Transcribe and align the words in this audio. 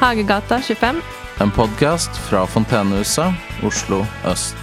Hagegata 0.00 0.56
25. 0.60 1.02
En 1.40 1.50
podkast 1.52 2.16
fra 2.24 2.46
Fontenehuset, 2.48 3.34
Oslo 3.60 3.98
øst. 4.24 4.56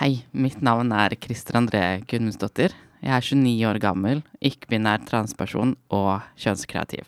Hei, 0.00 0.24
mitt 0.34 0.58
navn 0.58 0.90
er 0.90 1.14
Christer 1.14 1.60
André 1.60 1.84
Gunnmundsdottir. 2.10 2.74
Jeg 2.98 3.14
er 3.14 3.22
29 3.22 3.70
år 3.70 3.78
gammel, 3.86 4.24
ikke-binær 4.42 5.06
transperson 5.06 5.76
og 5.94 6.26
kjønnskreativ. 6.34 7.06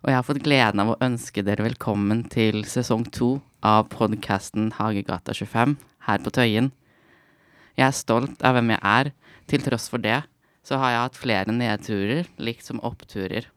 Og 0.00 0.08
jeg 0.08 0.22
har 0.22 0.28
fått 0.32 0.44
gleden 0.48 0.80
av 0.80 0.94
å 0.94 1.00
ønske 1.04 1.44
dere 1.44 1.68
velkommen 1.68 2.24
til 2.32 2.64
sesong 2.64 3.04
to 3.12 3.34
av 3.60 3.90
podkasten 3.92 4.72
Hagegata 4.80 5.36
25 5.36 5.76
her 6.08 6.24
på 6.24 6.32
Tøyen. 6.32 6.72
Jeg 7.76 7.90
er 7.92 7.98
stolt 8.04 8.40
av 8.40 8.56
hvem 8.56 8.72
jeg 8.72 8.86
er. 8.88 9.18
Til 9.52 9.60
tross 9.60 9.90
for 9.92 10.00
det 10.00 10.22
så 10.64 10.80
har 10.80 10.94
jeg 10.94 11.02
hatt 11.04 11.20
flere 11.20 11.52
nedturer, 11.52 12.28
likt 12.40 12.64
som 12.64 12.80
oppturer. 12.84 13.50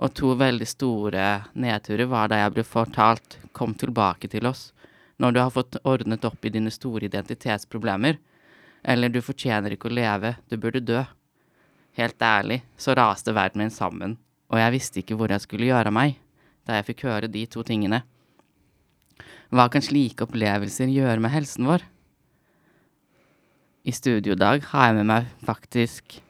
Og 0.00 0.14
to 0.16 0.32
veldig 0.40 0.68
store 0.68 1.26
nedturer 1.52 2.08
var 2.08 2.30
da 2.32 2.40
jeg 2.40 2.54
ble 2.56 2.64
fortalt 2.64 3.36
'kom 3.52 3.74
tilbake 3.74 4.28
til 4.28 4.46
oss' 4.48 4.72
når 5.20 5.32
du 5.32 5.40
har 5.40 5.50
fått 5.50 5.76
ordnet 5.84 6.24
opp 6.24 6.44
i 6.44 6.48
dine 6.48 6.70
store 6.70 7.04
identitetsproblemer. 7.04 8.16
Eller 8.82 9.08
'du 9.08 9.20
fortjener 9.20 9.72
ikke 9.72 9.90
å 9.90 9.94
leve, 9.94 10.36
du 10.48 10.56
burde 10.56 10.80
dø'. 10.80 11.04
Helt 11.92 12.18
ærlig 12.22 12.62
så 12.78 12.94
raste 12.96 13.34
verden 13.34 13.58
min 13.58 13.70
sammen, 13.70 14.16
og 14.48 14.58
jeg 14.58 14.72
visste 14.72 15.00
ikke 15.00 15.16
hvor 15.16 15.28
jeg 15.28 15.40
skulle 15.40 15.68
gjøre 15.68 15.86
av 15.86 15.92
meg 15.92 16.16
da 16.66 16.74
jeg 16.78 16.86
fikk 16.86 17.04
høre 17.08 17.28
de 17.28 17.46
to 17.46 17.62
tingene. 17.62 18.02
Hva 19.50 19.68
kan 19.68 19.82
slike 19.82 20.24
opplevelser 20.24 20.86
gjøre 20.86 21.20
med 21.20 21.30
helsen 21.30 21.66
vår? 21.66 21.82
I 23.84 23.92
studiodag 23.92 24.62
har 24.70 24.86
jeg 24.86 24.94
med 25.00 25.06
meg 25.06 25.26
faktisk 25.44 26.20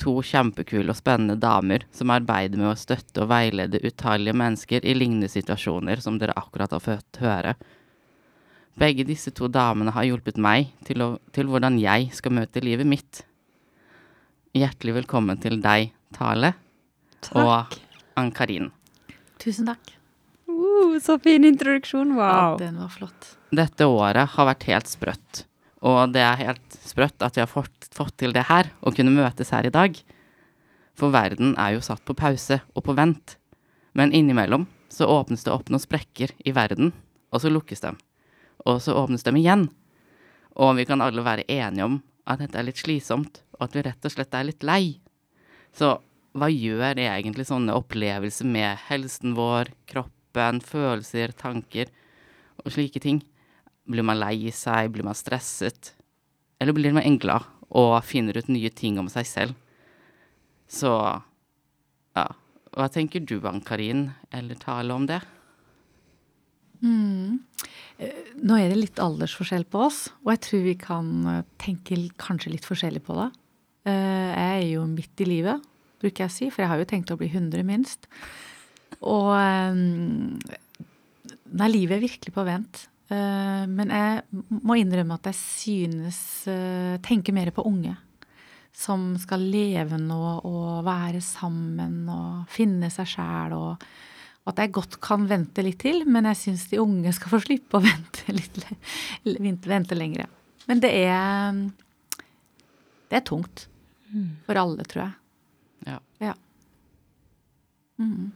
to 0.00 0.18
kjempekule 0.24 0.92
og 0.92 0.98
spennende 0.98 1.38
damer 1.40 1.86
som 1.94 2.12
arbeider 2.14 2.60
med 2.60 2.70
å 2.72 2.78
støtte 2.78 3.24
og 3.24 3.30
veilede 3.32 3.80
utallige 3.84 4.36
mennesker 4.36 4.84
i 4.84 4.94
lignende 4.96 5.30
situasjoner 5.32 6.02
som 6.04 6.18
dere 6.20 6.36
akkurat 6.36 6.74
har 6.76 6.84
fått 6.84 7.20
høre. 7.22 7.56
Begge 8.76 9.06
disse 9.08 9.32
to 9.32 9.48
damene 9.48 9.94
har 9.96 10.04
hjulpet 10.04 10.36
meg 10.36 10.68
til, 10.84 11.00
å, 11.00 11.08
til 11.32 11.48
hvordan 11.48 11.78
jeg 11.80 12.10
skal 12.16 12.34
møte 12.36 12.60
livet 12.60 12.88
mitt. 12.88 13.22
Hjertelig 14.56 14.98
velkommen 15.00 15.40
til 15.40 15.58
deg, 15.64 15.90
Tale, 16.16 16.54
og 17.36 17.76
Ann-Karin. 18.16 18.70
Tusen 19.40 19.68
takk. 19.68 19.96
Uh, 20.48 20.96
så 21.02 21.18
fin 21.20 21.44
introduksjon. 21.44 22.14
Ja, 22.16 22.54
den 22.60 22.78
var 22.80 22.92
flott. 22.92 23.32
Dette 23.52 23.88
året 23.88 24.32
har 24.36 24.48
vært 24.48 24.64
helt 24.68 24.88
sprøtt, 24.90 25.42
og 25.84 26.14
det 26.14 26.24
er 26.24 26.40
helt 26.40 26.78
sprøtt 26.84 27.24
at 27.24 27.36
vi 27.36 27.44
har 27.44 27.50
fått, 27.50 27.75
fått 27.96 28.16
til 28.20 28.34
det 28.36 28.46
her, 28.50 28.70
å 28.84 28.92
kunne 28.94 29.14
møtes 29.14 29.52
her 29.54 29.66
i 29.66 29.72
dag. 29.72 29.96
For 30.96 31.12
verden 31.12 31.54
er 31.60 31.76
jo 31.76 31.84
satt 31.84 32.04
på 32.08 32.16
pause 32.16 32.60
og 32.74 32.84
på 32.86 32.96
vent, 32.96 33.36
men 33.96 34.14
innimellom 34.16 34.66
så 34.92 35.08
åpnes 35.10 35.44
det 35.44 35.52
opp 35.52 35.70
noen 35.72 35.82
sprekker 35.82 36.32
i 36.44 36.54
verden, 36.56 36.92
og 37.32 37.42
så 37.42 37.52
lukkes 37.52 37.82
dem. 37.84 37.98
Og 38.64 38.80
så 38.84 38.96
åpnes 38.96 39.24
dem 39.26 39.38
igjen. 39.40 39.66
Og 40.56 40.76
vi 40.78 40.86
kan 40.88 41.02
alle 41.04 41.24
være 41.24 41.48
enige 41.52 41.88
om 41.88 41.98
at 42.26 42.40
dette 42.42 42.58
er 42.58 42.68
litt 42.68 42.80
slitsomt, 42.80 43.42
og 43.56 43.68
at 43.68 43.76
vi 43.76 43.84
rett 43.86 44.08
og 44.08 44.14
slett 44.14 44.36
er 44.36 44.48
litt 44.48 44.66
lei. 44.66 44.96
Så 45.76 45.98
hva 46.36 46.48
gjør 46.52 47.00
egentlig 47.00 47.46
sånne 47.48 47.76
opplevelser 47.76 48.48
med 48.48 48.80
helsen 48.88 49.36
vår, 49.36 49.72
kroppen, 49.88 50.60
følelser, 50.64 51.32
tanker 51.36 51.92
og 52.64 52.72
slike 52.72 53.00
ting? 53.04 53.22
Blir 53.86 54.04
man 54.04 54.20
lei 54.20 54.50
seg, 54.52 54.90
blir 54.92 55.06
man 55.06 55.16
stresset? 55.16 55.92
Eller 56.60 56.76
blir 56.76 56.96
man 56.96 57.20
glad 57.20 57.55
og 57.70 57.96
finner 58.06 58.38
ut 58.38 58.50
nye 58.52 58.70
ting 58.70 58.98
om 59.02 59.08
seg 59.12 59.26
selv? 59.28 59.54
Så 60.70 60.90
ja, 62.16 62.26
hva 62.76 62.88
tenker 62.92 63.22
du, 63.24 63.38
Ann-Karin, 63.46 64.10
eller 64.34 64.58
Tale, 64.60 64.94
om 64.94 65.06
det? 65.08 65.20
Mm. 66.82 67.38
Eh, 67.98 68.32
Nå 68.44 68.58
er 68.60 68.68
det 68.72 68.80
litt 68.80 69.00
aldersforskjell 69.00 69.64
på 69.72 69.86
oss, 69.86 70.06
og 70.24 70.34
jeg 70.34 70.42
tror 70.46 70.64
vi 70.66 70.74
kan 70.80 71.12
eh, 71.30 71.44
tenke 71.62 71.98
kanskje 72.20 72.52
litt 72.52 72.68
forskjellig 72.68 73.02
på 73.06 73.16
det. 73.16 73.30
Eh, 73.88 74.32
Jeg 74.36 74.58
er 74.58 74.66
jo 74.74 74.84
midt 74.90 75.24
i 75.24 75.28
livet, 75.28 75.64
bruker 76.02 76.26
jeg 76.26 76.32
å 76.32 76.36
si, 76.36 76.50
for 76.50 76.64
jeg 76.64 76.72
har 76.72 76.82
jo 76.82 76.90
tenkt 76.90 77.14
å 77.14 77.18
bli 77.20 77.30
100 77.32 77.64
minst. 77.66 78.10
Og 79.00 79.32
livet 81.66 81.96
er 81.96 82.04
virkelig 82.04 82.32
på 82.34 82.44
vent. 82.46 82.86
Eh, 83.08 83.66
Men 83.70 83.92
jeg 83.94 84.22
må 84.66 84.76
innrømme 84.80 85.14
at 85.14 85.28
jeg 85.30 85.38
synes 85.38 86.18
eh, 86.50 86.96
Tenker 87.06 87.36
mer 87.36 87.52
på 87.54 87.64
unge. 87.68 87.94
Som 88.76 89.14
skal 89.20 89.40
leve 89.40 89.96
nå 90.00 90.18
og 90.44 90.84
være 90.84 91.22
sammen 91.24 92.02
og 92.12 92.50
finne 92.52 92.90
seg 92.92 93.08
sjæl 93.14 93.54
og 93.56 93.86
at 94.46 94.60
jeg 94.62 94.70
godt 94.76 95.00
kan 95.02 95.24
vente 95.26 95.62
litt 95.64 95.80
til, 95.82 96.04
men 96.06 96.28
jeg 96.30 96.38
syns 96.38 96.68
de 96.70 96.78
unge 96.78 97.10
skal 97.16 97.32
få 97.32 97.40
slippe 97.42 97.80
å 97.80 97.82
vente 97.88 98.30
litt 98.30 98.60
vente, 99.66 99.96
lenger. 99.98 100.28
Men 100.68 100.82
det 100.84 100.92
er 101.00 101.56
Det 103.10 103.18
er 103.18 103.24
tungt. 103.26 103.64
For 104.46 104.54
alle, 104.60 104.84
tror 104.86 105.02
jeg. 105.02 105.16
Ja. 105.86 105.98
Ja. 106.22 106.34
Mm. 107.98 108.30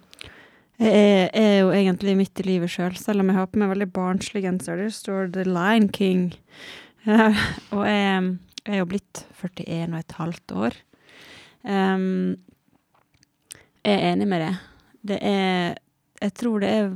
Jeg 0.80 1.28
er, 1.36 1.58
jo 1.60 1.72
egentlig 1.76 2.14
midt 2.16 2.40
i 2.40 2.44
livet 2.46 2.70
sjøl, 2.72 2.94
selv, 2.94 3.02
selv 3.04 3.20
om 3.20 3.28
jeg 3.28 3.36
har 3.36 3.48
på 3.52 3.60
meg 3.60 3.68
veldig 3.74 3.90
barnslig 3.92 4.40
genser. 4.46 4.78
Der 4.80 4.92
står 4.94 5.26
The 5.34 5.44
Lion 5.44 5.90
King. 5.92 6.30
Eh, 7.04 7.42
og 7.76 7.82
jeg, 7.84 8.30
jeg 8.64 8.76
er 8.76 8.80
jo 8.80 8.86
blitt 8.88 9.20
41 9.36 9.92
og 9.92 9.98
et 9.98 10.14
halvt 10.16 10.54
år. 10.56 10.78
Um, 11.68 12.38
jeg 13.84 13.92
er 13.92 14.06
enig 14.14 14.28
med 14.28 14.40
det. 14.46 14.54
Det 15.12 15.18
er 15.20 15.76
Jeg 16.20 16.34
tror 16.36 16.60
det 16.60 16.68
er 16.68 16.90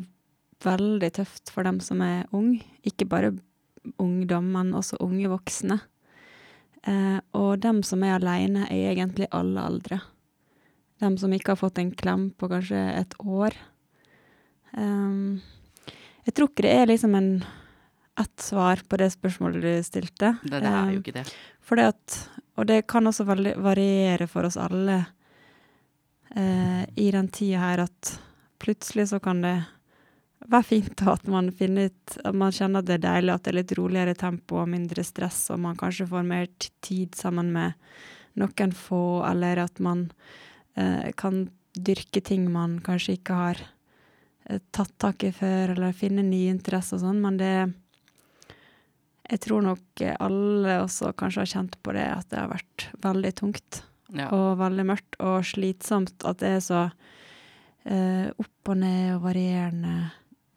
veldig 0.64 1.10
tøft 1.16 1.52
for 1.52 1.64
dem 1.64 1.80
som 1.80 2.00
er 2.00 2.24
ung. 2.32 2.56
Ikke 2.84 3.04
bare 3.08 3.34
ungdom, 4.00 4.48
men 4.52 4.72
også 4.72 4.96
unge 5.00 5.28
voksne. 5.28 5.78
Uh, 6.88 7.20
og 7.32 7.60
dem 7.60 7.82
som 7.82 8.02
er 8.04 8.16
aleine, 8.16 8.64
er 8.68 8.92
egentlig 8.92 9.28
alle 9.32 9.60
aldre. 9.60 10.00
Dem 11.00 11.16
som 11.20 11.32
ikke 11.32 11.52
har 11.52 11.60
fått 11.60 11.80
en 11.80 11.92
klem 11.92 12.30
på 12.32 12.48
kanskje 12.48 12.80
et 12.96 13.16
år. 13.20 13.56
Ehm, 14.78 15.40
jeg 16.24 16.34
tror 16.34 16.48
ikke 16.50 16.64
det 16.66 16.72
er 16.78 16.86
liksom 16.90 17.14
en 17.18 17.30
ett 18.20 18.40
svar 18.40 18.78
på 18.88 18.96
det 19.00 19.10
spørsmålet 19.10 19.62
du 19.64 19.72
stilte. 19.86 20.36
Det, 20.44 20.60
det 20.60 20.62
er 20.62 20.92
jo 20.94 20.98
Ehm, 20.98 21.02
ikke 21.02 21.14
det. 21.16 21.24
for 21.60 21.76
det 21.80 21.88
at, 21.92 22.18
og 22.56 22.66
det 22.70 22.86
kan 22.90 23.06
også 23.10 23.24
variere 23.26 24.26
for 24.30 24.46
oss 24.46 24.56
alle 24.56 25.00
eh, 26.36 26.84
i 26.96 27.10
den 27.10 27.28
tida 27.28 27.58
her 27.62 27.82
at 27.88 28.14
plutselig 28.62 29.08
så 29.10 29.18
kan 29.22 29.42
det 29.44 29.56
være 30.48 30.66
fint 30.68 31.02
at 31.08 31.26
man 31.30 31.50
finner 31.56 31.88
ut 31.88 32.16
at 32.24 32.34
man 32.36 32.52
kjenner 32.52 32.82
at 32.82 32.88
det 32.88 32.98
er 32.98 33.04
deilig, 33.06 33.32
at 33.34 33.44
det 33.46 33.52
er 33.54 33.58
litt 33.62 33.74
roligere 33.78 34.14
tempo 34.18 34.58
og 34.60 34.68
mindre 34.68 35.04
stress, 35.06 35.46
og 35.54 35.60
man 35.64 35.76
kanskje 35.80 36.06
får 36.10 36.26
mer 36.28 36.46
tid 36.84 37.14
sammen 37.16 37.50
med 37.54 37.72
noen 38.40 38.72
få, 38.76 39.22
eller 39.28 39.62
at 39.64 39.80
man 39.80 40.08
eh, 40.76 41.10
kan 41.16 41.46
dyrke 41.74 42.20
ting 42.22 42.46
man 42.52 42.78
kanskje 42.84 43.16
ikke 43.18 43.34
har 43.38 43.62
tatt 44.74 44.92
tak 45.00 45.24
i 45.24 45.32
før, 45.32 45.72
eller 45.76 45.92
finne 45.96 46.22
nye 46.26 46.50
interesser 46.52 46.98
og 46.98 47.04
sånn, 47.06 47.20
men 47.24 47.38
det 47.40 47.54
jeg 49.30 49.40
tror 49.40 49.62
nok 49.64 50.02
eh, 50.04 50.16
alle 50.20 50.74
også 50.82 51.14
kanskje 51.16 51.40
har 51.44 51.50
kjent 51.54 51.78
på 51.82 51.94
det, 51.96 52.04
at 52.12 52.28
det 52.28 52.42
har 52.42 52.50
vært 52.52 52.88
veldig 53.04 53.34
tungt 53.40 53.82
Ja. 54.14 54.28
og 54.36 54.58
veldig 54.60 54.84
mørkt 54.86 55.16
og 55.24 55.40
slitsomt. 55.48 56.12
At 56.28 56.42
det 56.42 56.50
er 56.58 56.60
så 56.62 56.82
eh, 57.88 58.28
opp 58.36 58.68
og 58.70 58.76
ned 58.82 59.14
og 59.16 59.22
varierende 59.24 59.94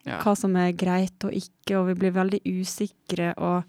Ja. 0.05 0.19
hva 0.21 0.35
som 0.37 0.55
er 0.59 0.75
greit 0.75 1.23
og 1.23 1.31
ikke, 1.35 1.79
og 1.79 1.87
vi 1.87 1.95
blir 1.95 2.11
veldig 2.15 2.41
usikre. 2.43 3.31
Og, 3.39 3.63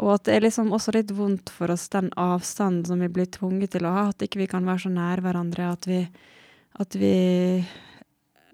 og 0.00 0.10
at 0.14 0.24
det 0.24 0.34
er 0.38 0.46
liksom 0.48 0.72
også 0.72 0.92
litt 0.96 1.12
vondt 1.12 1.52
for 1.52 1.70
oss, 1.70 1.86
den 1.92 2.08
avstanden 2.16 2.84
som 2.88 3.00
vi 3.04 3.08
blir 3.12 3.28
tvunget 3.28 3.76
til 3.76 3.84
å 3.84 3.92
ha. 3.92 4.08
At 4.08 4.24
ikke 4.24 4.40
vi 4.40 4.48
kan 4.50 4.64
være 4.64 4.86
så 4.88 4.92
nær 4.92 5.20
hverandre. 5.20 5.68
At 5.76 5.86
vi, 5.86 6.00
at 6.80 6.96
vi 6.96 7.14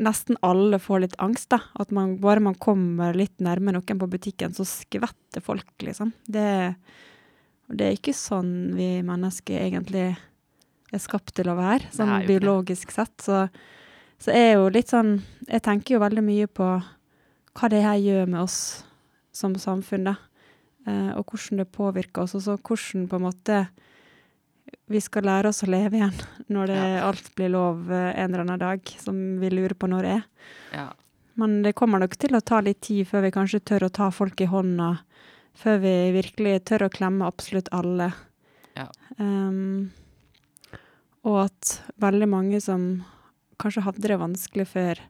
nesten 0.01 0.39
alle 0.47 0.81
får 0.81 1.05
litt 1.05 1.19
angst, 1.23 1.51
da. 1.53 1.61
At 1.81 1.93
man, 1.95 2.17
bare 2.23 2.43
man 2.43 2.57
kommer 2.61 3.17
litt 3.17 3.37
nærme 3.43 3.75
noen 3.77 4.01
på 4.01 4.09
butikken, 4.11 4.55
så 4.57 4.67
skvetter 4.69 5.45
folk, 5.45 5.71
liksom. 5.85 6.15
Det, 6.25 6.47
det 7.69 7.87
er 7.87 7.99
ikke 7.99 8.17
sånn 8.17 8.73
vi 8.77 8.93
mennesker 9.07 9.67
egentlig 9.67 10.09
er 10.91 11.03
skapt 11.03 11.35
til 11.37 11.51
å 11.53 11.59
være, 11.59 11.91
sånn 11.95 12.17
biologisk 12.27 12.95
sett. 12.95 13.15
Så, 13.23 13.45
så 14.21 14.33
er 14.35 14.57
jo 14.57 14.71
litt 14.73 14.91
sånn 14.91 15.21
Jeg 15.47 15.63
tenker 15.65 15.95
jo 15.95 16.03
veldig 16.03 16.25
mye 16.27 16.49
på 16.51 16.73
hva 17.59 17.69
det 17.71 17.85
her 17.85 17.99
gjør 18.01 18.27
med 18.31 18.43
oss 18.43 18.59
som 19.35 19.55
samfunn, 19.59 20.11
da. 20.11 20.17
Eh, 20.89 21.13
og 21.19 21.29
hvordan 21.29 21.63
det 21.63 21.71
påvirker 21.75 22.25
oss, 22.25 22.35
og 22.39 22.45
så 22.47 22.57
hvordan 22.57 23.07
på 23.11 23.19
en 23.19 23.27
måte 23.27 23.61
vi 24.91 25.01
skal 25.01 25.23
lære 25.29 25.51
oss 25.53 25.63
å 25.65 25.71
leve 25.71 25.97
igjen 26.01 26.17
når 26.55 26.73
det, 26.73 26.79
Ja. 26.81 27.05
alt 27.09 27.31
blir 27.39 27.53
lov 27.55 27.91
eh, 27.93 28.11
en 28.17 28.31
eller 28.33 28.45
annen 28.47 28.59
dag, 28.63 28.81
som 28.99 29.39
vi 29.41 29.51
lurer 29.51 29.75
på 29.79 29.89
når 29.91 30.03
det 30.09 30.17
er. 30.19 30.27
ja. 30.75 30.89
Men 31.41 31.63
det 31.63 31.73
kommer 31.79 32.03
nok 32.03 32.17
til 32.21 32.35
å 32.37 32.41
ta 32.45 32.59
litt 32.61 32.81
tid 32.85 33.07
før 33.09 33.23
vi 33.25 33.31
kanskje 33.33 33.61
tør 33.65 33.87
å 33.87 33.93
ta 33.97 34.11
folk 34.13 34.41
i 34.45 34.49
hånda. 34.51 34.89
Før 35.57 35.79
vi 35.81 35.93
virkelig 36.13 36.65
tør 36.69 36.85
å 36.85 36.91
klemme 36.93 37.25
absolutt 37.25 37.71
alle. 37.73 38.11
Ja. 38.77 38.89
Um, 39.17 39.89
og 41.25 41.39
at 41.47 41.71
veldig 42.03 42.29
mange 42.29 42.61
som 42.61 42.85
kanskje 43.63 43.87
hadde 43.87 44.05
det 44.11 44.19
vanskelig 44.21 44.67
før 44.69 45.01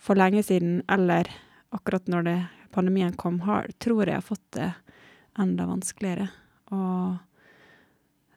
for 0.00 0.16
lenge 0.16 0.42
siden, 0.46 0.80
eller 0.88 1.28
akkurat 1.76 2.08
når 2.08 2.26
det, 2.30 2.38
pandemien 2.72 3.12
kom, 3.18 3.42
har, 3.44 3.68
tror 3.84 4.06
jeg 4.06 4.16
har 4.16 4.24
fått 4.24 4.46
det 4.56 4.70
enda 5.36 5.66
vanskeligere. 5.68 6.30
Og 6.72 7.18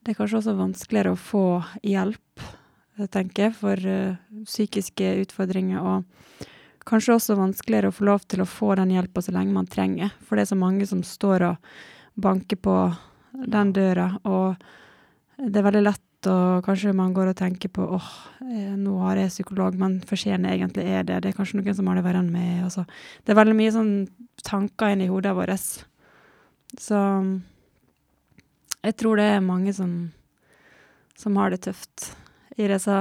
det 0.05 0.13
er 0.13 0.19
kanskje 0.19 0.37
også 0.37 0.53
vanskeligere 0.59 1.15
å 1.15 1.17
få 1.17 1.45
hjelp, 1.81 2.43
jeg 3.01 3.09
tenker 3.11 3.47
jeg, 3.47 3.55
for 3.57 3.87
uh, 3.89 4.43
psykiske 4.45 5.15
utfordringer. 5.23 5.81
Og 5.81 6.45
kanskje 6.85 7.15
også 7.15 7.37
vanskeligere 7.39 7.89
å 7.89 7.95
få 7.95 8.05
lov 8.11 8.27
til 8.29 8.43
å 8.43 8.49
få 8.49 8.75
den 8.77 8.93
hjelpa 8.93 9.23
så 9.25 9.33
lenge 9.33 9.55
man 9.55 9.69
trenger. 9.69 10.13
For 10.21 10.37
det 10.37 10.45
er 10.45 10.51
så 10.53 10.59
mange 10.61 10.85
som 10.85 11.01
står 11.01 11.47
og 11.49 11.71
banker 12.21 12.61
på 12.61 12.75
den 13.35 13.73
døra, 13.75 14.11
og 14.29 14.61
det 15.41 15.59
er 15.59 15.65
veldig 15.65 15.81
lett 15.83 16.29
og 16.29 16.63
kanskje 16.65 16.93
man 16.95 17.11
går 17.13 17.33
og 17.33 17.37
tenker 17.37 17.69
på 17.73 17.83
åh, 17.97 18.05
oh, 18.41 18.77
nå 18.79 18.93
har 19.03 19.19
jeg 19.19 19.33
psykolog, 19.33 19.75
men 19.77 19.99
fortjener 20.07 20.55
egentlig 20.55 20.85
er 20.89 21.03
det. 21.05 21.19
Det 21.21 21.31
er 21.31 21.37
kanskje 21.37 21.59
noen 21.59 21.75
som 21.77 21.89
har 21.89 21.99
det 21.99 22.05
verre 22.05 22.21
enn 22.23 22.31
meg. 22.33 22.63
Altså. 22.65 22.85
Det 23.25 23.33
er 23.33 23.41
veldig 23.41 23.57
mye 23.59 23.73
sånn 23.75 23.91
tanker 24.45 24.95
inni 24.95 25.09
hodet 25.11 25.35
vårt. 25.37 25.75
Så 26.81 27.01
jeg 28.85 28.97
tror 29.01 29.19
det 29.19 29.27
er 29.33 29.45
mange 29.45 29.73
som, 29.75 29.93
som 31.17 31.37
har 31.41 31.53
det 31.53 31.63
tøft 31.65 32.11
i 32.57 32.67
disse 32.69 32.99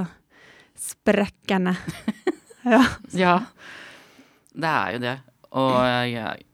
sprekkene. 0.81 1.76
ja. 2.75 2.82
ja. 3.14 3.36
Det 4.54 4.70
er 4.70 4.94
jo 4.94 5.02
det. 5.02 5.16
Og 5.54 5.75
jeg, 5.86 6.46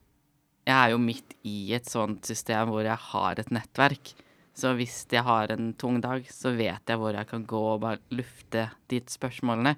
jeg 0.69 0.77
er 0.77 0.91
jo 0.93 0.99
midt 1.03 1.37
i 1.49 1.73
et 1.77 1.89
sånt 1.89 2.27
system 2.29 2.73
hvor 2.73 2.85
jeg 2.85 2.99
har 3.11 3.41
et 3.41 3.55
nettverk. 3.55 4.13
Så 4.57 4.75
hvis 4.77 5.07
jeg 5.09 5.25
har 5.25 5.53
en 5.55 5.73
tung 5.79 6.01
dag, 6.05 6.27
så 6.29 6.53
vet 6.53 6.91
jeg 6.91 7.01
hvor 7.01 7.17
jeg 7.17 7.29
kan 7.31 7.47
gå 7.49 7.63
og 7.75 7.81
bare 7.85 8.03
lufte 8.13 8.67
de 8.93 9.01
spørsmålene. 9.09 9.77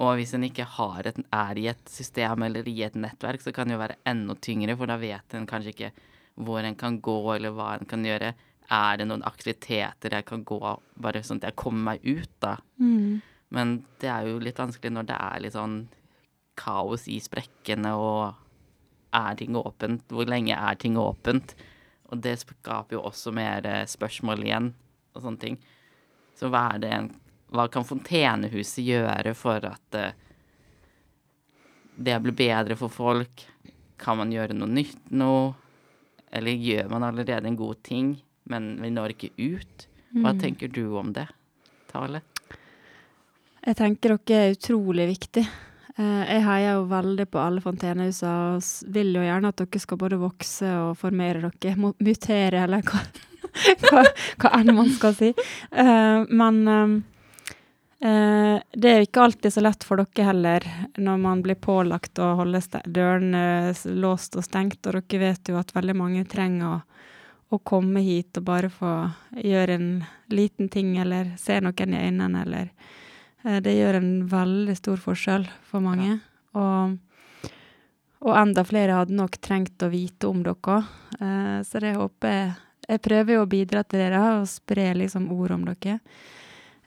Og 0.00 0.16
hvis 0.16 0.34
en 0.36 0.44
ikke 0.46 0.64
et, 0.64 1.18
er 1.32 1.58
i 1.58 1.66
et 1.68 1.88
system 1.88 2.42
eller 2.42 2.68
i 2.68 2.82
et 2.82 2.94
nettverk, 2.96 3.40
så 3.40 3.52
kan 3.52 3.68
det 3.68 3.76
jo 3.76 3.82
være 3.82 4.00
enda 4.08 4.34
tyngre, 4.34 4.76
for 4.76 4.88
da 4.88 4.96
vet 5.00 5.34
en 5.34 5.48
kanskje 5.48 5.74
ikke 5.74 5.90
hvor 6.40 6.64
en 6.64 6.76
kan 6.76 7.00
gå, 7.00 7.18
eller 7.34 7.52
hva 7.52 7.74
en 7.76 7.88
kan 7.88 8.04
gjøre. 8.04 8.32
Er 8.70 9.00
det 9.00 9.08
noen 9.10 9.24
aktiviteter 9.26 10.14
jeg 10.14 10.26
kan 10.28 10.44
gå 10.46 10.60
bare 11.02 11.24
sånn 11.26 11.40
at 11.42 11.48
jeg 11.50 11.58
kommer 11.58 11.94
meg 11.94 12.04
ut, 12.06 12.30
da? 12.42 12.54
Mm. 12.78 13.18
Men 13.50 13.72
det 13.98 14.10
er 14.12 14.28
jo 14.28 14.38
litt 14.42 14.60
vanskelig 14.60 14.94
når 14.94 15.08
det 15.08 15.16
er 15.18 15.42
litt 15.42 15.56
sånn 15.56 15.80
kaos 16.60 17.08
i 17.10 17.18
sprekkene, 17.22 17.96
og 17.98 18.36
er 19.16 19.34
ting 19.38 19.56
åpent? 19.58 20.06
Hvor 20.12 20.28
lenge 20.30 20.54
er 20.54 20.78
ting 20.78 20.98
åpent? 21.00 21.56
Og 22.10 22.22
det 22.22 22.36
skaper 22.42 22.98
jo 22.98 23.04
også 23.08 23.32
mer 23.34 23.66
eh, 23.66 23.86
spørsmål 23.90 24.46
igjen, 24.46 24.72
og 25.14 25.24
sånne 25.24 25.42
ting. 25.42 25.58
Så 26.38 26.50
hva 26.50 26.70
er 26.74 26.84
det 26.84 26.94
en 26.96 27.10
Hva 27.50 27.64
kan 27.66 27.82
Fontenehuset 27.82 28.84
gjøre 28.86 29.32
for 29.34 29.64
at 29.66 29.96
uh, 29.98 30.12
det 31.98 32.14
blir 32.22 32.36
bedre 32.38 32.76
for 32.78 32.94
folk? 32.94 33.42
Kan 33.98 34.20
man 34.20 34.30
gjøre 34.30 34.54
noe 34.54 34.70
nytt 34.70 35.10
nå? 35.10 35.50
Eller 36.30 36.54
gjør 36.54 36.92
man 36.92 37.08
allerede 37.08 37.50
en 37.50 37.58
god 37.58 37.80
ting, 37.82 38.12
men 38.52 38.74
vi 38.82 38.92
når 38.92 39.14
ikke 39.14 39.32
ut? 39.38 39.88
Hva 40.10 40.34
mm. 40.34 40.40
tenker 40.42 40.70
du 40.74 40.84
om 40.98 41.12
det, 41.14 41.28
Tale? 41.90 42.22
Jeg 43.60 43.76
tenker 43.76 44.16
dere 44.16 44.46
er 44.46 44.54
utrolig 44.56 45.06
viktig. 45.10 45.44
Eh, 46.00 46.22
jeg 46.24 46.44
heier 46.46 46.78
jo 46.78 46.88
veldig 46.90 47.26
på 47.30 47.40
alle 47.42 47.62
fontenehusene 47.64 48.56
og 48.56 48.92
vil 48.94 49.12
jo 49.18 49.24
gjerne 49.24 49.50
at 49.50 49.60
dere 49.60 49.82
skal 49.82 50.00
både 50.00 50.20
vokse 50.20 50.70
og 50.86 50.98
formere 51.00 51.50
dere, 51.60 51.92
mutere, 52.00 52.64
eller 52.64 52.84
hva, 52.86 53.02
hva, 53.84 54.04
hva 54.40 54.52
enn 54.60 54.74
man 54.76 54.92
skal 54.94 55.16
si. 55.18 55.32
Uh, 55.74 56.24
men 56.30 56.62
uh, 56.70 58.56
det 58.72 58.92
er 58.92 59.02
jo 59.02 59.08
ikke 59.10 59.26
alltid 59.26 59.52
så 59.52 59.64
lett 59.66 59.84
for 59.84 60.00
dere 60.00 60.30
heller, 60.30 60.68
når 60.96 61.20
man 61.20 61.42
blir 61.44 61.60
pålagt 61.60 62.22
å 62.22 62.32
holde 62.38 62.62
dørene 62.86 63.74
låst 64.00 64.38
og 64.40 64.46
stengt, 64.46 64.80
og 64.86 65.02
dere 65.02 65.24
vet 65.26 65.52
jo 65.52 65.60
at 65.60 65.74
veldig 65.76 65.98
mange 65.98 66.24
trenger 66.30 66.78
å, 66.78 66.78
å 67.50 67.58
komme 67.66 68.02
hit 68.06 68.38
og 68.38 68.46
bare 68.46 68.70
få 68.70 68.94
gjøre 69.34 69.76
en 69.76 69.88
liten 70.30 70.68
ting, 70.70 70.96
eller 71.02 71.32
se 71.40 71.58
noen 71.60 71.94
i 71.96 72.02
øynene, 72.06 72.44
eller 72.46 72.70
Eh, 73.44 73.60
det 73.64 73.76
gjør 73.76 74.00
en 74.00 74.10
veldig 74.28 74.76
stor 74.78 75.00
forskjell 75.00 75.46
for 75.68 75.84
mange. 75.84 76.18
Og, 76.58 76.96
og, 78.20 78.32
enda 78.36 78.64
flere 78.66 78.98
hadde 78.98 79.16
nok 79.16 79.38
trengt 79.42 79.82
å 79.84 79.90
vite 79.92 80.28
om 80.28 80.42
dere. 80.46 80.80
Eh, 81.20 81.60
så 81.66 81.82
det 81.82 81.96
håper 81.98 82.36
jeg 82.36 82.50
Jeg 82.90 83.02
prøver 83.04 83.36
jo 83.36 83.42
å 83.44 83.46
bidra 83.46 83.84
til 83.84 84.00
dere 84.00 84.20
og 84.40 84.48
spre 84.50 84.88
liksom 84.98 85.28
ord 85.30 85.52
om 85.54 85.60
dere. 85.68 86.00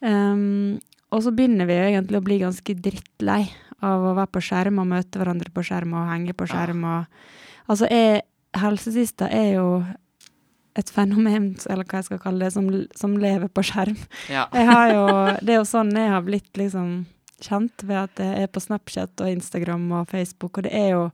Um, 0.02 0.82
og 1.16 1.22
så 1.24 1.32
begynner 1.32 1.64
vi 1.70 1.78
egentlig 1.80 2.20
å 2.20 2.26
bli 2.26 2.42
ganske 2.42 2.74
drittlei 2.76 3.46
av 3.80 4.04
å 4.10 4.12
være 4.18 4.34
på 4.34 4.42
skjerm 4.44 4.82
og 4.84 4.90
møte 4.90 5.22
hverandre 5.22 5.54
på 5.54 5.64
skjerm 5.64 5.94
og 5.96 6.10
henge 6.10 6.34
på 6.36 6.50
skjerm. 6.50 6.84
Og, 6.84 7.24
altså, 7.72 7.88
jeg, 7.88 8.26
helsesista 8.60 9.30
er 9.32 9.54
jo 9.62 9.70
et 10.80 10.90
fenomen, 10.90 11.52
eller 11.70 11.86
hva 11.86 12.00
jeg 12.02 12.10
skal 12.10 12.22
kalle 12.24 12.48
det, 12.48 12.54
som, 12.56 12.70
som 12.98 13.14
lever 13.22 13.50
på 13.54 13.64
skjerm. 13.66 13.98
Ja. 14.32 14.48
jo, 14.94 15.06
det 15.42 15.56
er 15.56 15.60
jo 15.60 15.68
sånn 15.70 15.94
jeg 15.98 16.10
har 16.14 16.26
blitt 16.26 16.58
liksom 16.60 17.04
kjent, 17.44 17.86
ved 17.86 18.00
at 18.06 18.22
jeg 18.24 18.46
er 18.46 18.52
på 18.52 18.64
Snapchat 18.64 19.24
og 19.24 19.32
Instagram 19.36 19.86
og 20.00 20.10
Facebook, 20.12 20.58
og 20.58 20.68
det 20.68 20.76
er 20.78 20.94
jo 20.96 21.08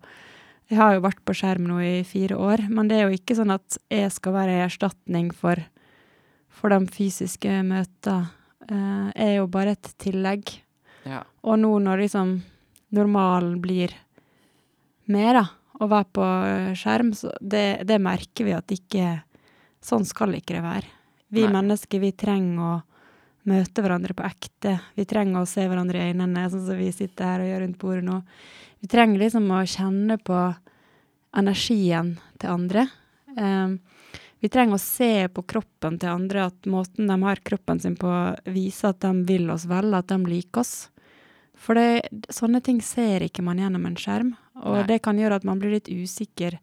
Jeg 0.70 0.78
har 0.78 0.92
jo 0.94 1.02
vært 1.02 1.22
på 1.26 1.34
skjerm 1.34 1.64
nå 1.66 1.80
i 1.82 2.04
fire 2.06 2.36
år, 2.38 2.68
men 2.70 2.86
det 2.86 3.00
er 3.00 3.08
jo 3.08 3.16
ikke 3.18 3.34
sånn 3.34 3.50
at 3.50 3.80
jeg 3.90 4.12
skal 4.14 4.36
være 4.36 4.52
en 4.54 4.68
erstatning 4.68 5.32
for, 5.34 5.58
for 6.54 6.70
de 6.70 6.86
fysiske 6.94 7.64
møtene. 7.66 8.30
Uh, 8.70 9.10
er 9.18 9.40
jo 9.40 9.48
bare 9.50 9.74
et 9.74 9.90
tillegg. 9.98 10.52
Ja. 11.10 11.24
Og 11.42 11.58
nå 11.58 11.72
når 11.82 12.04
liksom 12.04 12.36
normalen 12.94 13.56
blir 13.64 13.96
mer, 15.10 15.40
da, 15.40 15.44
å 15.82 15.90
være 15.90 16.10
på 16.14 16.28
skjerm, 16.78 17.16
så 17.18 17.34
det, 17.42 17.82
det 17.90 17.98
merker 18.06 18.46
vi 18.46 18.54
at 18.54 18.78
ikke 18.78 19.08
Sånn 19.84 20.06
skal 20.08 20.36
ikke 20.38 20.58
det 20.58 20.64
være. 20.66 20.96
Vi 21.30 21.46
Nei. 21.46 21.54
mennesker, 21.54 22.02
vi 22.02 22.12
trenger 22.18 22.64
å 22.66 22.72
møte 23.50 23.84
hverandre 23.84 24.16
på 24.18 24.26
ekte. 24.28 24.80
Vi 24.98 25.06
trenger 25.10 25.42
å 25.42 25.50
se 25.50 25.66
hverandre 25.68 26.02
i 26.02 26.12
øynene, 26.12 26.48
sånn 26.52 26.66
som 26.68 26.80
vi 26.80 26.90
sitter 26.94 27.30
her 27.32 27.44
og 27.44 27.52
gjør 27.52 27.64
rundt 27.66 27.80
bordet 27.82 28.08
nå. 28.08 28.18
Vi 28.80 28.90
trenger 28.92 29.24
liksom 29.24 29.52
å 29.54 29.62
kjenne 29.68 30.18
på 30.22 30.40
energien 31.40 32.16
til 32.42 32.54
andre. 32.54 32.88
Um, 33.38 33.80
vi 34.40 34.50
trenger 34.52 34.78
å 34.80 34.82
se 34.82 35.28
på 35.36 35.44
kroppen 35.52 35.98
til 36.00 36.12
andre, 36.14 36.48
at 36.48 36.70
måten 36.70 37.10
de 37.12 37.18
har 37.26 37.42
kroppen 37.44 37.82
sin 37.84 37.98
på, 38.00 38.12
viser 38.48 38.94
at 38.94 39.02
de 39.04 39.12
vil 39.28 39.50
oss 39.52 39.68
vel, 39.70 39.92
at 39.98 40.08
de 40.12 40.20
liker 40.24 40.64
oss. 40.64 40.76
For 41.60 41.76
det, 41.76 42.08
sånne 42.32 42.62
ting 42.64 42.80
ser 42.84 43.26
ikke 43.26 43.44
man 43.44 43.60
gjennom 43.60 43.90
en 43.90 43.98
skjerm, 44.00 44.32
og 44.64 44.78
Nei. 44.80 44.86
det 44.94 45.02
kan 45.04 45.20
gjøre 45.20 45.42
at 45.42 45.48
man 45.48 45.60
blir 45.60 45.76
litt 45.76 45.92
usikker 45.92 46.56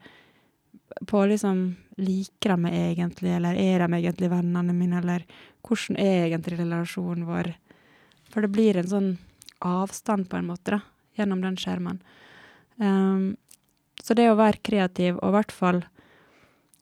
på 1.04 1.26
liksom 1.26 1.66
Liker 1.96 2.52
de 2.52 2.56
meg 2.60 2.74
egentlig, 2.76 3.30
eller 3.32 3.56
er 3.56 3.80
de 3.80 3.96
egentlig 3.96 4.28
vennene 4.28 4.74
mine, 4.76 4.98
eller 5.00 5.22
hvordan 5.64 5.96
er 5.96 6.26
egentlig 6.26 6.58
relasjonen 6.58 7.24
vår? 7.24 7.48
For 8.28 8.44
det 8.44 8.50
blir 8.52 8.76
en 8.76 8.90
sånn 8.90 9.06
avstand, 9.64 10.26
på 10.28 10.36
en 10.36 10.50
måte, 10.50 10.76
da, 10.76 10.82
gjennom 11.16 11.40
den 11.40 11.56
skjermen. 11.56 12.02
Um, 12.76 13.38
så 14.04 14.12
det 14.12 14.28
å 14.28 14.36
være 14.36 14.60
kreativ, 14.60 15.16
og 15.22 15.30
i 15.30 15.36
hvert 15.38 15.54
fall 15.56 15.84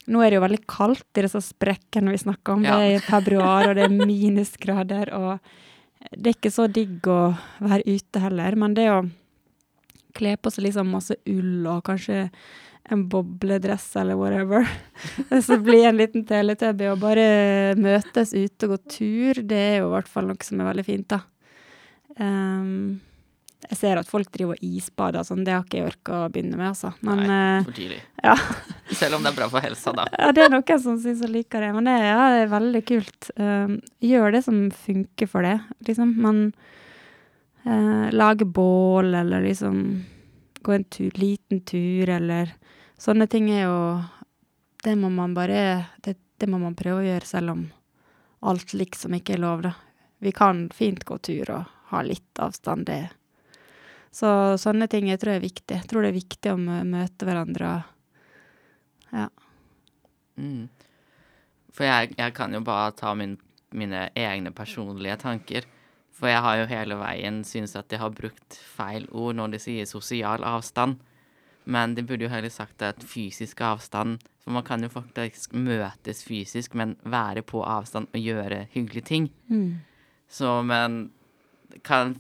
Nå 0.05 0.21
er 0.21 0.35
det 0.35 0.37
jo 0.37 0.43
veldig 0.43 0.65
kaldt 0.69 1.17
i 1.17 1.23
disse 1.25 1.41
sprekkene 1.41 2.13
vi 2.13 2.19
snakker 2.21 2.59
om. 2.59 2.65
Ja. 2.67 2.75
Det 2.77 2.99
er 2.99 3.05
februar, 3.07 3.71
og 3.71 3.79
det 3.79 3.87
er 3.87 3.95
minusgrader, 4.11 5.15
og 5.17 5.39
det 6.13 6.29
er 6.29 6.37
ikke 6.37 6.53
så 6.53 6.67
digg 6.69 7.09
å 7.09 7.31
være 7.65 7.87
ute 7.89 8.21
heller. 8.21 8.59
Men 8.61 8.75
det 8.77 8.85
å 8.93 8.99
kle 10.13 10.35
på 10.37 10.53
seg 10.53 10.67
liksom 10.67 10.93
masse 10.93 11.17
ull 11.25 11.65
og 11.73 11.81
kanskje 11.89 12.27
en 12.89 13.09
bobledress 13.09 13.97
eller 13.97 14.15
whatever. 14.15 14.69
Så 15.43 15.59
bli 15.59 15.85
en 15.85 15.97
liten 15.97 16.25
teletubby 16.29 16.91
og 16.93 17.01
bare 17.03 17.25
møtes 17.81 18.35
ute 18.35 18.69
og 18.69 18.75
gå 18.75 18.79
tur, 18.99 19.41
det 19.43 19.63
er 19.71 19.77
jo 19.79 19.89
i 19.89 19.95
hvert 19.95 20.11
fall 20.11 20.29
noe 20.29 20.45
som 20.45 20.61
er 20.61 20.71
veldig 20.73 20.87
fint, 20.87 21.09
da. 21.15 21.23
Um, 22.21 23.01
jeg 23.65 23.79
ser 23.81 23.97
at 23.97 24.09
folk 24.09 24.29
driver 24.35 24.59
og 24.59 24.65
isbader 24.67 25.23
og 25.23 25.29
sånn, 25.29 25.45
det 25.47 25.55
har 25.55 25.63
ikke 25.65 25.79
jeg 25.79 25.89
orka 25.89 26.19
å 26.19 26.31
begynne 26.33 26.59
med, 26.59 26.75
altså. 26.75 26.91
Men, 27.07 27.23
Nei, 27.25 27.37
eh, 27.39 27.65
for 27.65 27.79
tidlig. 27.79 28.01
Ja. 28.21 28.35
Selv 29.01 29.17
om 29.17 29.25
det 29.25 29.33
er 29.33 29.39
bra 29.39 29.49
for 29.55 29.65
helsa, 29.65 29.95
da. 29.97 30.05
Ja, 30.13 30.33
det 30.37 30.45
er 30.45 30.53
noen 30.53 30.83
som 30.85 30.99
syns 31.01 31.23
jeg 31.25 31.33
liker 31.33 31.65
det, 31.65 31.71
men 31.77 31.89
det, 31.89 31.95
ja, 32.05 32.19
det 32.35 32.43
er 32.43 32.53
veldig 32.53 32.83
kult. 32.91 33.31
Um, 33.41 33.79
gjør 34.05 34.37
det 34.37 34.43
som 34.45 34.59
funker 34.85 35.31
for 35.31 35.49
det, 35.49 35.57
liksom. 35.89 36.13
Man 36.27 36.43
uh, 37.65 38.13
lager 38.13 38.53
bål, 38.61 39.15
eller 39.23 39.49
liksom 39.49 39.81
gå 40.65 40.77
en 40.77 40.85
tur, 40.85 41.17
liten 41.21 41.65
tur, 41.65 42.13
eller 42.19 42.53
Sånne 42.99 43.27
ting 43.27 43.51
er 43.51 43.67
jo 43.67 43.79
Det 44.85 44.95
må 45.01 45.09
man 45.11 45.35
bare 45.35 45.87
det, 46.05 46.17
det, 46.37 46.47
må 46.51 46.59
man 46.61 46.77
prøve 46.77 47.01
å 47.01 47.07
gjøre, 47.07 47.27
selv 47.27 47.55
om 47.55 47.65
alt 48.45 48.75
liksom 48.77 49.15
ikke 49.17 49.39
er 49.39 49.41
lov, 49.41 49.63
da. 49.65 49.73
Vi 50.21 50.33
kan 50.33 50.67
fint 50.69 51.05
gå 51.09 51.17
tur 51.25 51.51
og 51.55 51.71
ha 51.89 52.03
litt 52.05 52.41
avstand, 52.41 52.85
det. 52.87 53.09
Så 54.13 54.29
sånne 54.61 54.87
ting 54.93 55.09
jeg 55.09 55.23
tror 55.23 55.39
er 55.39 55.43
viktig. 55.43 55.79
Jeg 55.79 55.89
tror 55.89 56.05
det 56.05 56.11
er 56.13 56.19
viktig 56.19 56.53
å 56.53 56.61
møte 56.61 57.27
hverandre 57.27 57.71
og 57.73 57.91
Ja. 59.15 59.29
Mm. 60.37 60.69
For 61.75 61.87
jeg, 61.87 62.15
jeg, 62.19 62.35
kan 62.35 62.55
jo 62.55 62.61
bare 62.63 62.93
ta 62.95 63.15
min, 63.19 63.39
mine 63.75 64.09
egne 64.19 64.53
personlige 64.55 65.17
tanker. 65.23 65.67
For 66.15 66.31
jeg 66.31 66.43
har 66.45 66.61
jo 66.61 66.71
hele 66.71 66.99
veien 67.01 67.43
syntes 67.47 67.75
at 67.79 67.91
jeg 67.91 68.03
har 68.03 68.15
brukt 68.15 68.59
feil 68.77 69.09
ord 69.11 69.39
når 69.39 69.57
de 69.57 69.63
sier 69.63 69.89
sosial 69.91 70.47
avstand. 70.47 71.01
Men 71.65 71.95
de 71.97 72.05
burde 72.05 72.27
jo 72.27 72.33
heller 72.33 72.53
sagt 72.53 72.83
at 72.85 73.03
fysisk 73.09 73.61
avstand. 73.65 74.21
For 74.45 74.53
man 74.53 74.67
kan 74.67 74.85
jo 74.85 74.91
faktisk 74.93 75.55
møtes 75.57 76.23
fysisk, 76.27 76.77
men 76.77 76.97
være 77.09 77.45
på 77.47 77.63
avstand 77.65 78.11
og 78.13 78.21
gjøre 78.21 78.67
hyggelige 78.75 79.09
ting. 79.09 79.29
Mm. 79.49 79.81
Så, 80.29 80.61
men 80.63 81.11
kan 81.83 82.19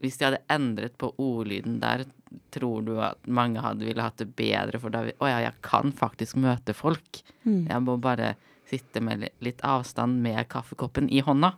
Hvis 0.00 0.18
de 0.18 0.26
hadde 0.26 0.44
endret 0.52 0.98
på 1.00 1.08
ordlyden 1.16 1.78
der, 1.80 2.04
tror 2.52 2.82
du 2.84 2.98
at 3.00 3.16
mange 3.24 3.62
hadde 3.64 3.86
ville 3.86 4.02
hatt 4.02 4.18
det 4.20 4.34
bedre? 4.36 4.80
For 4.82 4.92
da 4.92 5.06
Å 5.06 5.30
ja, 5.30 5.38
jeg 5.46 5.56
kan 5.64 5.92
faktisk 5.92 6.36
møte 6.36 6.74
folk. 6.76 7.22
Mm. 7.44 7.64
Jeg 7.70 7.84
må 7.86 7.96
bare 7.96 8.34
sitte 8.68 9.00
med 9.00 9.28
litt 9.40 9.62
avstand 9.64 10.20
med 10.22 10.42
kaffekoppen 10.50 11.08
i 11.08 11.22
hånda. 11.24 11.54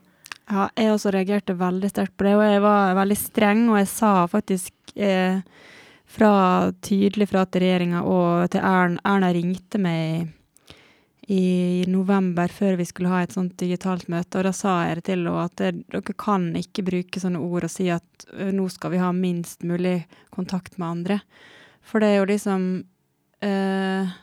Ja, 0.49 0.69
jeg 0.77 0.93
også 0.93 1.13
reagerte 1.13 1.57
veldig 1.59 1.91
sterkt 1.91 2.15
på 2.17 2.25
det, 2.25 2.37
og 2.39 2.45
jeg 2.47 2.63
var 2.65 2.95
veldig 2.97 3.17
streng, 3.21 3.67
og 3.73 3.81
jeg 3.81 3.89
sa 3.91 4.13
faktisk 4.31 4.95
eh, 4.97 5.41
fra, 6.09 6.33
tydelig 6.85 7.29
fra 7.31 7.45
til 7.47 7.65
regjeringa 7.67 8.03
og 8.09 8.49
til 8.53 8.65
Erna, 8.65 9.01
Erna 9.07 9.31
ringte 9.35 9.81
meg 9.83 10.35
i, 11.29 11.85
november 11.89 12.49
før 12.49 12.79
vi 12.81 12.87
skulle 12.89 13.11
ha 13.13 13.21
et 13.23 13.35
sånt 13.37 13.59
digitalt 13.61 14.07
møte, 14.09 14.41
og 14.41 14.47
da 14.49 14.53
sa 14.57 14.79
jeg 14.89 14.99
det 14.99 15.05
til 15.11 15.27
henne 15.27 15.43
at 15.45 15.57
det, 15.61 15.73
dere 15.93 16.15
kan 16.17 16.47
ikke 16.57 16.87
bruke 16.87 17.21
sånne 17.21 17.43
ord 17.45 17.67
og 17.69 17.73
si 17.73 17.91
at 17.93 18.29
nå 18.57 18.69
skal 18.73 18.95
vi 18.95 19.03
ha 19.03 19.11
minst 19.13 19.67
mulig 19.69 19.99
kontakt 20.33 20.79
med 20.81 20.89
andre. 20.89 21.19
For 21.85 22.01
det 22.01 22.09
er 22.09 22.17
jo 22.23 22.31
liksom 22.31 22.65
eh, 23.45 24.17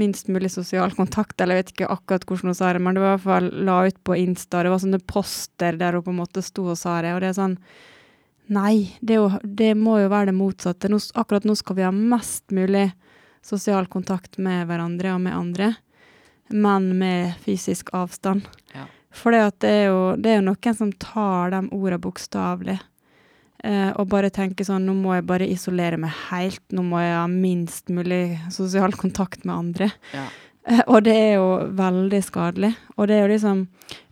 minst 0.00 0.32
mulig 0.32 0.50
sosial 0.54 0.96
kontakt, 0.96 1.36
eller 1.40 1.58
jeg 1.58 1.66
vet 1.66 1.74
ikke 1.74 1.92
akkurat 1.92 2.24
hvordan 2.24 2.54
hun 2.54 2.56
sa 2.56 2.72
det, 2.72 2.82
men 2.84 2.96
det 2.96 3.04
var 3.04 3.12
i 3.12 3.18
hvert 3.18 3.28
fall 3.28 3.52
la 3.68 3.78
ut 3.88 4.00
på 4.08 4.16
Insta, 4.24 4.64
det 4.64 4.72
var 4.72 4.82
sånne 4.82 5.04
poster 5.04 5.76
der 5.80 6.00
hun 6.00 6.08
på 6.08 6.16
en 6.16 6.20
måte 6.22 6.44
sto 6.44 6.70
og 6.72 6.80
sa 6.80 6.98
det, 7.04 7.12
og 7.12 7.20
det 7.24 7.34
er 7.34 7.40
sånn 7.42 7.58
Nei, 8.48 8.96
det, 9.00 9.18
jo, 9.18 9.28
det 9.42 9.74
må 9.76 9.98
jo 10.00 10.08
være 10.08 10.30
det 10.30 10.38
motsatte. 10.38 10.88
Nå, 10.88 11.00
akkurat 11.20 11.44
nå 11.44 11.56
skal 11.58 11.76
vi 11.76 11.84
ha 11.84 11.92
mest 11.92 12.48
mulig 12.54 12.86
sosial 13.44 13.88
kontakt 13.92 14.38
med 14.40 14.66
hverandre 14.68 15.12
og 15.14 15.20
med 15.24 15.36
andre, 15.36 15.72
men 16.48 16.94
med 16.98 17.36
fysisk 17.44 17.92
avstand. 17.96 18.48
Ja. 18.72 18.86
For 19.14 19.34
det, 19.34 19.42
det, 19.64 19.72
er 19.72 19.84
jo, 19.90 20.00
det 20.16 20.32
er 20.32 20.40
jo 20.40 20.46
noen 20.48 20.78
som 20.78 20.92
tar 21.00 21.52
de 21.52 21.62
ordene 21.66 22.00
bokstavelig. 22.02 22.78
Eh, 23.64 23.90
og 23.98 24.06
bare 24.12 24.30
tenker 24.30 24.62
sånn 24.62 24.84
Nå 24.86 24.92
må 24.94 25.16
jeg 25.16 25.26
bare 25.26 25.48
isolere 25.50 25.98
meg 26.00 26.14
helt. 26.28 26.62
Nå 26.72 26.84
må 26.86 27.00
jeg 27.02 27.16
ha 27.16 27.24
minst 27.30 27.90
mulig 27.90 28.38
sosial 28.54 28.94
kontakt 28.96 29.44
med 29.48 29.56
andre. 29.56 29.90
Ja. 30.14 30.28
Eh, 30.68 30.84
og 30.86 31.02
det 31.08 31.16
er 31.16 31.32
jo 31.40 31.48
veldig 31.78 32.20
skadelig. 32.24 32.74
Og 32.96 33.08
det 33.10 33.18
er 33.18 33.26
jo 33.26 33.32
liksom 33.34 33.66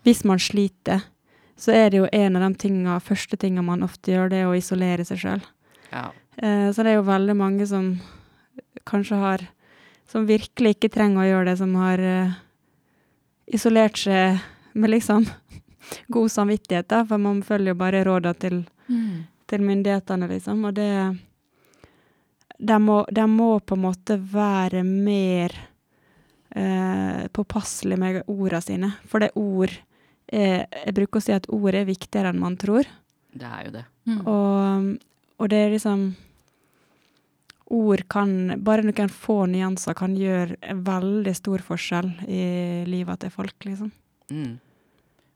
Hvis 0.07 0.25
man 0.27 0.43
sliter, 0.43 1.05
så 1.57 1.73
er 1.73 1.91
det 1.91 2.01
jo 2.03 2.09
en 2.13 2.37
av 2.37 2.45
de 2.45 2.61
tinga, 2.61 2.99
første 3.01 3.39
tinga 3.41 3.65
man 3.65 3.85
ofte 3.87 4.13
gjør, 4.13 4.31
det 4.33 4.43
er 4.43 4.51
å 4.51 4.57
isolere 4.57 5.07
seg 5.09 5.21
sjøl. 5.23 5.45
Ja. 5.91 6.11
Eh, 6.37 6.69
så 6.73 6.85
det 6.85 6.93
er 6.93 6.99
jo 6.99 7.09
veldig 7.09 7.37
mange 7.39 7.67
som 7.69 7.97
kanskje 8.87 9.21
har 9.21 9.47
Som 10.07 10.23
virkelig 10.29 10.77
ikke 10.77 10.93
trenger 10.95 11.19
å 11.19 11.27
gjøre 11.27 11.47
det, 11.49 11.57
som 11.59 11.73
har 11.81 11.99
eh, 11.99 12.35
isolert 13.51 13.99
seg 13.99 14.39
med 14.79 14.93
liksom 14.93 15.25
god 16.15 16.31
samvittighet, 16.31 16.87
da, 16.93 17.01
for 17.09 17.19
man 17.19 17.41
følger 17.43 17.73
jo 17.73 17.81
bare 17.81 18.05
råda 18.07 18.31
til, 18.39 18.61
til 19.51 19.65
myndighetene, 19.67 20.29
liksom, 20.31 20.63
og 20.69 20.77
det 20.79 20.93
de 22.59 22.79
må, 22.81 23.01
de 23.11 23.27
må 23.27 23.59
på 23.61 23.77
en 23.77 23.83
måte 23.83 24.17
være 24.17 24.85
mer 24.87 25.53
eh, 26.55 27.27
påpasselige 27.33 28.01
med 28.01 28.23
orda 28.31 28.61
sine, 28.65 28.93
for 29.09 29.23
det 29.23 29.33
er 29.33 29.43
ord 29.43 29.75
Jeg 30.27 30.95
bruker 30.97 31.21
å 31.21 31.23
si 31.23 31.35
at 31.35 31.47
ord 31.55 31.77
er 31.79 31.87
viktigere 31.87 32.33
enn 32.33 32.41
man 32.43 32.57
tror. 32.59 32.89
Det 33.37 33.47
er 33.47 33.67
jo 33.69 33.75
det. 33.77 33.85
Mm. 34.09 34.21
Og, 34.27 34.89
og 35.39 35.51
det 35.53 35.61
er 35.61 35.75
liksom 35.75 36.09
Ord 37.67 38.05
kan 38.07 38.31
Bare 38.63 38.85
noen 38.87 39.11
få 39.11 39.41
nyanser 39.51 39.97
kan 39.99 40.15
gjøre 40.15 40.55
en 40.71 40.85
veldig 40.87 41.33
stor 41.35 41.65
forskjell 41.67 42.13
i 42.31 42.43
livet 42.87 43.25
til 43.25 43.33
folk, 43.35 43.57
liksom. 43.67 43.91
Mm. 44.31 44.59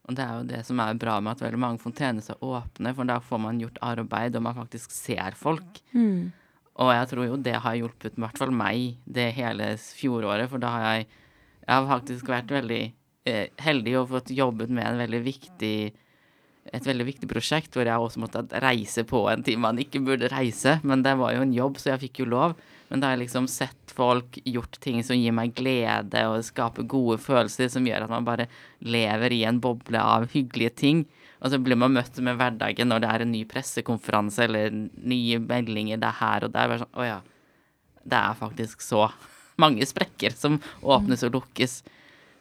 Og 0.07 0.17
det 0.19 0.25
er 0.25 0.37
jo 0.37 0.47
det 0.49 0.61
som 0.67 0.81
er 0.83 0.99
bra 0.99 1.17
med 1.23 1.37
at 1.37 1.43
veldig 1.45 1.61
mange 1.63 1.83
fontener 1.83 2.23
er 2.23 2.45
åpne, 2.47 2.95
for 2.97 3.07
da 3.07 3.19
får 3.23 3.43
man 3.43 3.59
gjort 3.63 3.83
arbeid, 3.87 4.39
og 4.39 4.47
man 4.47 4.57
faktisk 4.57 4.95
ser 4.95 5.37
folk. 5.39 5.83
Og 6.81 6.93
jeg 6.95 7.11
tror 7.11 7.27
jo 7.27 7.37
det 7.39 7.59
har 7.63 7.77
hjulpet 7.79 8.17
i 8.17 8.23
hvert 8.25 8.41
fall 8.41 8.55
meg 8.55 8.97
det 9.07 9.29
hele 9.37 9.75
fjoråret, 9.79 10.51
for 10.51 10.63
da 10.63 10.75
har 10.77 10.87
jeg 10.89 11.11
Jeg 11.61 11.77
har 11.77 11.87
faktisk 11.87 12.27
vært 12.27 12.51
veldig 12.51 12.83
eh, 12.83 12.93
heldig 13.61 13.99
og 14.01 14.13
fått 14.15 14.33
jobbet 14.33 14.71
med 14.73 14.87
en 14.87 15.01
veldig 15.03 15.21
viktig 15.27 15.75
et 16.71 16.87
veldig 16.87 17.07
viktig 17.09 17.29
prosjekt 17.31 17.75
hvor 17.75 17.89
jeg 17.89 17.99
også 17.99 18.21
måtte 18.23 18.43
reise 18.63 19.03
på 19.09 19.25
en 19.31 19.43
time 19.43 19.65
man 19.65 19.81
ikke 19.81 20.03
burde 20.05 20.29
reise. 20.31 20.77
Men 20.87 21.03
det 21.03 21.17
var 21.19 21.35
jo 21.35 21.45
en 21.45 21.55
jobb, 21.57 21.81
så 21.81 21.95
jeg 21.95 22.03
fikk 22.05 22.21
jo 22.23 22.29
lov. 22.31 22.55
Men 22.91 23.01
da 23.01 23.09
har 23.09 23.17
jeg 23.17 23.25
liksom 23.25 23.47
sett 23.51 23.95
folk 23.95 24.39
gjort 24.45 24.79
ting 24.83 25.01
som 25.07 25.19
gir 25.19 25.35
meg 25.35 25.55
glede 25.59 26.25
og 26.31 26.45
skaper 26.47 26.87
gode 26.91 27.19
følelser, 27.23 27.71
som 27.73 27.87
gjør 27.87 28.07
at 28.07 28.13
man 28.13 28.27
bare 28.27 28.49
lever 28.83 29.35
i 29.35 29.45
en 29.49 29.61
boble 29.63 30.01
av 30.03 30.29
hyggelige 30.33 30.75
ting. 30.83 31.05
Og 31.41 31.53
så 31.53 31.61
blir 31.63 31.79
man 31.81 31.95
møtt 31.97 32.19
med 32.21 32.37
hverdagen 32.39 32.91
når 32.91 33.03
det 33.03 33.11
er 33.11 33.25
en 33.25 33.33
ny 33.33 33.45
pressekonferanse 33.49 34.45
eller 34.45 34.75
nye 34.75 35.39
meldinger 35.41 36.01
det 36.03 36.11
er 36.11 36.19
her 36.21 36.47
og 36.47 36.53
der. 36.57 36.73
Bare 36.75 36.83
sånn, 36.83 36.99
Å 36.99 37.09
ja. 37.09 37.21
Det 38.11 38.19
er 38.19 38.37
faktisk 38.39 38.85
så 38.85 39.07
mange 39.63 39.87
sprekker 39.89 40.37
som 40.37 40.61
åpnes 40.83 41.25
og 41.29 41.39
lukkes. 41.39 41.81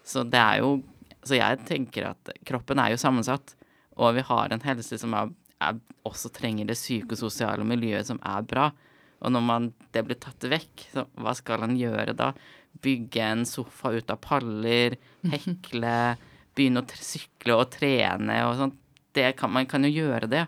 Så 0.09 0.25
det 0.25 0.41
er 0.41 0.63
jo 0.63 0.79
Så 1.19 1.35
jeg 1.35 1.59
tenker 1.67 2.13
at 2.13 2.29
kroppen 2.47 2.79
er 2.79 2.93
jo 2.93 2.99
sammensatt, 3.01 3.51
og 3.99 4.13
vi 4.15 4.21
har 4.23 4.53
en 4.55 4.61
helse 4.63 4.95
som 4.97 5.11
er, 5.17 5.33
er, 5.59 5.75
også 6.07 6.31
trenger 6.31 6.69
det 6.69 6.77
psykososiale 6.79 7.65
miljøet 7.67 8.07
som 8.07 8.21
er 8.23 8.45
bra. 8.47 8.69
Og 9.19 9.33
når 9.35 9.43
man, 9.43 9.67
det 9.91 10.05
blir 10.07 10.15
tatt 10.23 10.47
vekk, 10.47 10.85
så 10.93 11.03
hva 11.19 11.35
skal 11.35 11.67
en 11.67 11.75
gjøre 11.75 12.15
da? 12.15 12.31
Bygge 12.79 13.27
en 13.27 13.43
sofa 13.45 13.91
ut 13.91 14.15
av 14.15 14.23
paller, 14.23 14.95
hekle, 15.27 15.93
begynne 16.55 16.85
å 16.85 17.03
sykle 17.11 17.59
og 17.59 17.67
trene 17.75 18.39
og 18.47 18.55
sånt. 18.63 18.79
Det 19.11 19.33
kan, 19.35 19.51
man 19.51 19.67
kan 19.67 19.83
jo 19.83 19.91
gjøre 19.91 20.31
det, 20.31 20.47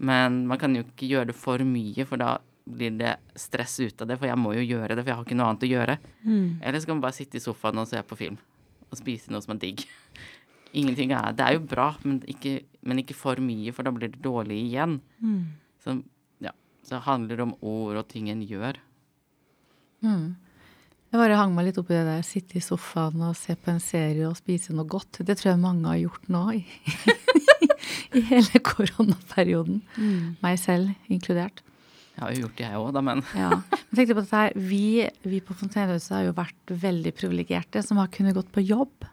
men 0.00 0.46
man 0.48 0.58
kan 0.58 0.72
jo 0.72 0.88
ikke 0.88 1.12
gjøre 1.12 1.34
det 1.34 1.36
for 1.36 1.68
mye, 1.68 2.08
for 2.08 2.24
da 2.24 2.38
blir 2.64 2.96
det 2.96 3.18
stress 3.36 3.76
ut 3.84 4.00
av 4.00 4.08
det, 4.08 4.16
for 4.16 4.32
jeg 4.32 4.40
må 4.40 4.56
jo 4.56 4.64
gjøre 4.64 4.96
det, 4.96 5.04
for 5.04 5.12
jeg 5.12 5.20
har 5.20 5.28
ikke 5.28 5.38
noe 5.42 5.52
annet 5.52 5.68
å 5.68 5.74
gjøre. 5.76 6.02
Eller 6.64 6.80
så 6.80 6.88
kan 6.88 6.96
man 6.96 7.10
bare 7.10 7.20
sitte 7.20 7.36
i 7.36 7.44
sofaen 7.44 7.84
og 7.84 7.92
se 7.92 8.00
på 8.08 8.24
film 8.24 8.38
og 8.88 9.00
spise 9.00 9.32
noe 9.32 9.44
som 9.44 9.54
er 9.56 9.62
digg. 9.62 9.84
Ingenting 10.76 11.14
er 11.16 11.32
Det 11.32 11.44
er 11.44 11.56
jo 11.56 11.64
bra, 11.64 11.92
men 12.04 12.20
ikke, 12.28 12.58
men 12.82 13.00
ikke 13.02 13.16
for 13.16 13.40
mye, 13.40 13.72
for 13.72 13.86
da 13.86 13.92
blir 13.94 14.12
det 14.12 14.22
dårlig 14.24 14.58
igjen. 14.66 14.98
Så 15.84 16.00
ja, 16.44 16.52
så 16.84 16.98
det 16.98 17.06
handler 17.06 17.46
om 17.46 17.56
ord 17.60 18.02
og 18.02 18.08
ting 18.08 18.28
en 18.30 18.44
gjør. 18.44 18.80
Mm. 20.04 20.36
Jeg 21.08 21.20
bare 21.22 21.38
hang 21.40 21.54
meg 21.56 21.70
litt 21.70 21.78
opp 21.80 21.88
i 21.88 21.96
det 21.96 22.04
der, 22.04 22.24
sitte 22.26 22.58
i 22.60 22.64
sofaen 22.64 23.22
og 23.24 23.36
se 23.38 23.56
på 23.56 23.72
en 23.72 23.80
serie 23.80 24.26
og 24.28 24.36
spise 24.36 24.74
noe 24.76 24.84
godt. 24.84 25.22
Det 25.24 25.38
tror 25.40 25.54
jeg 25.54 25.62
mange 25.62 25.88
har 25.88 26.02
gjort 26.02 26.28
nå 26.28 26.42
i, 26.58 26.60
i 28.18 28.24
hele 28.28 28.60
koronaperioden. 28.60 29.80
Meg 30.44 30.60
selv 30.60 30.92
inkludert. 31.08 31.64
Jeg 32.18 32.24
har 32.24 32.34
jo 32.34 32.40
gjort 32.42 32.56
det, 32.58 32.64
jeg 32.66 32.80
òg, 32.82 32.88
da, 32.96 33.02
men 33.06 33.22
Ja. 33.38 33.50
Men 33.70 33.94
tenkte 33.94 34.16
på 34.18 34.24
dette 34.24 34.40
her, 34.42 34.56
vi, 34.58 34.86
vi 35.22 35.38
på 35.40 35.54
Fontenehuset 35.56 36.16
har 36.16 36.24
jo 36.26 36.34
vært 36.36 36.72
veldig 36.82 37.12
privilegerte 37.14 37.82
som 37.86 38.00
har 38.02 38.10
kunnet 38.12 38.34
gått 38.36 38.50
på 38.52 38.64
jobb 38.66 39.06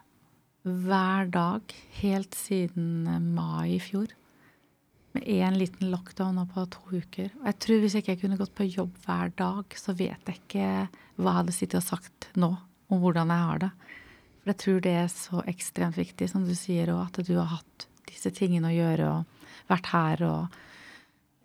hver 0.66 1.28
dag 1.30 1.74
helt 2.00 2.34
siden 2.34 3.06
eh, 3.06 3.22
mai 3.22 3.76
i 3.76 3.82
fjor. 3.82 4.10
Med 5.14 5.22
én 5.30 5.56
liten 5.56 5.92
lockdown 5.92 6.42
på 6.50 6.66
to 6.74 6.82
uker. 6.90 7.30
Og 7.38 7.46
jeg 7.46 7.58
tror 7.62 7.80
hvis 7.80 7.94
jeg 7.96 8.04
ikke 8.04 8.18
kunne 8.24 8.40
gått 8.40 8.54
på 8.58 8.66
jobb 8.66 8.98
hver 9.06 9.30
dag, 9.38 9.78
så 9.78 9.94
vet 9.96 10.26
jeg 10.26 10.40
ikke 10.42 10.66
hva 11.16 11.30
jeg 11.30 11.38
hadde 11.38 11.54
sittet 11.56 11.80
og 11.80 11.86
sagt 11.86 12.28
nå 12.36 12.50
om 12.90 13.00
hvordan 13.02 13.30
jeg 13.32 13.46
har 13.46 13.62
det. 13.62 13.70
For 14.42 14.52
jeg 14.52 14.60
tror 14.64 14.82
det 14.82 14.96
er 14.98 15.08
så 15.14 15.46
ekstremt 15.54 15.96
viktig, 15.98 16.28
som 16.30 16.44
du 16.46 16.54
sier, 16.58 16.90
og 16.94 17.06
at 17.06 17.22
du 17.26 17.32
har 17.38 17.54
hatt 17.54 17.86
disse 18.10 18.34
tingene 18.34 18.70
å 18.70 18.76
gjøre 18.76 19.08
og 19.14 19.48
vært 19.70 19.88
her 19.94 20.26
og 20.26 20.58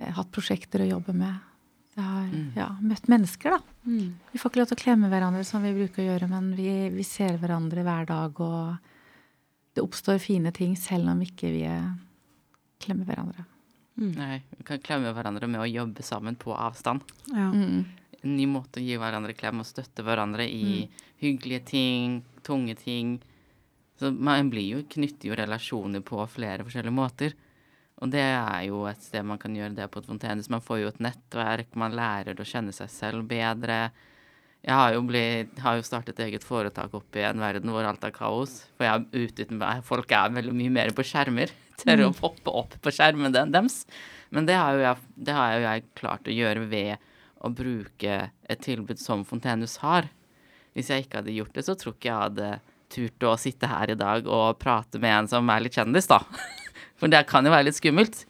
eh, 0.01 0.11
hatt 0.17 0.33
prosjekter 0.33 0.83
å 0.83 0.91
jobbe 0.97 1.15
med. 1.17 1.50
Jeg 1.91 2.07
har 2.07 2.27
ja, 2.55 2.67
møtt 2.79 3.10
mennesker, 3.12 3.57
da. 3.57 3.60
Vi 4.31 4.39
får 4.39 4.51
ikke 4.51 4.62
lov 4.62 4.69
til 4.69 4.77
å 4.77 4.81
klemme 4.81 5.10
hverandre 5.12 5.43
som 5.48 5.63
vi 5.65 5.74
bruker 5.75 6.03
å 6.03 6.05
gjøre, 6.13 6.29
men 6.31 6.53
vi, 6.55 6.69
vi 6.93 7.03
ser 7.03 7.36
hverandre 7.41 7.83
hver 7.83 8.07
dag, 8.07 8.39
og 8.39 9.75
det 9.75 9.83
oppstår 9.83 10.21
fine 10.24 10.53
ting 10.55 10.77
selv 10.79 11.12
om 11.12 11.24
ikke 11.25 11.51
vi 11.51 11.65
klemmer 12.81 13.10
hverandre. 13.10 13.45
nei, 14.01 14.39
vi 14.55 14.67
kan 14.67 14.79
klemme 14.83 15.12
hverandre 15.13 15.50
med 15.51 15.62
å 15.63 15.67
jobbe 15.69 16.05
sammen 16.05 16.39
på 16.39 16.55
avstand. 16.55 17.03
Ja. 17.33 17.50
Mm. 17.51 17.83
En 18.21 18.36
ny 18.38 18.45
måte 18.48 18.79
å 18.79 18.86
gi 18.86 18.95
hverandre 19.01 19.36
klem 19.36 19.63
og 19.63 19.67
støtte 19.67 20.05
hverandre 20.05 20.45
i 20.45 20.86
hyggelige 21.21 21.65
ting, 21.74 22.19
tunge 22.45 22.75
ting. 22.77 23.15
Så 24.00 24.12
man 24.13 24.50
blir 24.53 24.77
jo, 24.77 24.83
knytter 24.89 25.31
jo 25.31 25.38
relasjoner 25.38 26.03
på 26.05 26.21
flere 26.29 26.65
forskjellige 26.65 26.95
måter. 26.95 27.36
Og 28.01 28.10
det 28.10 28.22
er 28.24 28.63
jo 28.65 28.86
et 28.89 29.03
sted 29.05 29.25
man 29.27 29.39
kan 29.41 29.53
gjøre 29.53 29.75
det 29.77 29.86
på 29.93 30.01
et 30.01 30.08
fontenehus. 30.10 30.50
Man 30.50 30.63
får 30.65 30.79
jo 30.81 30.89
et 30.89 31.03
nettverk, 31.05 31.75
man 31.77 31.93
lærer 31.98 32.39
å 32.39 32.48
kjenne 32.48 32.74
seg 32.74 32.89
selv 32.89 33.27
bedre. 33.29 33.91
Jeg 34.62 34.77
har 34.77 34.93
jo, 34.93 35.03
blitt, 35.05 35.53
har 35.62 35.77
jo 35.77 35.86
startet 35.86 36.20
eget 36.22 36.46
foretak 36.46 36.93
opp 36.98 37.17
i 37.17 37.25
en 37.25 37.41
verden 37.41 37.70
hvor 37.74 37.86
alt 37.86 38.03
er 38.05 38.13
kaos. 38.13 38.63
For 38.77 38.86
jeg 38.86 39.05
er 39.05 39.27
ute 39.27 39.46
uten 39.46 39.62
meg. 39.62 39.84
Folk 39.86 40.13
er 40.17 40.34
veldig 40.34 40.53
mye 40.58 40.74
mer 40.74 40.93
på 40.98 41.05
skjermer. 41.05 41.53
Tør 41.81 42.08
å 42.08 42.12
hoppe 42.22 42.53
opp 42.63 42.75
på 42.81 42.93
skjermen 42.93 43.34
den 43.34 43.53
deres. 43.53 43.84
Men 44.34 44.50
det 44.50 44.58
har, 44.58 44.77
jo 44.77 44.84
jeg, 44.86 45.13
det 45.27 45.38
har 45.38 45.53
jo 45.53 45.63
jeg 45.65 45.86
klart 45.98 46.29
å 46.29 46.36
gjøre 46.36 46.65
ved 46.72 47.08
å 47.41 47.50
bruke 47.53 48.17
et 48.29 48.62
tilbud 48.62 49.01
som 49.01 49.25
Fontenus 49.25 49.79
har. 49.81 50.10
Hvis 50.77 50.89
jeg 50.93 51.05
ikke 51.05 51.22
hadde 51.22 51.36
gjort 51.36 51.58
det, 51.58 51.65
så 51.67 51.75
tror 51.77 51.98
ikke 51.98 52.10
jeg 52.10 52.25
hadde 52.25 52.51
turt 52.91 53.25
å 53.25 53.38
sitte 53.39 53.70
her 53.72 53.93
i 53.93 53.98
dag 53.98 54.27
og 54.29 54.60
prate 54.62 55.01
med 55.01 55.15
en 55.15 55.31
som 55.31 55.50
er 55.53 55.65
litt 55.65 55.77
kjendis, 55.77 56.10
da. 56.12 56.22
For 57.01 57.10
det 57.12 57.25
kan 57.29 57.46
jo 57.48 57.53
være 57.53 57.67
litt 57.72 57.79
skummelt. 57.79 58.24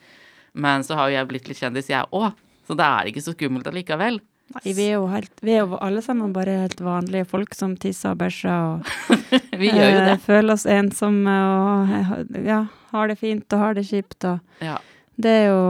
Men 0.56 0.84
så 0.88 0.96
har 0.98 1.12
jo 1.12 1.18
jeg 1.20 1.30
blitt 1.30 1.48
litt 1.51 1.60
kjendis, 1.62 1.92
jeg 1.92 2.08
òg. 2.16 2.32
Så 2.68 2.75
da 2.80 2.88
er 2.98 3.06
det 3.08 3.13
ikke 3.13 3.25
så 3.28 3.34
skummelt 3.36 3.68
allikevel. 3.68 4.20
Nei, 4.51 4.74
vi 4.75 4.84
er 4.90 4.98
jo, 4.98 5.06
helt, 5.08 5.32
vi 5.40 5.54
er 5.56 5.62
jo 5.63 5.78
alle 5.80 6.01
sammen 6.04 6.34
bare 6.36 6.58
helt 6.66 6.82
vanlige 6.84 7.24
folk 7.30 7.54
som 7.56 7.78
tisser 7.80 8.12
og 8.12 8.20
bæsjer 8.20 8.51
og 8.51 8.90
Vi 9.62 9.70
gjør 9.72 9.94
jo 9.94 10.01
det. 10.01 10.16
eh, 10.18 10.20
føler 10.25 10.56
oss 10.58 10.66
ensomme 10.68 11.36
og 11.48 12.42
ja, 12.44 12.58
har 12.92 13.08
det 13.08 13.16
fint 13.22 13.56
og 13.56 13.63
har 13.63 13.78
det 13.80 13.86
kjipt 13.88 14.28
og 14.28 14.63
Ja. 14.66 14.75
Det 15.16 15.32
er 15.32 15.48
jo 15.54 15.63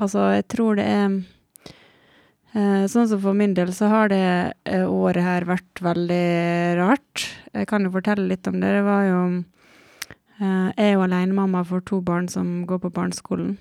Altså, 0.00 0.28
jeg 0.36 0.46
tror 0.54 0.78
det 0.78 0.86
er 0.86 1.08
eh, 2.54 2.84
Sånn 2.90 3.08
som 3.10 3.20
for 3.20 3.34
min 3.36 3.52
del, 3.58 3.72
så 3.74 3.90
har 3.90 4.12
det 4.14 4.22
eh, 4.70 4.86
året 4.86 5.26
her 5.26 5.48
vært 5.48 5.82
veldig 5.84 6.22
rart. 6.78 7.26
Jeg 7.52 7.66
kan 7.70 7.84
jo 7.84 7.90
fortelle 7.98 8.30
litt 8.30 8.46
om 8.48 8.60
det. 8.62 8.70
Det 8.78 8.84
var 8.86 9.04
jo 9.10 9.20
Jeg 10.40 10.72
er 10.80 10.94
jo 10.94 11.02
alenemamma 11.04 11.60
for 11.68 11.84
to 11.84 12.00
barn 12.00 12.28
som 12.32 12.62
går 12.68 12.80
på 12.80 12.92
barneskolen. 12.96 13.58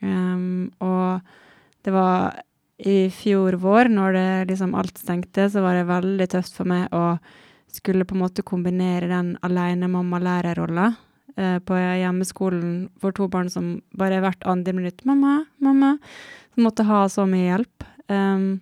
Um, 0.00 0.70
og 0.80 1.20
det 1.84 1.92
var 1.92 2.38
i 2.80 3.10
fjor 3.12 3.58
vår, 3.60 3.90
når 3.92 4.16
det 4.16 4.28
liksom 4.52 4.76
alt 4.78 4.96
stengte, 5.00 5.48
så 5.50 5.64
var 5.64 5.76
det 5.76 5.88
veldig 5.90 6.28
tøft 6.32 6.54
for 6.56 6.70
meg 6.70 6.86
å 6.96 7.18
skulle 7.70 8.06
på 8.06 8.16
en 8.16 8.22
måte 8.22 8.46
kombinere 8.46 9.10
den 9.10 9.34
alenemamma-lærerrolla 9.46 10.86
uh, 10.94 11.58
på 11.66 11.82
hjemmeskolen 11.82 12.88
for 13.02 13.14
to 13.16 13.28
barn 13.30 13.50
som 13.52 13.80
bare 13.98 14.22
hvert 14.22 14.46
andre 14.46 14.74
minutt 14.76 15.04
'Mamma, 15.04 15.44
mamma', 15.60 15.98
som 16.54 16.64
måtte 16.64 16.86
ha 16.86 17.04
så 17.08 17.26
mye 17.26 17.50
hjelp. 17.50 17.86
Um, 18.08 18.60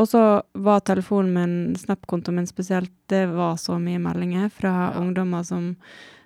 og 0.00 0.08
så 0.08 0.42
var 0.56 0.80
telefonen 0.80 1.34
min, 1.34 1.76
Snap-kontoen 1.76 2.36
min 2.40 2.46
spesielt, 2.48 2.92
det 3.08 3.26
var 3.28 3.56
så 3.60 3.76
mye 3.76 4.00
meldinger 4.00 4.48
fra 4.48 4.92
Ja. 4.92 5.00
ungdommer 5.00 5.44
som 5.44 5.76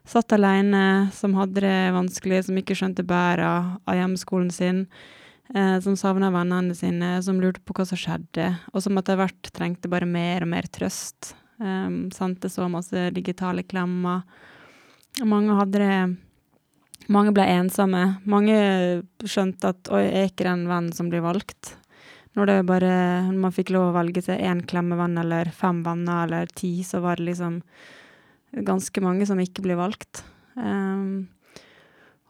satt 0.08 0.32
alene, 0.36 1.10
som 1.12 1.34
hadde 1.38 1.62
det 1.64 1.92
vanskelig, 1.96 2.44
som 2.46 2.58
ikke 2.60 2.76
skjønte 2.76 3.06
bæret 3.08 3.78
av 3.88 3.96
hjemmeskolen 3.96 4.50
sin, 4.52 4.84
eh, 5.54 5.78
som 5.80 5.96
savna 5.96 6.30
vennene 6.34 6.76
sine, 6.76 7.16
som 7.22 7.40
lurte 7.40 7.62
på 7.64 7.76
hva 7.76 7.86
som 7.88 7.98
skjedde, 7.98 8.50
og 8.72 8.84
som 8.84 8.98
etter 9.00 9.16
hvert 9.20 9.52
trengte 9.56 9.88
bare 9.88 10.08
mer 10.08 10.44
og 10.44 10.52
mer 10.52 10.68
trøst. 10.68 11.34
Eh, 11.60 11.88
sendte 12.12 12.50
så 12.52 12.68
masse 12.68 13.10
digitale 13.16 13.62
klemmer. 13.62 14.22
Og 15.20 15.26
Mange 15.26 15.56
hadde 15.56 15.78
det 15.78 16.16
Mange 17.06 17.34
ble 17.36 17.44
ensomme. 17.44 18.16
Mange 18.24 18.54
skjønte 19.28 19.74
at 19.74 19.90
oi, 19.92 20.06
jeg 20.06 20.20
er 20.22 20.30
ikke 20.30 20.46
den 20.46 20.62
vennen 20.70 20.94
som 20.96 21.10
blir 21.12 21.20
valgt. 21.20 21.74
Når 22.34 22.46
det 22.48 22.54
bare 22.66 22.94
man 23.28 23.52
fikk 23.52 23.74
lov 23.74 23.90
å 23.90 23.96
velge 23.98 24.22
seg 24.24 24.40
én 24.40 24.62
klemmevenn 24.64 25.18
eller 25.20 25.50
fem 25.52 25.82
venner 25.84 26.24
eller 26.24 26.48
ti, 26.56 26.78
så 26.82 27.02
var 27.04 27.20
det 27.20 27.28
liksom 27.28 27.60
ganske 28.62 29.02
mange 29.02 29.26
som 29.26 29.40
ikke 29.40 29.64
blir 29.64 29.78
valgt. 29.78 30.22
Um, 30.54 31.26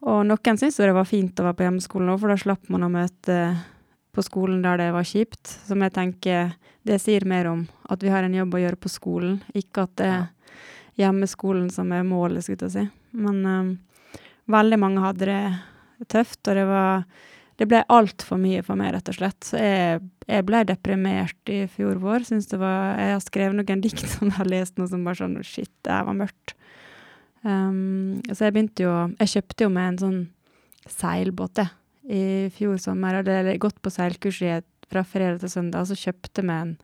og 0.05 0.25
noen 0.29 0.59
syntes 0.61 0.81
det 0.81 0.95
var 0.97 1.09
fint 1.09 1.39
å 1.41 1.47
være 1.47 1.59
på 1.59 1.67
hjemmeskolen 1.67 2.13
òg, 2.13 2.21
for 2.23 2.33
da 2.33 2.39
slapp 2.41 2.69
man 2.73 2.87
å 2.87 2.93
møte 2.93 3.39
på 4.15 4.23
skolen 4.25 4.63
der 4.65 4.81
det 4.81 4.91
var 4.95 5.09
kjipt. 5.09 5.49
Som 5.69 5.85
jeg 5.85 5.95
tenker 5.97 6.55
det 6.85 7.01
sier 7.01 7.25
mer 7.29 7.49
om 7.49 7.65
at 7.89 8.03
vi 8.05 8.13
har 8.13 8.27
en 8.27 8.37
jobb 8.37 8.57
å 8.57 8.61
gjøre 8.61 8.81
på 8.81 8.93
skolen, 8.93 9.39
ikke 9.57 9.87
at 9.87 9.95
det 10.01 10.09
er 10.13 10.27
hjemmeskolen 11.01 11.71
som 11.73 11.93
er 11.97 12.05
målet, 12.07 12.45
skulle 12.45 12.69
jeg 12.69 12.75
si. 12.75 12.85
Men 13.17 13.41
um, 13.49 13.71
veldig 14.53 14.81
mange 14.81 15.05
hadde 15.05 15.31
det 15.31 16.09
tøft, 16.13 16.43
og 16.49 16.59
det 16.59 16.67
var 16.69 17.07
Det 17.61 17.69
ble 17.71 17.85
altfor 17.93 18.41
mye 18.41 18.65
for 18.67 18.79
meg, 18.79 18.93
rett 18.97 19.11
og 19.13 19.17
slett. 19.19 19.39
Så 19.47 19.61
jeg, 19.61 20.01
jeg 20.27 20.47
ble 20.49 20.65
deprimert 20.67 21.53
i 21.53 21.61
fjor 21.71 22.01
vår. 22.03 22.27
Var 22.27 22.99
Jeg 22.99 23.15
har 23.15 23.23
skrevet 23.23 23.59
noen 23.59 23.85
dikt 23.85 24.03
som 24.11 24.29
jeg 24.29 24.39
har 24.41 24.51
lest 24.51 24.81
nå 24.81 24.89
som 24.91 25.07
bare 25.07 25.21
sånn 25.23 25.39
Shit, 25.47 25.73
det 25.87 25.95
her 25.95 26.09
var 26.09 26.19
mørkt. 26.19 26.57
Um, 27.45 28.23
så 28.33 28.47
jeg 28.47 28.55
begynte 28.55 28.87
jo 28.87 28.93
Jeg 29.19 29.31
kjøpte 29.35 29.67
jo 29.67 29.73
med 29.73 29.89
en 29.91 29.99
sånn 30.01 30.21
seilbåt, 30.89 31.61
jeg, 31.61 31.71
i 32.05 32.23
fjor 32.53 32.81
sommer. 32.81 33.21
Jeg 33.21 33.45
hadde 33.45 33.59
gått 33.63 33.79
på 33.85 33.93
seilkurs 33.93 34.43
i 34.45 34.51
et, 34.59 34.69
fra 34.95 35.05
fredag 35.07 35.43
til 35.43 35.53
søndag, 35.53 35.85
og 35.85 35.91
så 35.91 35.99
kjøpte 35.99 36.45
vi 36.45 36.55
en 36.55 36.75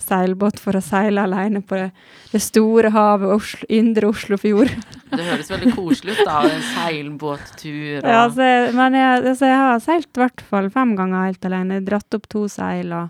seilbåt 0.00 0.58
for 0.60 0.76
å 0.76 0.82
seile 0.82 1.24
alene 1.26 1.62
på 1.62 1.78
det, 1.78 1.90
det 2.32 2.40
store 2.42 2.90
havet, 2.94 3.30
Oslo, 3.36 3.68
indre 3.70 4.10
Oslofjord. 4.10 4.72
Det 5.10 5.26
høres 5.26 5.50
veldig 5.50 5.72
koselig 5.74 6.14
ut, 6.16 6.24
da. 6.26 6.40
En 6.46 6.66
seilbåttur 6.70 8.00
og 8.00 8.10
Ja, 8.10 8.20
så 8.30 8.46
jeg, 8.46 8.74
men 8.78 8.94
jeg, 8.94 9.22
altså 9.32 9.48
jeg 9.50 9.62
har 9.62 9.80
seilt 9.82 10.10
i 10.14 10.22
hvert 10.22 10.44
fall 10.46 10.70
fem 10.70 10.92
ganger 10.98 11.26
helt 11.28 11.48
alene. 11.48 11.80
Dratt 11.86 12.18
opp 12.18 12.28
to 12.30 12.44
seil 12.50 12.94
og 12.94 13.08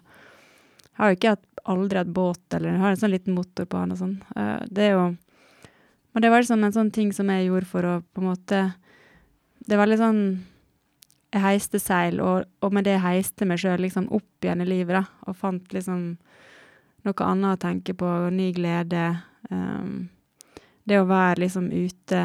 har 1.01 1.11
jo 1.11 1.19
ikke 1.19 1.35
hatt, 1.35 1.47
aldri 1.71 2.01
hatt 2.01 2.13
båt, 2.17 2.43
eller 2.57 2.73
jeg 2.73 2.83
har 2.83 2.95
en 2.95 3.03
sånn 3.03 3.13
liten 3.13 3.37
motor 3.37 3.69
på 3.69 3.83
den 3.83 3.95
og 3.95 4.01
sånn. 4.01 4.17
Eh, 4.37 4.57
det 4.69 4.87
er 4.89 4.97
jo 4.97 5.09
Men 6.11 6.25
det 6.25 6.31
var 6.33 6.43
liksom 6.43 6.65
en 6.67 6.75
sånn 6.75 6.91
ting 6.91 7.13
som 7.15 7.29
jeg 7.31 7.47
gjorde 7.47 7.69
for 7.71 7.87
å 7.87 7.93
på 8.03 8.23
en 8.25 8.31
måte 8.33 8.63
Det 9.63 9.77
er 9.77 9.83
veldig 9.85 9.99
sånn 10.01 10.23
Jeg 11.31 11.43
heiste 11.45 11.79
seil, 11.79 12.19
og, 12.25 12.49
og 12.65 12.73
med 12.75 12.89
det 12.89 12.97
heiste 13.05 13.47
meg 13.47 13.61
sjøl 13.63 13.85
liksom 13.85 14.09
opp 14.17 14.45
igjen 14.45 14.65
i 14.65 14.69
livet, 14.69 14.97
da. 14.99 15.27
Og 15.31 15.37
fant 15.39 15.75
liksom 15.75 16.17
noe 17.07 17.27
annet 17.27 17.57
å 17.57 17.61
tenke 17.61 17.95
på, 17.97 18.09
ny 18.35 18.51
glede. 18.57 19.05
Um, 19.51 20.09
det 20.89 20.99
å 20.99 21.09
være 21.09 21.45
liksom 21.45 21.69
ute 21.71 22.21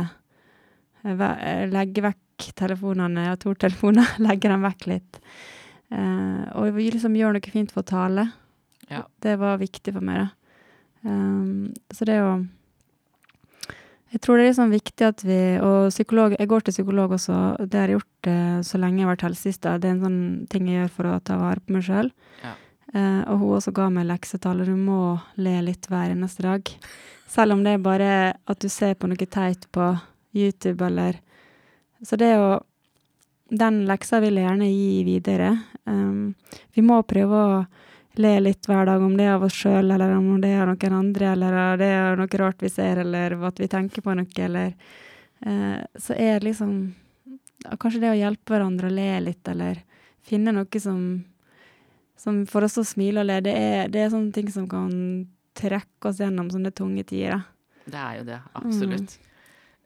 eh, 1.06 1.12
eh, 1.14 1.66
Legge 1.70 2.04
vekk 2.06 2.50
telefonene. 2.58 3.28
Jeg 3.28 3.34
har 3.36 3.44
to 3.44 3.54
telefoner. 3.66 4.18
Legge 4.26 4.52
dem 4.52 4.66
vekk 4.66 4.90
litt. 4.92 5.22
Uh, 5.94 6.50
og 6.58 6.82
liksom 6.82 7.16
gjøre 7.16 7.38
noe 7.38 7.54
fint 7.54 7.72
for 7.72 7.86
å 7.86 7.92
tale. 7.92 8.30
Ja. 8.90 9.04
Det 9.22 9.38
var 9.42 9.62
viktig 9.62 9.94
for 9.94 10.06
meg, 10.06 10.26
da. 10.26 10.30
Um, 11.06 11.74
så 11.94 12.08
det 12.10 12.18
jo 12.18 12.30
Jeg 14.16 14.22
tror 14.24 14.38
det 14.40 14.46
er 14.46 14.54
liksom 14.54 14.72
viktig 14.72 15.06
at 15.10 15.24
vi 15.28 15.40
Og 15.60 15.90
psykolog 15.92 16.38
Jeg 16.40 16.48
går 16.48 16.64
til 16.64 16.76
psykolog 16.78 17.16
også. 17.18 17.40
Det 17.68 17.80
har 17.80 17.92
jeg 17.92 18.00
gjort 18.00 18.30
eh, 18.32 18.60
så 18.64 18.80
lenge 18.80 19.02
jeg 19.02 19.08
har 19.08 19.16
vært 19.16 19.26
helsesista. 19.28 19.74
Det 19.78 19.90
er 19.90 19.98
en 19.98 20.06
sånn 20.06 20.22
ting 20.52 20.70
jeg 20.70 20.86
gjør 20.86 20.94
for 20.96 21.10
å 21.12 21.18
ta 21.20 21.36
vare 21.42 21.60
på 21.60 21.76
meg 21.76 21.84
sjøl. 21.84 22.12
Ja. 22.44 22.54
Eh, 22.96 23.22
og 23.28 23.42
hun 23.42 23.58
også 23.58 23.74
ga 23.76 23.90
meg 23.92 24.08
leksetallet. 24.08 24.72
Du 24.72 24.80
må 24.80 25.18
le 25.36 25.58
litt 25.68 25.90
hver 25.92 26.14
eneste 26.14 26.46
dag. 26.48 26.72
Selv 27.28 27.58
om 27.58 27.66
det 27.66 27.76
er 27.76 27.84
bare 27.84 28.12
at 28.48 28.62
du 28.64 28.70
ser 28.72 28.96
på 28.96 29.10
noe 29.12 29.28
teit 29.28 29.68
på 29.76 29.92
YouTube 30.36 30.86
eller 30.86 31.20
Så 32.04 32.16
det 32.20 32.36
å 32.40 32.62
Den 33.46 33.84
leksa 33.86 34.18
vil 34.24 34.40
jeg 34.40 34.48
gjerne 34.48 34.68
gi 34.72 35.04
videre. 35.06 35.52
Um, 35.86 36.34
vi 36.74 36.82
må 36.82 37.04
prøve 37.06 37.38
å 37.38 37.60
le 38.22 38.34
litt 38.40 38.68
hver 38.70 38.86
dag, 38.88 39.02
om 39.04 39.16
det 39.18 39.26
er 39.28 39.36
av 39.36 39.46
oss 39.48 39.58
sjøl, 39.58 39.92
eller 39.92 40.14
om 40.16 40.42
det 40.42 40.52
er 40.56 40.70
noen 40.70 40.98
andre, 41.00 41.32
eller 41.34 41.58
om 41.62 41.80
det 41.82 41.90
er 41.92 42.20
noe 42.20 42.42
rart 42.42 42.64
vi 42.64 42.72
ser, 42.72 43.02
eller 43.04 43.38
at 43.48 43.60
vi 43.60 43.70
tenker 43.72 44.06
på 44.06 44.16
noe, 44.16 44.42
eller 44.48 44.74
eh, 45.42 45.80
Så 45.96 46.14
er 46.14 46.40
det 46.40 46.52
liksom 46.52 46.76
Kanskje 47.82 48.04
det 48.04 48.12
å 48.12 48.18
hjelpe 48.20 48.54
hverandre 48.54 48.92
å 48.92 48.94
le 48.94 49.08
litt, 49.26 49.48
eller 49.50 49.80
finne 50.22 50.52
noe 50.54 50.82
som 50.82 51.00
som 52.16 52.46
får 52.48 52.66
oss 52.68 52.78
til 52.78 52.86
å 52.86 52.88
smile 52.88 53.22
og 53.22 53.28
le, 53.30 53.40
det 53.44 53.54
er, 53.54 53.90
det 53.92 54.02
er 54.02 54.12
sånne 54.14 54.34
ting 54.36 54.48
som 54.52 54.68
kan 54.72 54.92
trekke 55.56 56.10
oss 56.10 56.22
gjennom 56.24 56.50
sånne 56.52 56.72
tunge 56.76 57.04
tider. 57.08 57.44
Det 57.86 58.00
er 58.02 58.20
jo 58.20 58.28
det, 58.30 58.40
absolutt. 58.58 59.18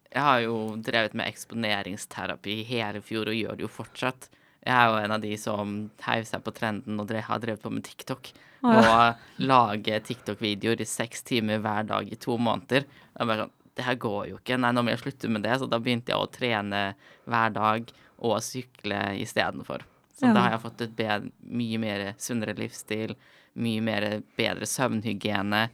Jeg 0.09 0.25
har 0.25 0.39
jo 0.41 0.55
drevet 0.81 1.15
med 1.17 1.29
eksponeringsterapi 1.29 2.61
hele 2.69 3.01
fjor, 3.05 3.29
og 3.29 3.37
gjør 3.37 3.57
det 3.57 3.65
jo 3.65 3.71
fortsatt. 3.73 4.29
Jeg 4.69 4.75
er 4.77 4.91
jo 4.91 4.97
en 5.01 5.13
av 5.15 5.21
de 5.23 5.31
som 5.41 5.75
heiv 6.05 6.27
seg 6.29 6.43
på 6.45 6.53
trenden 6.53 6.99
og 7.01 7.09
har 7.25 7.41
drevet 7.41 7.63
på 7.63 7.71
med 7.73 7.85
TikTok. 7.87 8.29
Å, 8.61 8.73
ja. 8.75 8.81
Og 8.91 9.45
lage 9.49 9.97
TikTok-videoer 10.05 10.83
i 10.83 10.87
seks 10.89 11.23
timer 11.25 11.61
hver 11.63 11.87
dag 11.89 12.11
i 12.11 12.17
to 12.19 12.35
måneder. 12.37 12.85
Jeg 12.85 13.29
bare 13.31 13.45
sånn, 13.47 13.55
det 13.79 13.85
her 13.87 13.95
går 14.03 14.23
jo 14.33 14.37
ikke. 14.41 14.57
Nei, 14.59 14.73
nå 14.75 14.83
må 14.83 14.91
jeg 14.91 15.01
slutte 15.05 15.29
med 15.31 15.45
det. 15.47 15.55
Så 15.61 15.69
da 15.71 15.79
begynte 15.81 16.11
jeg 16.11 16.19
å 16.21 16.29
trene 16.35 16.81
hver 17.29 17.53
dag 17.55 17.93
og 18.19 18.41
sykle 18.43 18.99
istedenfor. 19.23 19.85
Så 20.19 20.27
Ja. 20.27 20.33
da 20.35 20.41
har 20.43 20.51
jeg 20.57 20.63
fått 20.65 20.81
et 20.83 20.95
bedre, 20.97 21.31
mye 21.47 21.79
mer 21.79 22.13
sunnere 22.19 22.57
livsstil, 22.59 23.15
mye 23.55 23.81
mer 23.81 24.21
bedre 24.37 24.67
søvnhygiene 24.67 25.69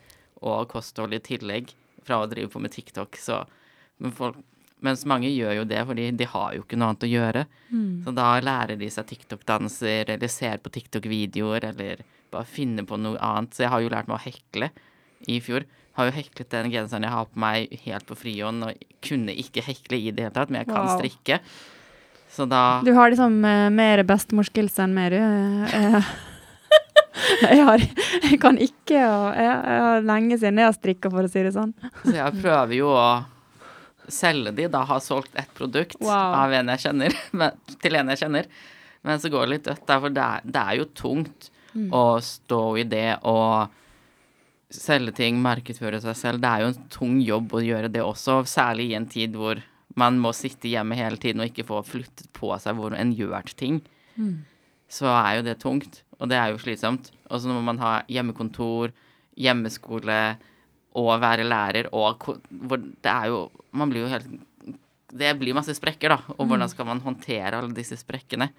og 0.46 0.70
kosthold 0.70 1.18
i 1.18 1.20
tillegg 1.20 1.74
fra 2.06 2.22
å 2.22 2.30
drive 2.30 2.52
på 2.54 2.62
med 2.62 2.72
TikTok. 2.72 3.18
Så, 3.18 3.42
men 4.00 4.14
folk, 4.14 4.38
mens 4.84 5.06
mange 5.08 5.30
gjør 5.32 5.56
jo 5.62 5.64
det, 5.70 5.80
fordi 5.88 6.10
de 6.18 6.26
har 6.30 6.56
jo 6.58 6.64
ikke 6.66 6.78
noe 6.78 6.92
annet 6.92 7.06
å 7.08 7.10
gjøre. 7.10 7.46
Mm. 7.72 8.04
Så 8.06 8.14
da 8.16 8.28
lærer 8.44 8.78
de 8.78 8.90
seg 8.92 9.08
TikTok-danser, 9.14 10.12
eller 10.16 10.28
ser 10.30 10.58
på 10.62 10.70
TikTok-videoer, 10.76 11.70
eller 11.72 12.04
bare 12.34 12.46
finner 12.50 12.84
på 12.86 12.98
noe 13.00 13.18
annet. 13.24 13.54
Så 13.56 13.64
jeg 13.66 13.72
har 13.74 13.82
jo 13.86 13.90
lært 13.94 14.08
meg 14.12 14.20
å 14.20 14.26
hekle 14.26 14.70
i 15.32 15.40
fjor. 15.42 15.64
Har 15.96 16.10
jo 16.10 16.16
heklet 16.18 16.50
den 16.52 16.72
genseren 16.74 17.06
jeg 17.08 17.14
har 17.16 17.26
på 17.32 17.40
meg 17.40 17.72
helt 17.86 18.06
på 18.10 18.18
frihånd, 18.20 18.68
og 18.68 18.86
kunne 19.06 19.32
ikke 19.34 19.64
hekle 19.64 19.98
i 19.98 20.12
det 20.12 20.28
hele 20.28 20.36
tatt, 20.36 20.52
men 20.52 20.62
jeg 20.66 20.70
kan 20.74 20.86
Wow. 20.90 21.00
strikke. 21.00 21.40
Så 22.36 22.46
da 22.52 22.82
Du 22.84 22.92
har 22.94 23.10
liksom 23.14 23.38
uh, 23.46 23.70
mer 23.72 24.04
bestemorskills 24.04 24.76
enn 24.84 24.94
meg, 24.94 25.16
du. 25.16 25.22
Eh, 25.24 26.10
Jeg, 27.42 27.64
har, 27.68 27.80
jeg 28.24 28.38
kan 28.44 28.58
ikke 28.60 29.00
og 29.08 29.36
jeg, 29.40 29.46
jeg 29.48 29.80
har 29.86 30.04
lenge 30.06 30.36
siden 30.38 30.60
jeg 30.60 30.68
har 30.68 30.76
strikka, 30.76 31.10
for 31.12 31.26
å 31.26 31.32
si 31.32 31.42
det 31.44 31.54
sånn. 31.56 31.72
Så 32.04 32.14
jeg 32.16 32.42
prøver 32.42 32.76
jo 32.76 32.90
å 32.92 33.06
selge 34.12 34.52
de, 34.56 34.68
da 34.72 34.84
har 34.88 35.00
solgt 35.04 35.36
ett 35.36 35.52
produkt 35.58 35.98
Wow. 36.00 36.36
av 36.44 36.54
en 36.54 36.72
jeg 36.74 36.84
kjenner, 36.88 37.16
men, 37.40 37.52
til 37.82 37.96
en 38.00 38.12
jeg 38.14 38.24
kjenner. 38.26 38.50
Men 39.06 39.22
så 39.22 39.30
går 39.30 39.46
det 39.46 39.52
litt 39.54 39.68
dødt, 39.70 39.86
der, 39.88 40.00
for 40.02 40.14
det 40.14 40.24
er, 40.24 40.46
det 40.46 40.62
er 40.62 40.80
jo 40.82 40.86
tungt 40.98 41.50
å 41.92 42.04
stå 42.24 42.60
i 42.80 42.86
det 42.88 43.18
og 43.28 43.68
selge 44.72 45.12
ting, 45.18 45.38
markedsføre 45.44 46.00
seg 46.02 46.16
selv. 46.18 46.40
Det 46.42 46.50
er 46.50 46.64
jo 46.64 46.70
en 46.72 46.88
tung 46.90 47.18
jobb 47.22 47.54
å 47.54 47.62
gjøre 47.64 47.90
det 47.92 48.02
også, 48.02 48.40
særlig 48.48 48.90
i 48.92 48.96
en 48.98 49.08
tid 49.12 49.36
hvor 49.36 49.60
man 50.00 50.18
må 50.20 50.32
sitte 50.36 50.68
hjemme 50.72 50.96
hele 50.98 51.20
tiden 51.22 51.44
og 51.44 51.52
ikke 51.52 51.68
få 51.68 51.82
flyttet 51.88 52.32
på 52.36 52.50
seg 52.60 52.76
hvor 52.80 52.96
en 52.98 53.12
gjør 53.16 53.52
ting. 53.60 53.82
Så 54.92 55.08
er 55.12 55.38
jo 55.38 55.46
det 55.46 55.58
tungt, 55.62 56.02
og 56.20 56.32
det 56.32 56.40
er 56.40 56.52
jo 56.52 56.60
slitsomt. 56.64 57.12
Og 57.30 57.44
så 57.44 57.52
må 57.52 57.62
man 57.64 57.80
ha 57.84 57.94
hjemmekontor, 58.12 58.92
hjemmeskole 59.36 60.18
og 60.96 61.12
være 61.22 61.48
lærer 61.48 61.90
og 61.92 62.24
hvor 62.24 62.80
det 62.80 63.12
er 63.12 63.32
jo 63.34 63.48
Man 63.76 63.92
blir 63.92 64.06
jo 64.06 64.12
helt 64.12 64.30
Det 65.12 65.34
blir 65.40 65.56
masse 65.56 65.76
sprekker, 65.76 66.12
da. 66.16 66.36
Og 66.38 66.48
hvordan 66.48 66.70
skal 66.72 66.88
man 66.88 67.04
håndtere 67.04 67.60
alle 67.60 67.76
disse 67.76 67.98
sprekkene? 68.00 68.50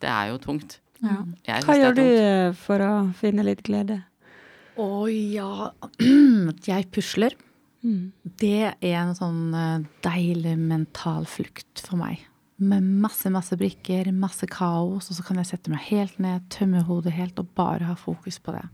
Det 0.00 0.08
er 0.08 0.30
jo 0.30 0.38
tungt. 0.40 0.78
Ja. 1.02 1.58
Hva 1.66 1.76
gjør 1.76 1.96
du 1.98 2.04
eh, 2.04 2.54
for 2.56 2.82
å 2.82 2.92
finne 3.18 3.44
litt 3.44 3.60
glede? 3.66 4.00
Å 4.78 5.08
ja 5.10 5.72
Jeg 6.70 6.88
pusler. 6.94 7.36
Mm. 7.82 8.10
Det 8.40 8.72
er 8.72 8.96
en 9.02 9.14
sånn 9.18 9.54
eh, 9.54 9.84
deilig 10.06 10.56
mental 10.58 11.28
flukt 11.30 11.82
for 11.84 12.00
meg. 12.00 12.24
Med 12.58 12.82
masse, 13.04 13.30
masse 13.30 13.54
brikker, 13.58 14.10
masse 14.10 14.48
kaos, 14.50 15.10
og 15.10 15.18
så 15.18 15.26
kan 15.26 15.38
jeg 15.38 15.52
sette 15.52 15.70
meg 15.70 15.84
helt 15.92 16.16
ned, 16.22 16.48
tømme 16.50 16.82
hodet 16.88 17.14
helt 17.14 17.38
og 17.38 17.52
bare 17.58 17.86
ha 17.86 17.94
fokus 17.98 18.40
på 18.42 18.56
det. 18.56 18.64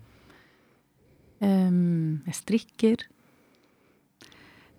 Ehm, 1.44 2.22
jeg 2.26 2.38
strikker. 2.40 3.04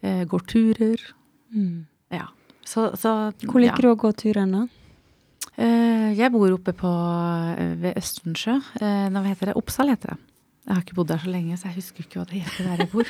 eh, 0.02 0.24
går 0.26 0.42
turer. 0.46 1.02
Mm. 1.54 1.86
Ja. 2.12 2.28
Så, 2.66 2.92
så 2.98 3.32
Hvor 3.46 3.62
liker 3.62 3.82
du 3.82 3.92
å 3.94 3.98
gå 3.98 4.12
turen, 4.18 4.52
da? 4.52 4.68
Eh, 5.56 6.12
jeg 6.18 6.32
bor 6.34 6.52
oppe 6.52 6.74
på, 6.76 6.92
eh, 7.58 7.76
ved 7.80 7.98
Østensjø. 7.98 8.58
Uh, 8.82 9.08
nå, 9.10 9.22
hva 9.22 9.32
heter 9.32 9.52
det? 9.52 9.56
Oppsal 9.56 9.94
heter 9.94 10.14
det. 10.14 10.18
Jeg 10.66 10.74
har 10.74 10.82
ikke 10.82 10.98
bodd 10.98 11.12
der 11.12 11.22
så 11.22 11.30
lenge, 11.30 11.58
så 11.62 11.70
jeg 11.70 11.78
husker 11.78 12.04
ikke 12.04 12.20
hva 12.20 12.26
det 12.26 12.42
heter 12.42 12.66
der 12.66 12.82
jeg 12.82 12.90
bor. 12.90 13.06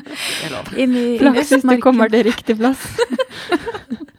Flaks 1.22 1.52
hvis 1.54 1.64
du 1.64 1.76
kommer 1.80 2.12
til 2.12 2.26
riktig 2.28 2.58
plass. 2.60 2.84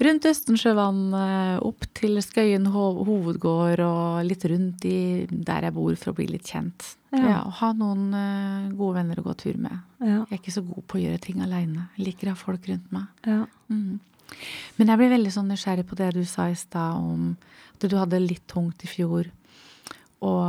Rundt 0.00 0.24
Østensjøvann, 0.24 1.00
eh, 1.12 1.56
opp 1.60 1.84
til 1.98 2.16
Skøyen 2.24 2.70
hovedgård 2.72 3.82
og 3.84 4.22
litt 4.24 4.44
rundt 4.48 4.84
i 4.88 5.26
der 5.30 5.66
jeg 5.68 5.74
bor 5.76 5.96
for 6.00 6.12
å 6.12 6.16
bli 6.16 6.26
litt 6.30 6.48
kjent. 6.48 6.94
Ja. 7.12 7.20
Ja, 7.20 7.38
og 7.44 7.52
ha 7.58 7.72
noen 7.76 8.06
eh, 8.16 8.70
gode 8.78 9.00
venner 9.00 9.20
å 9.20 9.26
gå 9.26 9.34
tur 9.36 9.58
med. 9.60 9.76
Ja, 10.00 10.22
Jeg 10.30 10.38
er 10.38 10.40
ikke 10.40 10.54
så 10.56 10.62
god 10.64 10.86
på 10.88 10.96
å 10.96 11.02
gjøre 11.02 11.20
ting 11.20 11.42
aleine. 11.44 11.88
Jeg 11.98 12.06
liker 12.06 12.30
å 12.30 12.36
ha 12.36 12.40
folk 12.40 12.70
rundt 12.70 12.88
meg. 12.94 13.10
ja. 13.28 13.42
Mm. 13.68 13.98
Men 14.78 14.86
jeg 14.92 14.98
ble 15.00 15.08
veldig 15.10 15.30
sånn 15.34 15.48
nysgjerrig 15.50 15.84
på 15.90 15.96
det 15.98 16.12
du 16.14 16.20
sa 16.24 16.44
i 16.46 16.54
stad 16.54 17.00
om 17.02 17.32
at 17.74 17.86
du 17.90 17.96
hadde 17.98 18.20
litt 18.22 18.44
tungt 18.46 18.84
i 18.86 18.90
fjor. 18.90 19.26
Og, 20.20 20.44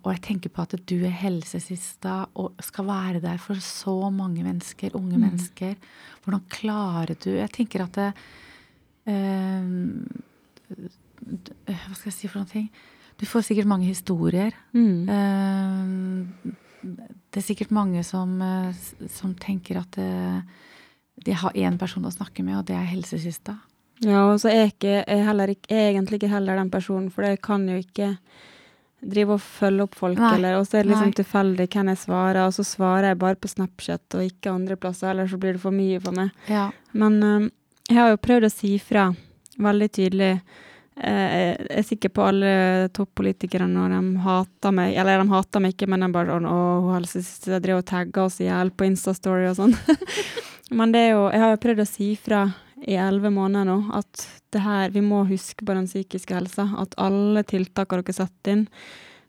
og 0.00 0.08
jeg 0.14 0.22
tenker 0.24 0.52
på 0.54 0.62
at 0.62 0.72
du 0.88 0.94
er 1.04 1.12
helsesista 1.20 2.14
og 2.38 2.56
skal 2.64 2.86
være 2.88 3.20
der 3.20 3.36
for 3.42 3.60
så 3.60 4.08
mange 4.14 4.40
mennesker, 4.46 4.94
unge 4.96 5.18
mennesker. 5.20 5.74
Hvordan 6.24 6.44
klarer 6.48 7.12
du 7.18 7.32
Jeg 7.34 7.52
tenker 7.58 7.84
at 7.84 7.98
det, 7.98 8.08
Hva 9.06 9.14
skal 11.94 12.10
jeg 12.10 12.16
si 12.16 12.28
for 12.28 12.38
noen 12.42 12.50
ting? 12.50 12.68
Du 13.16 13.24
får 13.28 13.42
sikkert 13.48 13.68
mange 13.70 13.86
historier. 13.88 14.52
Mm. 14.76 15.08
Eh, 15.08 15.82
det 17.32 17.40
er 17.40 17.46
sikkert 17.46 17.72
mange 17.74 18.02
som, 18.04 18.42
eh, 18.42 18.72
som 19.12 19.34
tenker 19.40 19.76
at 19.80 19.98
eh, 19.98 20.40
de 21.24 21.32
har 21.32 21.52
én 21.56 21.78
person 21.80 22.04
å 22.04 22.12
snakke 22.12 22.44
med, 22.44 22.58
og 22.58 22.66
det 22.68 22.76
er 22.76 22.90
helsesista. 22.90 23.56
Ja, 24.04 24.26
og 24.28 24.40
så 24.42 24.50
er 24.50 24.66
jeg 24.66 24.74
ikke, 24.74 24.96
er 25.08 25.24
heller 25.24 25.48
ikke, 25.54 25.70
er 25.72 25.94
egentlig 25.94 26.16
ikke 26.20 26.34
heller 26.34 26.54
den 26.60 26.70
personen, 26.70 27.08
for 27.12 27.24
jeg 27.24 27.40
kan 27.44 27.64
jo 27.68 27.76
ikke 27.80 28.16
drive 29.06 29.36
og 29.36 29.42
følge 29.44 29.84
opp 29.86 29.94
folk, 29.96 30.18
Nei, 30.20 30.34
eller, 30.36 30.58
og 30.58 30.66
så 30.66 30.78
er 30.78 30.82
det 30.84 30.92
liksom 30.92 31.12
nei. 31.12 31.16
tilfeldig 31.16 31.66
hvem 31.72 31.88
jeg 31.92 32.00
svarer, 32.02 32.42
og 32.44 32.52
så 32.56 32.64
svarer 32.66 33.10
jeg 33.10 33.20
bare 33.22 33.38
på 33.40 33.48
Snapchat 33.48 34.16
og 34.18 34.26
ikke 34.26 34.52
andre 34.52 34.76
plasser, 34.80 35.08
eller 35.12 35.26
så 35.30 35.38
blir 35.40 35.56
det 35.56 35.62
for 35.62 35.76
mye 35.76 36.00
for 36.04 36.16
meg. 36.16 36.28
Ja. 36.52 36.66
Men 36.96 37.12
øhm, 37.24 37.48
jeg 37.88 37.98
har 37.98 38.12
jo 38.12 38.22
prøvd 38.22 38.48
å 38.48 38.52
si 38.52 38.72
fra 38.82 39.08
veldig 39.62 39.88
tydelig. 39.94 40.32
Eh, 40.96 41.26
jeg 41.36 41.66
er 41.76 41.84
sikker 41.84 42.12
på 42.16 42.24
alle 42.24 42.52
toppolitikere 42.96 43.66
når 43.68 43.94
de 43.94 44.22
hater 44.24 44.74
meg, 44.74 44.94
eller 44.96 45.20
de 45.22 45.28
hater 45.32 45.62
meg 45.62 45.74
ikke, 45.74 45.88
men 45.92 46.04
de 46.06 46.08
bare 46.14 46.32
sånn 46.32 46.48
Å, 46.48 46.60
hun 46.86 46.94
helsesøster 46.96 47.60
driver 47.60 47.82
og 47.84 47.90
tagger 47.90 48.22
oss 48.24 48.38
i 48.40 48.48
hjel 48.48 48.72
på 48.72 48.88
Instastory 48.88 49.50
og 49.50 49.58
sånn. 49.58 49.76
men 50.78 50.94
det 50.94 51.02
er 51.06 51.10
jo 51.14 51.26
Jeg 51.30 51.44
har 51.44 51.52
jo 51.54 51.62
prøvd 51.66 51.84
å 51.84 51.90
si 51.90 52.08
fra 52.20 52.46
i 52.86 52.96
elleve 53.00 53.30
måneder 53.32 53.64
nå 53.68 53.76
at 53.96 54.26
det 54.52 54.60
her, 54.62 54.90
vi 54.92 55.02
må 55.04 55.22
huske 55.28 55.64
på 55.64 55.74
den 55.76 55.88
psykiske 55.88 56.34
helsa. 56.36 56.68
At 56.80 56.94
alle 57.00 57.42
tiltakene 57.48 58.04
dere 58.04 58.16
setter 58.16 58.52
inn, 58.52 58.66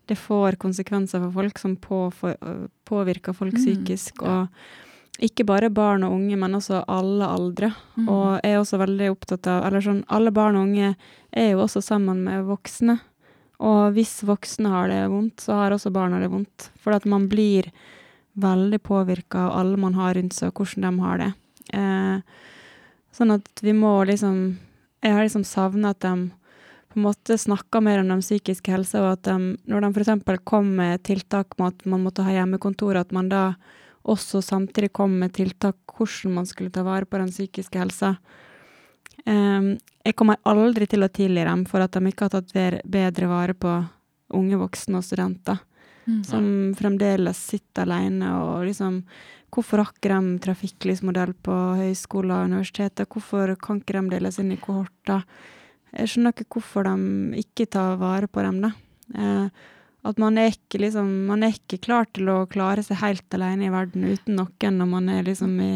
det 0.08 0.16
får 0.16 0.56
konsekvenser 0.60 1.20
for 1.24 1.34
folk 1.36 1.58
som 1.60 1.74
på, 1.76 2.02
for, 2.16 2.36
påvirker 2.88 3.36
folk 3.36 3.56
Mm, 3.56 3.64
psykisk. 3.64 4.22
ja. 4.22 4.46
Ikke 5.18 5.42
bare 5.46 5.70
barn 5.74 6.04
og 6.06 6.14
unge, 6.14 6.36
men 6.38 6.54
også 6.54 6.84
alle 6.86 7.26
aldre. 7.26 7.72
Mm. 7.96 8.06
Og 8.06 8.26
jeg 8.38 8.54
er 8.54 8.60
også 8.60 8.78
veldig 8.78 9.08
opptatt 9.10 9.48
av 9.50 9.64
Eller 9.66 9.82
sånn, 9.82 10.04
alle 10.14 10.30
barn 10.34 10.58
og 10.58 10.68
unge 10.68 10.92
er 11.34 11.48
jo 11.50 11.64
også 11.64 11.82
sammen 11.82 12.20
med 12.26 12.46
voksne. 12.46 13.00
Og 13.58 13.96
hvis 13.96 14.20
voksne 14.26 14.70
har 14.70 14.90
det 14.92 15.00
vondt, 15.10 15.42
så 15.42 15.58
har 15.58 15.74
også 15.74 15.90
barna 15.94 16.20
det 16.22 16.30
vondt. 16.30 16.68
For 16.78 16.94
at 16.94 17.08
man 17.10 17.26
blir 17.30 17.66
veldig 18.38 18.78
påvirka 18.86 19.48
av 19.48 19.56
alle 19.58 19.80
man 19.82 19.98
har 19.98 20.14
rundt 20.14 20.36
seg, 20.36 20.52
og 20.52 20.62
hvordan 20.62 20.86
de 20.86 21.02
har 21.02 21.22
det. 21.24 21.30
Eh, 21.74 22.44
sånn 23.18 23.34
at 23.34 23.62
vi 23.64 23.74
må 23.76 24.00
liksom 24.08 24.56
Jeg 24.98 25.14
har 25.14 25.22
liksom 25.22 25.44
savna 25.46 25.92
at 25.92 26.00
de 26.02 26.30
på 26.88 26.96
en 26.98 27.04
måte 27.04 27.36
snakka 27.38 27.78
mer 27.84 28.00
om 28.00 28.08
den 28.10 28.22
psykiske 28.24 28.72
helsa, 28.72 29.02
og 29.04 29.12
at 29.12 29.28
de, 29.28 29.52
når 29.70 29.84
de 29.84 29.90
f.eks. 29.92 30.40
kom 30.42 30.72
med 30.74 31.04
tiltak 31.06 31.54
med 31.58 31.68
at 31.70 31.84
man 31.86 32.02
måtte 32.02 32.24
ha 32.26 32.32
hjemmekontor, 32.34 32.96
at 32.98 33.12
man 33.14 33.28
da 33.30 33.42
også 34.08 34.42
samtidig 34.44 34.92
kom 34.96 35.18
med 35.20 35.34
tiltak 35.36 35.76
hvordan 35.96 36.34
man 36.40 36.48
skulle 36.48 36.72
ta 36.74 36.84
vare 36.86 37.08
på 37.08 37.20
den 37.20 37.30
psykiske 37.32 37.80
helsa. 37.80 38.16
Em, 39.26 39.76
jeg 40.04 40.16
kommer 40.16 40.40
aldri 40.48 40.86
til 40.88 41.04
å 41.04 41.12
tilgi 41.12 41.44
dem 41.44 41.64
for 41.68 41.84
at 41.84 41.96
de 41.96 42.10
ikke 42.10 42.28
har 42.28 42.36
tatt 42.38 42.84
bedre 42.88 43.28
vare 43.30 43.54
på 43.54 43.72
unge 44.38 44.60
voksne 44.60 45.00
og 45.00 45.04
studenter, 45.06 45.64
Mm. 46.08 46.24
som 46.24 46.44
fremdeles 46.72 47.36
sitter 47.36 47.82
alene 47.84 48.30
og 48.40 48.64
liksom 48.64 49.02
Hvorfor 49.48 49.80
har 49.80 49.92
ikke 49.94 50.12
de 50.12 50.38
trafikklysmodell 50.44 51.32
på 51.40 51.54
høyskoler 51.78 52.42
og 52.42 52.50
universiteter? 52.50 53.06
Hvorfor 53.08 53.54
kan 53.56 53.80
ikke 53.80 53.94
de 53.96 54.10
deles 54.12 54.38
inn 54.38 54.52
i 54.52 54.58
kohorter? 54.60 55.22
Jeg 55.96 56.10
skjønner 56.12 56.34
ikke 56.34 56.48
hvorfor 56.52 56.84
de 56.84 57.40
ikke 57.40 57.64
tar 57.72 57.96
vare 57.96 58.28
på 58.28 58.44
dem, 58.44 58.60
da. 58.60 58.72
Eh, 59.16 59.48
at 60.06 60.20
man 60.22 60.38
er 60.38 60.52
ikke 60.52 60.78
liksom 60.78 61.08
Man 61.26 61.42
er 61.42 61.56
ikke 61.56 61.80
klar 61.82 62.06
til 62.14 62.28
å 62.30 62.46
klare 62.50 62.84
seg 62.86 63.00
helt 63.02 63.34
alene 63.34 63.66
i 63.66 63.72
verden 63.72 64.06
uten 64.06 64.38
noen 64.38 64.78
når 64.78 64.88
man 64.92 65.08
er 65.12 65.26
liksom 65.26 65.58
i, 65.60 65.72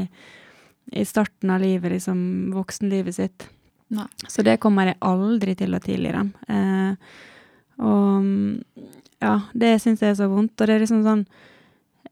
i 0.92 1.04
starten 1.08 1.50
av 1.50 1.62
livet, 1.62 1.90
liksom 1.92 2.52
voksenlivet 2.54 3.18
sitt. 3.18 3.48
Nei. 3.92 4.06
Så 4.28 4.44
det 4.46 4.60
kommer 4.62 4.88
jeg 4.88 5.00
aldri 5.04 5.56
til 5.58 5.74
å 5.74 5.82
tilgi 5.82 6.14
dem. 6.14 6.30
Eh, 6.48 6.94
og 7.82 8.30
ja, 9.22 9.34
det 9.52 9.74
syns 9.82 10.02
jeg 10.02 10.14
er 10.14 10.20
så 10.20 10.30
vondt. 10.30 10.54
Og 10.60 10.68
det 10.68 10.76
er 10.76 10.84
liksom 10.84 11.02
sånn 11.06 11.26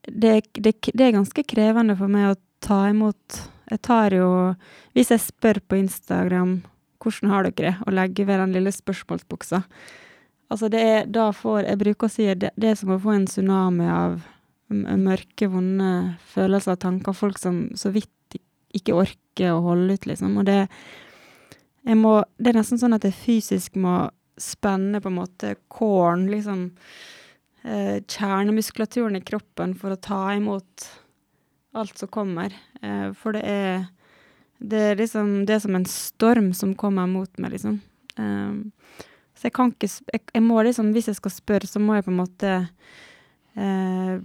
det, 0.09 0.41
det, 0.57 0.75
det 0.93 1.07
er 1.07 1.17
ganske 1.17 1.45
krevende 1.47 1.97
for 1.99 2.11
meg 2.11 2.31
å 2.31 2.39
ta 2.65 2.87
imot 2.89 3.41
Jeg 3.71 3.81
tar 3.85 4.15
jo 4.17 4.29
Hvis 4.97 5.11
jeg 5.13 5.23
spør 5.23 5.61
på 5.69 5.77
Instagram 5.81 6.61
hvordan 7.01 7.31
har 7.33 7.47
dere 7.47 7.65
det, 7.65 7.75
og 7.87 7.95
legger 7.97 8.27
ved 8.29 8.43
den 8.43 8.51
lille 8.53 8.73
spørsmålsbuksa 8.77 9.63
Altså, 10.51 10.69
det 10.73 10.81
er 10.83 11.05
da 11.07 11.31
får 11.35 11.63
Jeg 11.63 11.79
bruker 11.79 12.09
å 12.09 12.13
si 12.13 12.27
det, 12.35 12.51
det 12.59 12.73
er 12.73 12.79
som 12.79 12.95
å 12.95 13.01
få 13.01 13.15
en 13.15 13.27
tsunami 13.31 13.87
av 13.91 14.21
mørke, 14.71 15.49
vonde 15.51 16.17
følelser 16.31 16.77
og 16.77 16.83
tanker. 16.83 17.17
Folk 17.17 17.39
som 17.43 17.69
så 17.79 17.91
vidt 17.95 18.39
ikke 18.77 18.95
orker 18.95 19.55
å 19.55 19.63
holde 19.65 19.97
ut, 19.99 20.07
liksom. 20.07 20.37
Og 20.39 20.47
det 20.47 20.61
må, 21.97 22.21
Det 22.39 22.53
er 22.53 22.61
nesten 22.61 22.79
sånn 22.79 22.95
at 22.95 23.07
jeg 23.07 23.17
fysisk 23.17 23.79
må 23.81 24.11
spenne 24.41 25.01
på 25.03 25.11
en 25.11 25.19
måte 25.19 25.55
kåren, 25.69 26.29
liksom 26.31 26.71
eh, 27.65 28.01
kjernemuskulaturen 28.01 29.19
i 29.19 29.25
kroppen 29.25 29.75
for 29.77 29.93
å 29.93 30.01
ta 30.01 30.23
imot 30.37 30.87
alt 31.77 31.99
som 31.99 32.11
kommer. 32.13 32.55
Eh, 32.83 33.11
for 33.17 33.37
det 33.37 33.45
er 33.47 33.89
det 34.61 34.81
er 34.91 34.99
liksom 35.01 35.47
Det 35.49 35.55
er 35.55 35.61
som 35.63 35.77
en 35.77 35.87
storm 35.89 36.51
som 36.53 36.75
kommer 36.77 37.07
mot 37.09 37.31
meg, 37.41 37.55
liksom. 37.57 37.81
Eh, 38.21 39.07
så 39.41 39.49
jeg 39.49 39.55
kan 39.57 39.71
ikke 39.73 39.89
jeg, 39.89 40.21
jeg 40.35 40.43
må 40.45 40.61
liksom 40.67 40.91
Hvis 40.93 41.09
jeg 41.09 41.17
skal 41.17 41.33
spørre, 41.33 41.69
så 41.69 41.81
må 41.81 41.97
jeg 41.97 42.05
på 42.05 42.13
en 42.13 42.19
måte 42.21 42.51
eh, 43.57 44.19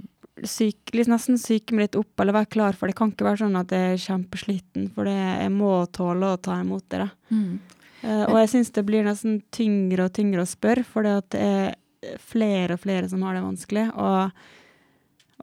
syk, 0.44 0.92
liksom 0.92 1.16
nesten 1.16 1.40
syke 1.40 1.76
meg 1.76 1.88
litt 1.88 1.96
opp, 2.02 2.12
eller 2.20 2.36
være 2.36 2.52
klar 2.52 2.76
for 2.76 2.88
det. 2.88 2.96
Det 2.96 3.00
kan 3.00 3.14
ikke 3.14 3.30
være 3.30 3.42
sånn 3.46 3.56
at 3.60 3.72
jeg 3.72 3.94
er 3.94 4.04
kjempesliten, 4.04 4.90
for 4.96 5.08
det, 5.08 5.16
jeg 5.16 5.54
må 5.56 5.72
tåle 5.96 6.34
å 6.34 6.42
ta 6.44 6.60
imot 6.60 6.84
det. 6.92 7.08
Mm. 7.32 7.54
Eh, 8.02 8.26
og 8.28 8.36
jeg 8.42 8.52
syns 8.52 8.74
det 8.76 8.84
blir 8.90 9.08
nesten 9.08 9.40
tyngre 9.56 10.10
og 10.10 10.16
tyngre 10.18 10.44
å 10.44 10.50
spørre, 10.50 10.84
for 10.84 11.08
det 11.08 11.16
at 11.22 11.30
det 11.36 11.46
er 11.46 12.20
flere 12.22 12.76
og 12.76 12.84
flere 12.84 13.08
som 13.10 13.24
har 13.26 13.38
det 13.38 13.46
vanskelig. 13.46 13.86
Og, 13.96 14.44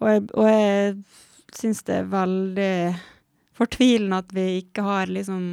og 0.03 0.13
jeg, 0.13 0.27
og 0.37 0.51
jeg 0.51 1.57
syns 1.57 1.83
det 1.89 1.97
er 1.97 2.13
veldig 2.13 2.75
fortvilende 3.57 4.21
at 4.21 4.37
vi 4.37 4.47
ikke 4.61 4.85
har 4.85 5.11
liksom 5.13 5.49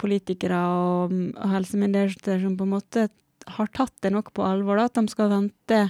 politikere 0.00 0.60
og, 0.68 1.14
og 1.32 1.52
helsemyndigheter 1.54 2.42
som 2.42 2.58
på 2.58 2.66
en 2.66 2.74
måte 2.74 3.08
har 3.50 3.70
tatt 3.72 3.94
det 4.04 4.12
nok 4.12 4.32
på 4.36 4.44
alvor, 4.44 4.76
da, 4.76 4.88
at 4.90 4.98
de 4.98 5.08
skal 5.08 5.30
vente. 5.32 5.80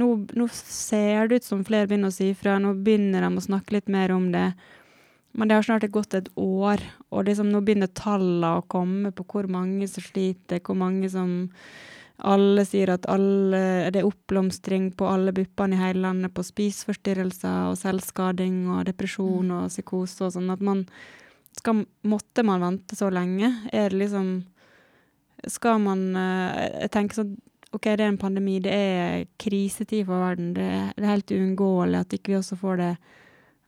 Nå, 0.00 0.06
nå 0.38 0.46
ser 0.54 1.28
det 1.28 1.40
ut 1.40 1.48
som 1.48 1.64
flere 1.66 1.88
begynner 1.90 2.12
å 2.12 2.14
si 2.14 2.30
fra, 2.38 2.58
nå 2.62 2.72
begynner 2.80 3.26
de 3.26 3.30
å 3.36 3.44
snakke 3.44 3.76
litt 3.76 3.90
mer 3.92 4.14
om 4.14 4.30
det. 4.32 4.48
Men 5.36 5.50
det 5.50 5.58
har 5.58 5.66
snart 5.66 5.86
gått 5.94 6.16
et 6.18 6.30
år, 6.40 6.82
og 7.10 7.28
liksom 7.28 7.52
nå 7.52 7.60
begynner 7.62 7.90
tallene 7.94 8.56
å 8.58 8.66
komme 8.66 9.12
på 9.14 9.26
hvor 9.30 9.50
mange 9.50 9.86
som 9.90 10.02
sliter, 10.02 10.62
hvor 10.64 10.78
mange 10.78 11.10
som 11.12 11.50
Alle 12.20 12.66
sier 12.68 12.90
at 12.92 13.06
alle, 13.08 13.88
det 13.88 14.02
er 14.02 14.04
oppblomstring 14.04 14.90
på 14.92 15.06
alle 15.08 15.32
buppene 15.32 15.72
i 15.72 15.80
hele 15.80 16.02
landet 16.02 16.34
på 16.36 16.42
spiseforstyrrelser 16.44 17.70
og 17.70 17.78
selvskading 17.80 18.66
og 18.74 18.82
depresjon 18.90 19.48
og 19.56 19.70
psykose 19.72 20.26
og 20.26 20.34
sånn. 20.34 20.50
At 20.52 20.60
man 20.60 20.82
skal 21.56 21.84
Måtte 22.02 22.42
man 22.46 22.62
vente 22.62 22.96
så 22.96 23.10
lenge? 23.10 23.52
Er 23.72 23.90
det 23.90 23.98
liksom 23.98 24.44
Skal 25.48 25.80
man 25.80 26.16
eh, 26.16 26.82
Jeg 26.82 26.92
tenker 26.96 27.22
sånn 27.22 27.38
OK, 27.70 27.84
det 27.86 28.02
er 28.02 28.08
en 28.10 28.18
pandemi, 28.18 28.56
det 28.58 28.72
er 28.74 29.20
krisetid 29.38 30.08
for 30.08 30.18
verden. 30.18 30.48
Det, 30.56 30.64
det 30.96 31.04
er 31.04 31.12
helt 31.12 31.30
uunngåelig 31.30 32.00
at 32.00 32.16
ikke 32.16 32.32
vi 32.32 32.38
også 32.40 32.56
får 32.58 32.80
det 32.80 32.88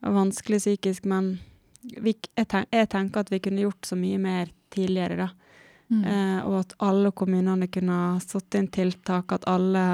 vanskelig 0.03 0.59
psykisk, 0.59 1.05
men 1.07 1.29
vi, 1.83 2.17
jeg, 2.35 2.49
ten, 2.51 2.67
jeg 2.75 2.89
tenker 2.91 3.23
at 3.23 3.31
vi 3.31 3.39
kunne 3.45 3.63
gjort 3.63 3.87
så 3.87 3.95
mye 3.95 4.19
mer 4.19 4.51
tidligere, 4.75 5.21
da. 5.21 5.29
Mm. 5.93 6.03
Eh, 6.03 6.41
og 6.49 6.59
at 6.65 6.75
alle 6.83 7.15
kommunene 7.15 7.71
kunne 7.71 8.01
satt 8.27 8.59
inn 8.59 8.67
tiltak, 8.75 9.37
at 9.39 9.47
alle 9.47 9.85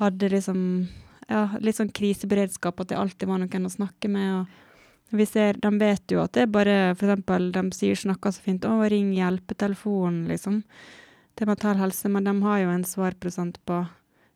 hadde 0.00 0.34
liksom 0.34 0.60
ja, 1.28 1.46
litt 1.60 1.78
sånn 1.78 1.94
kriseberedskap, 1.94 2.80
at 2.80 2.90
det 2.90 2.98
alltid 2.98 3.30
var 3.30 3.42
noen 3.42 3.70
å 3.70 3.76
snakke 3.76 4.10
med. 4.10 4.40
og 4.40 4.65
vi 5.10 5.26
ser, 5.26 5.58
De 5.62 5.70
vet 5.78 6.10
jo 6.10 6.22
at 6.22 6.32
det 6.34 6.46
er 6.46 6.52
bare 6.52 6.76
eksempel, 6.94 7.52
De 7.54 7.62
sier 7.72 7.94
snakker 7.94 8.34
så 8.34 8.42
fint 8.42 8.64
'Å, 8.64 8.88
ring 8.90 9.12
hjelpetelefonen', 9.14 10.26
liksom. 10.28 10.62
Til 11.36 11.46
Mental 11.46 11.76
Helse, 11.76 12.08
men 12.08 12.24
de 12.24 12.42
har 12.42 12.58
jo 12.58 12.70
en 12.70 12.84
svarprosent 12.84 13.58
på 13.66 13.86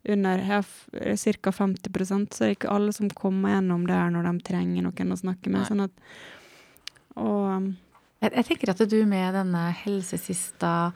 under 0.09 0.39
ca. 0.39 1.51
50% 1.51 2.35
så 2.35 2.39
det 2.39 2.49
er 2.49 2.55
ikke 2.57 2.73
alle 2.73 2.93
som 2.93 3.11
kommer 3.11 3.55
gjennom 3.55 3.87
der 3.87 4.11
når 4.11 4.29
de 4.29 4.45
trenger 4.49 4.83
noen 4.83 5.13
å 5.13 5.19
snakke 5.21 5.51
med. 5.51 5.61
Nei. 5.61 5.69
sånn 5.69 5.85
at 5.85 5.93
og 7.17 7.75
Jeg, 8.21 8.35
jeg 8.37 8.45
tenker 8.45 8.71
at 8.71 8.83
du 8.85 9.07
med 9.09 9.33
denne 9.33 9.71
helsesista 9.73 10.93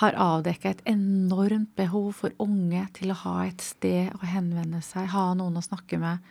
har 0.00 0.16
avdekka 0.20 0.70
et 0.70 0.82
enormt 0.86 1.70
behov 1.76 2.12
for 2.20 2.34
unge 2.38 2.84
til 2.94 3.12
å 3.12 3.18
ha 3.24 3.36
et 3.46 3.62
sted 3.64 4.12
å 4.14 4.26
henvende 4.28 4.80
seg, 4.84 5.08
ha 5.12 5.32
noen 5.34 5.58
å 5.58 5.64
snakke 5.64 5.98
med. 5.98 6.24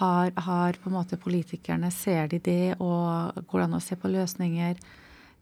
Har, 0.00 0.32
har 0.36 0.78
på 0.80 0.90
en 0.90 0.96
måte 0.96 1.20
politikerne 1.20 1.90
Ser 1.94 2.28
de 2.32 2.40
det, 2.42 2.76
og 2.80 3.36
går 3.46 3.60
det 3.60 3.66
an 3.68 3.78
å 3.78 3.84
se 3.84 3.96
på 4.00 4.10
løsninger? 4.10 4.80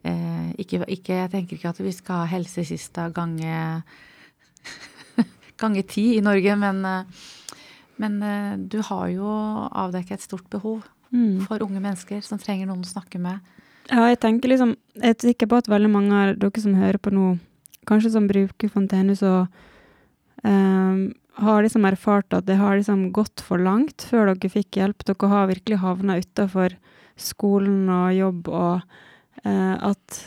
Eh, 0.05 0.51
ikke, 0.61 0.83
ikke, 0.85 1.15
jeg 1.23 1.31
tenker 1.33 1.57
ikke 1.57 1.71
at 1.73 1.81
vi 1.81 1.93
skal 1.97 2.25
ha 2.25 2.29
helsesista 2.29 3.09
gange 3.09 3.83
gange 5.61 5.85
ti 5.89 6.11
i 6.19 6.25
Norge, 6.25 6.57
men, 6.61 6.83
eh, 6.85 7.23
men 8.03 8.19
eh, 8.23 8.53
du 8.59 8.83
har 8.85 9.09
jo 9.15 9.31
avdekket 9.71 10.19
et 10.19 10.27
stort 10.27 10.51
behov 10.53 10.83
mm. 11.09 11.47
for 11.47 11.65
unge 11.65 11.81
mennesker 11.81 12.21
som 12.27 12.41
trenger 12.43 12.69
noen 12.69 12.85
å 12.85 12.93
snakke 12.93 13.21
med. 13.23 13.41
Ja, 13.91 14.07
jeg 14.09 14.21
tenker 14.23 14.49
liksom 14.49 14.77
Jeg 14.97 15.13
er 15.13 15.21
sikker 15.21 15.51
på 15.51 15.59
at 15.61 15.69
veldig 15.69 15.91
mange 15.93 16.15
av 16.17 16.37
dere 16.41 16.63
som 16.63 16.77
hører 16.79 17.01
på 17.03 17.13
nå, 17.13 17.35
kanskje 17.89 18.15
som 18.15 18.29
bruker 18.31 18.71
Fontenehus 18.71 19.25
og 19.27 19.49
um, 20.47 21.11
har 21.43 21.65
liksom 21.65 21.85
erfart 21.89 22.37
at 22.37 22.47
det 22.47 22.61
har 22.61 22.79
liksom 22.79 23.09
gått 23.13 23.43
for 23.43 23.59
langt 23.59 24.07
før 24.07 24.31
dere 24.31 24.53
fikk 24.53 24.79
hjelp. 24.79 25.03
Dere 25.03 25.31
har 25.33 25.51
virkelig 25.51 25.81
havna 25.83 26.21
utafor 26.23 26.77
skolen 27.19 27.91
og 27.91 28.15
jobb, 28.15 28.49
og 28.55 28.85
uh, 29.43 29.77
at 29.91 30.21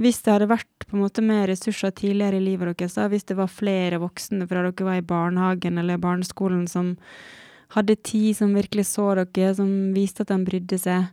hvis 0.00 0.20
det 0.24 0.34
hadde 0.34 0.50
vært 0.50 0.86
på 0.86 0.96
en 0.96 1.04
måte 1.06 1.24
mer 1.24 1.46
ressurser 1.48 1.92
tidligere 1.96 2.36
i 2.36 2.44
livet 2.44 2.76
deres, 2.76 2.96
hvis 2.96 3.26
det 3.28 3.38
var 3.38 3.48
flere 3.52 4.00
voksne 4.02 4.46
fra 4.50 4.64
dere 4.66 4.88
var 4.88 5.00
i 5.00 5.06
barnehagen 5.06 5.80
eller 5.80 6.00
barneskolen 6.02 6.66
som 6.68 6.94
hadde 7.72 7.96
tid, 8.04 8.36
som 8.36 8.52
virkelig 8.52 8.90
så 8.90 9.14
dere, 9.16 9.54
som 9.56 9.70
viste 9.96 10.26
at 10.26 10.32
de 10.32 10.40
brydde 10.44 10.78
seg, 10.80 11.08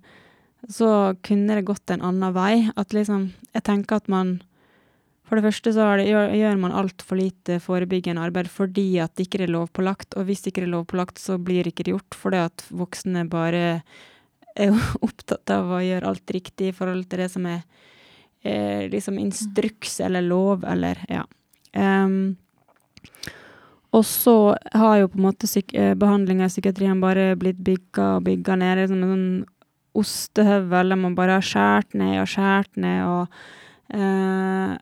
så 0.68 1.16
kunne 1.24 1.56
det 1.56 1.68
gått 1.68 1.90
en 1.90 2.04
annen 2.04 2.36
vei. 2.36 2.70
At 2.76 2.94
liksom 2.94 3.32
Jeg 3.54 3.64
tenker 3.64 4.00
at 4.00 4.08
man 4.12 4.42
For 5.30 5.38
det 5.38 5.46
første 5.46 5.72
så 5.74 5.86
det, 6.00 6.08
gjør, 6.10 6.34
gjør 6.34 6.56
man 6.58 6.74
altfor 6.74 7.20
lite 7.20 7.60
forebyggende 7.62 8.22
arbeid 8.22 8.48
fordi 8.50 8.98
at 9.00 9.14
det 9.14 9.28
ikke 9.28 9.44
er 9.46 9.52
lovpålagt, 9.54 10.16
og 10.18 10.26
hvis 10.26 10.42
det 10.42 10.50
ikke 10.50 10.64
er 10.66 10.72
lovpålagt, 10.74 11.22
så 11.22 11.38
blir 11.38 11.64
det 11.64 11.76
ikke 11.76 11.92
gjort 11.92 12.18
fordi 12.18 12.40
at 12.48 12.64
voksne 12.74 13.28
bare 13.30 13.84
er 14.58 14.74
opptatt 15.06 15.54
av 15.54 15.70
å 15.70 15.84
gjøre 15.86 16.10
alt 16.10 16.34
riktig 16.34 16.72
i 16.72 16.74
forhold 16.74 17.06
til 17.12 17.22
det 17.22 17.30
som 17.30 17.46
er 17.46 17.62
eh, 18.42 18.90
liksom 18.90 19.22
instruks 19.22 20.00
eller 20.02 20.26
lov 20.26 20.66
eller 20.66 21.06
ja. 21.14 21.22
Um, 21.78 22.40
og 23.94 24.06
så 24.06 24.58
har 24.74 24.98
jo 25.00 25.10
på 25.10 25.18
en 25.18 25.26
måte 25.26 25.50
eh, 25.74 25.96
behandlinga 25.98 26.46
i 26.46 26.52
psykiatrien 26.52 27.02
bare 27.02 27.36
blitt 27.40 27.62
bygga 27.66 28.10
og 28.18 28.26
bygga 28.28 28.58
ned. 28.62 28.84
Liksom 28.84 29.02
en 29.02 29.14
sånn 29.14 29.30
ostehøvel 30.00 30.94
der 30.94 31.00
man 31.00 31.18
bare 31.18 31.40
har 31.40 31.46
skåret 31.46 31.98
ned 31.98 32.20
og 32.22 32.30
skåret 32.32 32.80
ned, 32.80 33.02
og 33.06 33.96
eh, 33.96 34.78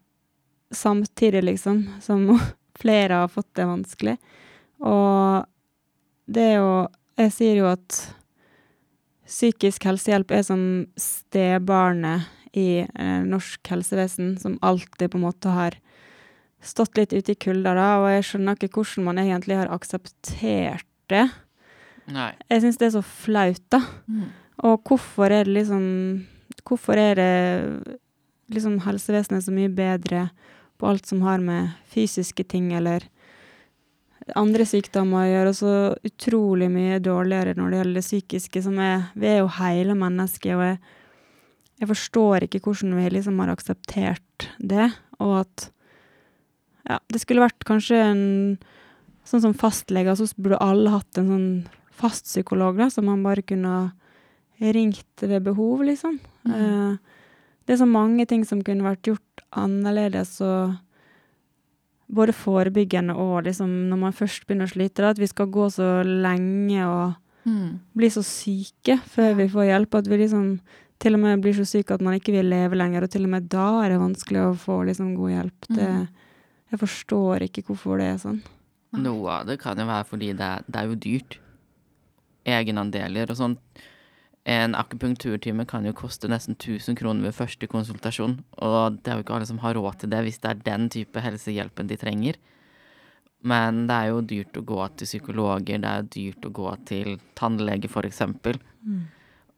samtidig, 0.71 1.43
liksom, 1.43 1.83
som 2.03 2.27
flere 2.81 3.23
har 3.23 3.33
fått 3.33 3.49
det 3.57 3.67
vanskelig. 3.69 4.17
Og 4.85 5.45
det 6.27 6.43
er 6.53 6.55
jo 6.59 6.87
Jeg 7.17 7.31
sier 7.33 7.55
jo 7.57 7.65
at 7.65 7.95
psykisk 9.25 9.87
helsehjelp 9.87 10.29
er 10.37 10.43
som 10.45 10.59
stebarnet 11.01 12.27
i 12.53 12.83
eh, 12.85 13.23
norsk 13.25 13.71
helsevesen, 13.73 14.35
som 14.37 14.59
alltid 14.61 15.09
på 15.09 15.17
en 15.17 15.25
måte 15.25 15.49
har 15.49 15.79
stått 16.61 16.97
litt 16.97 17.13
ute 17.13 17.33
i 17.33 17.39
kulda, 17.39 17.73
da, 17.77 17.87
og 18.01 18.09
jeg 18.11 18.27
skjønner 18.29 18.57
ikke 18.57 18.69
hvordan 18.77 19.07
man 19.09 19.21
egentlig 19.21 19.57
har 19.59 19.71
akseptert 19.73 20.85
det. 21.11 21.25
Nei. 22.13 22.31
Jeg 22.51 22.63
syns 22.63 22.79
det 22.79 22.87
er 22.87 22.95
så 22.97 23.03
flaut, 23.05 23.63
da. 23.73 23.81
Og 24.65 24.81
hvorfor 24.87 25.31
er 25.31 25.45
det 25.45 25.53
liksom 25.59 25.85
Hvorfor 26.67 26.99
er 26.99 27.15
det 27.15 27.97
liksom 28.51 28.79
helsevesenet 28.83 29.45
så 29.45 29.53
mye 29.55 29.69
bedre 29.71 30.25
på 30.79 30.87
alt 30.89 31.07
som 31.07 31.21
har 31.23 31.39
med 31.39 31.69
fysiske 31.93 32.43
ting 32.43 32.73
eller 32.75 33.05
andre 34.35 34.65
sykdommer 34.67 35.21
å 35.21 35.29
gjøre, 35.29 35.51
og 35.53 35.55
så 35.55 35.73
utrolig 36.07 36.67
mye 36.71 36.99
dårligere 37.03 37.55
når 37.55 37.69
det 37.69 37.79
gjelder 37.79 37.99
det 37.99 38.05
psykiske, 38.05 38.63
som 38.65 38.79
er 38.83 39.05
Vi 39.15 39.29
er 39.29 39.37
jo 39.39 39.49
hele 39.59 39.95
mennesker, 39.95 40.57
og 40.57 40.63
jeg, 40.65 40.79
jeg 41.79 41.91
forstår 41.93 42.47
ikke 42.47 42.61
hvordan 42.65 42.97
vi 42.99 43.13
liksom 43.15 43.39
har 43.39 43.53
akseptert 43.53 44.49
det, 44.59 44.89
og 45.19 45.45
at 45.45 45.69
Ja, 46.87 46.99
det 47.11 47.19
skulle 47.19 47.43
vært 47.43 47.67
kanskje 47.67 48.01
en 48.03 48.25
Sånn 49.27 49.41
som 49.43 49.51
fastleger, 49.59 50.15
så 50.15 50.23
burde 50.39 50.55
alle 50.63 50.87
hatt 50.93 51.17
en 51.19 51.27
sånn 51.27 51.47
fast 51.91 52.29
psykolog, 52.29 52.77
da, 52.79 52.85
som 52.87 53.09
man 53.09 53.25
bare 53.25 53.43
kunne 53.43 53.89
ha 54.59 54.71
ringt 54.73 55.21
ved 55.21 55.43
behov, 55.43 55.83
liksom. 55.83 56.19
Mm. 56.47 56.97
det 57.67 57.73
er 57.73 57.77
så 57.77 57.85
mange 57.87 58.25
ting 58.25 58.45
som 58.47 58.61
kunne 58.63 58.83
vært 58.85 59.03
gjort 59.03 59.41
annerledes, 59.51 60.39
og 60.41 60.77
både 62.09 62.31
forebyggende 62.33 63.13
og 63.19 63.43
liksom 63.43 63.67
når 63.89 63.97
man 63.99 64.13
først 64.15 64.45
begynner 64.47 64.69
å 64.69 64.71
slite, 64.71 65.03
at 65.09 65.19
vi 65.19 65.27
skal 65.27 65.47
gå 65.47 65.69
så 65.71 66.03
lenge 66.05 66.83
og 66.87 67.15
Mm. 67.47 67.79
bli 67.95 68.07
så 68.11 68.19
syke 68.27 68.97
før 69.07 69.33
vi 69.37 69.47
får 69.47 69.65
hjelp, 69.69 69.95
at 69.95 70.07
vi 70.07 70.17
liksom 70.17 70.59
til 70.99 71.13
og 71.13 71.19
med 71.21 71.41
blir 71.41 71.53
så 71.53 71.63
syke 71.65 71.93
at 71.93 72.01
man 72.01 72.13
ikke 72.19 72.33
vil 72.33 72.49
leve 72.49 72.75
lenger, 72.75 73.03
og 73.03 73.09
til 73.09 73.23
og 73.23 73.29
med 73.29 73.47
da 73.47 73.83
er 73.85 73.89
det 73.89 73.99
vanskelig 74.01 74.41
å 74.43 74.57
få 74.57 74.83
liksom 74.85 75.15
god 75.15 75.29
hjelp. 75.31 75.67
Det, 75.69 75.87
Mhm. 75.87 76.07
jeg 76.71 76.79
forstår 76.79 77.39
ikke 77.47 77.63
hvorfor 77.63 77.97
det 77.99 78.07
er 78.07 78.17
sånn. 78.17 78.41
Noe 78.93 79.29
av 79.29 79.45
det 79.47 79.59
kan 79.59 79.77
jo 79.77 79.85
være 79.85 80.05
fordi 80.05 80.35
det 80.35 80.65
det 80.69 80.75
er 80.75 80.87
jo 80.87 80.95
dyrt. 80.95 81.37
Egenandeler 82.45 83.29
og 83.29 83.37
sånn. 83.37 83.57
En 84.47 84.77
akupunkturtime 84.79 85.65
kan 85.67 85.83
jo 85.83 85.91
koste 85.97 86.29
nesten 86.31 86.55
1000 86.55 86.95
kroner 86.95 87.27
ved 87.27 87.35
første 87.35 87.67
konsultasjon. 87.67 88.37
Og 88.63 88.99
det 89.03 89.11
er 89.11 89.19
jo 89.19 89.25
ikke 89.25 89.35
alle 89.35 89.49
som 89.49 89.59
har 89.59 89.75
råd 89.75 89.99
til 89.99 90.13
det 90.13 90.21
hvis 90.23 90.39
det 90.43 90.53
er 90.53 90.61
den 90.69 90.87
type 90.93 91.23
helsehjelpen 91.23 91.89
de 91.89 91.97
trenger. 91.99 92.39
Men 93.47 93.85
det 93.89 93.97
er 93.97 94.11
jo 94.13 94.23
dyrt 94.25 94.57
å 94.57 94.65
gå 94.65 94.87
til 94.97 95.09
psykologer, 95.09 95.83
det 95.83 95.91
er 95.91 96.07
dyrt 96.15 96.47
å 96.47 96.53
gå 96.55 96.71
til 96.89 97.17
tannlege 97.37 97.91
f.eks. 97.91 98.23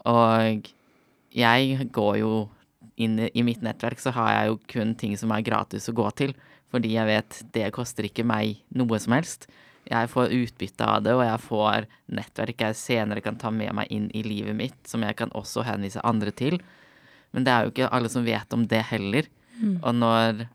Og 0.10 0.71
jeg 1.38 1.89
går 1.95 2.17
jo 2.19 2.34
inn 2.99 3.19
i, 3.21 3.30
i 3.32 3.45
mitt 3.45 3.62
nettverk, 3.63 4.02
så 4.02 4.12
har 4.17 4.34
jeg 4.34 4.49
jo 4.49 4.60
kun 4.73 4.95
ting 4.99 5.15
som 5.17 5.32
er 5.32 5.45
gratis 5.45 5.88
å 5.89 5.95
gå 5.95 6.10
til. 6.17 6.34
Fordi 6.73 6.91
jeg 6.97 7.10
vet 7.10 7.39
det 7.56 7.69
koster 7.73 8.10
ikke 8.10 8.25
meg 8.28 8.60
noe 8.78 8.99
som 9.02 9.15
helst. 9.15 9.47
Jeg 9.89 10.10
får 10.12 10.36
utbytte 10.36 10.86
av 10.86 11.02
det, 11.06 11.15
og 11.17 11.23
jeg 11.25 11.41
får 11.47 11.88
nettverk 12.13 12.62
jeg 12.67 12.78
senere 12.78 13.23
kan 13.25 13.39
ta 13.41 13.49
med 13.54 13.73
meg 13.73 13.89
inn 13.93 14.08
i 14.13 14.21
livet 14.25 14.58
mitt, 14.58 14.78
som 14.88 15.02
jeg 15.06 15.17
kan 15.17 15.34
også 15.38 15.65
henvise 15.65 16.04
andre 16.06 16.34
til. 16.36 16.60
Men 17.34 17.45
det 17.45 17.54
er 17.54 17.65
jo 17.65 17.73
ikke 17.73 17.89
alle 17.93 18.12
som 18.12 18.25
vet 18.25 18.54
om 18.54 18.67
det 18.69 18.84
heller. 18.91 19.30
Og 19.84 19.93
når 19.95 20.45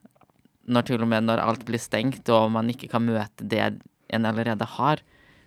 når 0.64 0.86
til 0.88 1.02
og 1.04 1.10
med 1.10 1.26
når 1.26 1.42
alt 1.44 1.64
blir 1.68 1.82
stengt 1.82 2.30
og 2.32 2.50
man 2.54 2.70
ikke 2.72 2.88
kan 2.88 3.04
møte 3.04 3.44
det 3.44 3.64
en 4.14 4.28
allerede 4.28 4.66
har, 4.76 5.02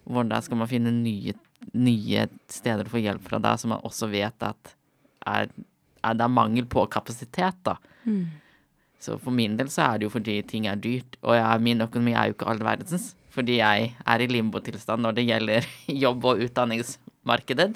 hvordan 0.05 0.43
skal 0.45 0.59
man 0.61 0.69
finne 0.69 0.93
nye, 0.93 1.33
nye 1.73 2.27
steder 2.51 2.89
få 2.91 3.01
hjelp 3.01 3.25
fra 3.25 3.39
da, 3.41 3.55
som 3.57 3.73
man 3.73 3.85
også 3.87 4.09
vet 4.11 4.45
at 4.45 4.75
er, 5.27 5.49
er 6.05 6.17
det 6.17 6.25
er 6.25 6.31
mangel 6.31 6.67
på 6.69 6.85
kapasitet, 6.91 7.57
da. 7.65 7.75
Mm. 8.05 8.27
Så 9.03 9.17
for 9.21 9.35
min 9.35 9.57
del 9.59 9.69
så 9.69 9.83
er 9.87 9.97
det 9.99 10.07
jo 10.07 10.13
fordi 10.13 10.39
ting 10.47 10.67
er 10.69 10.79
dyrt, 10.81 11.19
og 11.21 11.35
jeg, 11.37 11.63
min 11.65 11.83
økonomi 11.85 12.15
er 12.15 12.29
jo 12.29 12.37
ikke 12.37 12.49
all 12.53 12.63
verdens. 12.65 13.11
Fordi 13.37 13.59
jeg 13.59 13.91
er 13.93 14.23
i 14.23 14.29
limbotilstand 14.31 15.05
når 15.05 15.17
det 15.19 15.27
gjelder 15.27 15.69
jobb- 16.05 16.25
og 16.31 16.43
utdanningsmarkedet. 16.47 17.71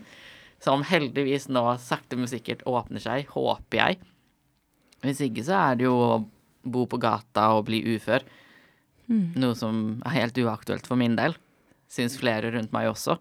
Som 0.62 0.86
heldigvis 0.86 1.48
nå 1.50 1.64
sakte, 1.82 2.18
men 2.18 2.30
sikkert 2.30 2.66
åpner 2.70 3.02
seg, 3.02 3.30
håper 3.34 3.80
jeg. 3.80 4.02
Hvis 5.06 5.24
ikke 5.26 5.46
så 5.46 5.58
er 5.58 5.80
det 5.80 5.88
jo 5.88 5.96
å 5.98 6.20
bo 6.62 6.86
på 6.90 7.00
gata 7.02 7.48
og 7.58 7.66
bli 7.70 7.82
ufør. 7.96 8.26
Mm. 9.10 9.34
Noe 9.42 9.58
som 9.58 9.80
er 10.06 10.20
helt 10.20 10.38
uaktuelt 10.38 10.86
for 10.90 11.00
min 11.02 11.18
del. 11.18 11.34
Syns 11.92 12.20
flere 12.22 12.54
rundt 12.54 12.74
meg 12.76 12.92
også. 12.92 13.18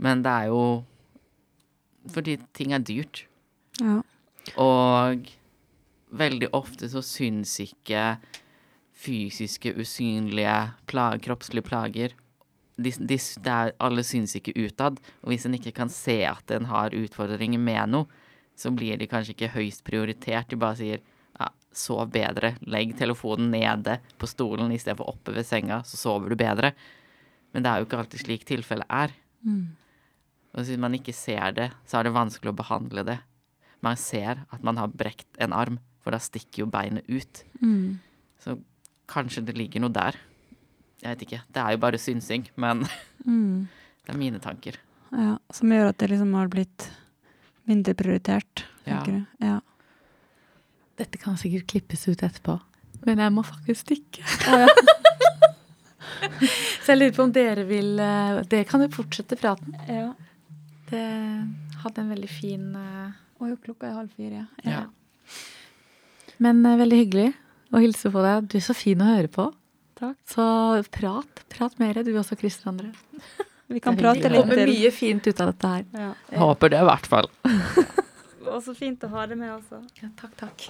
Men 0.00 0.24
det 0.24 0.32
er 0.32 0.48
jo 0.52 0.62
fordi 2.10 2.38
ting 2.56 2.72
er 2.72 2.84
dyrt. 2.84 3.26
Ja. 3.80 4.00
Og 4.56 5.28
veldig 6.16 6.48
ofte 6.56 6.88
så 6.90 7.02
syns 7.04 7.52
ikke 7.62 8.14
fysiske, 9.00 9.72
usynlige 9.80 10.56
plag, 10.90 11.22
kroppslige 11.24 11.64
plager 11.64 12.16
de, 12.80 12.92
de, 13.06 13.18
er, 13.50 13.72
Alle 13.82 14.04
syns 14.06 14.34
ikke 14.38 14.54
utad. 14.58 14.98
Og 15.22 15.32
hvis 15.32 15.46
en 15.46 15.56
ikke 15.58 15.74
kan 15.76 15.92
se 15.92 16.20
at 16.26 16.52
en 16.54 16.68
har 16.70 16.96
utfordringer 16.96 17.60
med 17.60 17.94
noe, 17.94 18.20
så 18.58 18.72
blir 18.74 18.98
de 19.00 19.08
kanskje 19.08 19.34
ikke 19.36 19.54
høyst 19.54 19.84
prioritert. 19.86 20.50
De 20.50 20.58
bare 20.60 20.78
sier 20.80 21.00
ja, 21.38 21.48
sov 21.72 22.10
bedre, 22.12 22.54
legg 22.68 22.96
telefonen 22.98 23.52
nede 23.54 23.98
på 24.20 24.28
stolen 24.28 24.72
istedenfor 24.74 25.12
oppe 25.14 25.34
ved 25.36 25.48
senga, 25.48 25.80
så 25.88 26.00
sover 26.00 26.32
du 26.32 26.38
bedre. 26.40 26.74
Men 27.54 27.64
det 27.64 27.70
er 27.70 27.80
jo 27.80 27.88
ikke 27.88 28.02
alltid 28.02 28.24
slik 28.24 28.46
tilfellet 28.48 28.90
er. 28.92 29.14
Mm. 29.46 29.76
Og 30.50 30.64
hvis 30.66 30.80
man 30.82 30.96
ikke 30.98 31.14
ser 31.16 31.54
det, 31.56 31.70
så 31.88 32.00
er 32.00 32.06
det 32.08 32.16
vanskelig 32.16 32.52
å 32.52 32.58
behandle 32.58 33.06
det. 33.06 33.18
Man 33.80 33.96
ser 33.96 34.44
at 34.52 34.64
man 34.66 34.76
har 34.76 34.92
brekt 34.92 35.40
en 35.40 35.54
arm, 35.56 35.78
for 36.04 36.12
da 36.12 36.20
stikker 36.20 36.64
jo 36.64 36.72
beinet 36.72 37.06
ut. 37.08 37.44
Mm. 37.62 38.00
Så 38.40 38.58
kanskje 39.10 39.42
det 39.48 39.56
ligger 39.58 39.82
noe 39.84 39.92
der. 39.94 40.16
Jeg 41.02 41.14
vet 41.14 41.22
ikke. 41.26 41.40
Det 41.52 41.60
er 41.64 41.74
jo 41.74 41.82
bare 41.82 41.98
synsing, 42.00 42.46
men 42.60 42.86
Mm. 43.26 43.66
det 44.06 44.14
er 44.14 44.18
mine 44.18 44.38
tanker. 44.40 44.78
Ja, 45.12 45.34
som 45.52 45.68
gjør 45.74 45.90
at 45.90 45.98
det 46.00 46.08
liksom 46.12 46.32
har 46.38 46.48
blitt 46.48 46.86
mindre 47.68 47.92
prioritert, 47.98 48.64
Ja. 48.86 49.02
tenker 49.02 49.12
du? 49.18 49.44
Ja. 49.44 49.58
Dette 51.00 51.18
kan 51.20 51.36
sikkert 51.40 51.66
klippes 51.68 52.06
ut 52.08 52.22
etterpå, 52.22 52.58
men 53.06 53.18
jeg 53.18 53.32
må 53.32 53.42
faktisk 53.44 53.86
stikke. 53.86 54.24
Så 56.84 56.92
jeg 56.92 56.98
lurer 57.00 57.14
på 57.16 57.24
om 57.26 57.32
dere 57.32 57.64
vil 57.68 57.94
det 57.96 58.48
Dere 58.50 58.66
kan 58.68 58.82
jo 58.84 58.88
fortsette 58.92 59.36
praten. 59.40 59.76
ja. 59.88 60.10
Det 60.90 61.04
hadde 61.84 62.00
en 62.02 62.08
veldig 62.10 62.28
fin 62.28 62.64
eh, 62.74 63.10
Oi, 63.40 63.52
klokka 63.62 63.86
er 63.86 63.92
halv 63.94 64.10
fire, 64.16 64.40
ja. 64.64 64.70
Ja. 64.72 64.80
Men 66.42 66.64
eh, 66.66 66.74
veldig 66.80 66.98
hyggelig 66.98 67.28
å 67.72 67.80
hilse 67.82 68.10
på 68.12 68.22
deg. 68.24 68.48
Du 68.50 68.56
er 68.58 68.64
så 68.66 68.74
fin 68.76 69.00
å 69.04 69.08
høre 69.14 69.28
på. 69.32 69.46
Takk. 70.00 70.16
Så 70.32 70.44
prat. 70.90 71.42
Prat 71.52 71.78
mer, 71.78 72.00
du 72.02 72.12
også, 72.16 72.38
Christer 72.40 72.70
André. 72.72 72.90
Vi 73.70 73.78
kan 73.84 73.94
prate 73.96 74.16
litt 74.16 74.24
prate 74.24 74.32
Det 74.34 74.42
kommer 74.42 74.70
mye 74.72 74.90
fint 74.90 75.26
ut 75.28 75.40
av 75.44 75.52
dette 75.52 75.68
her. 75.74 75.84
Ja. 75.94 76.12
Håper 76.40 76.72
det, 76.72 76.80
i 76.80 76.88
hvert 76.88 77.06
fall. 77.06 77.28
Og 78.50 78.56
så 78.64 78.74
fint 78.74 79.04
å 79.06 79.10
ha 79.12 79.26
det 79.30 79.36
med, 79.38 79.52
altså. 79.52 79.78
Ja, 80.00 80.08
takk, 80.18 80.32
takk. 80.40 80.64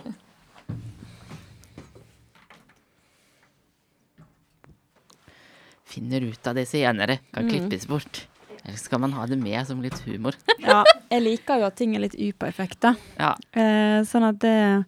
Finner 5.91 6.21
ut 6.21 6.47
av 6.47 6.55
det 6.55 6.67
senere. 6.67 7.19
Kan 7.33 7.45
Mm. 7.49 7.51
klippes 7.51 7.87
bort. 7.87 8.27
Eller 8.65 8.77
skal 8.77 9.01
man 9.01 9.13
ha 9.13 9.27
det 9.27 9.39
med 9.39 9.67
som 9.67 9.81
litt 9.83 9.99
humor? 10.05 10.35
Ja, 10.59 10.85
jeg 11.11 11.23
liker 11.23 11.59
jo 11.59 11.65
at 11.67 11.77
ting 11.77 11.95
er 11.97 12.01
litt 12.01 12.15
U-på-effekt, 12.15 12.81
da. 12.81 12.95
Ja. 13.19 13.35
Eh, 13.53 14.03
sånn 14.05 14.23
at 14.29 14.39
det 14.39 14.85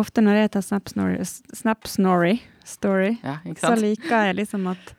Ofte 0.00 0.24
når 0.24 0.40
jeg 0.40 0.50
tar 0.56 0.64
Snap-snorry, 0.66 1.20
snap 1.54 1.86
story, 1.86 3.12
ja 3.22 3.36
så 3.60 3.74
liker 3.78 4.28
jeg 4.28 4.36
liksom 4.40 4.66
at 4.72 4.94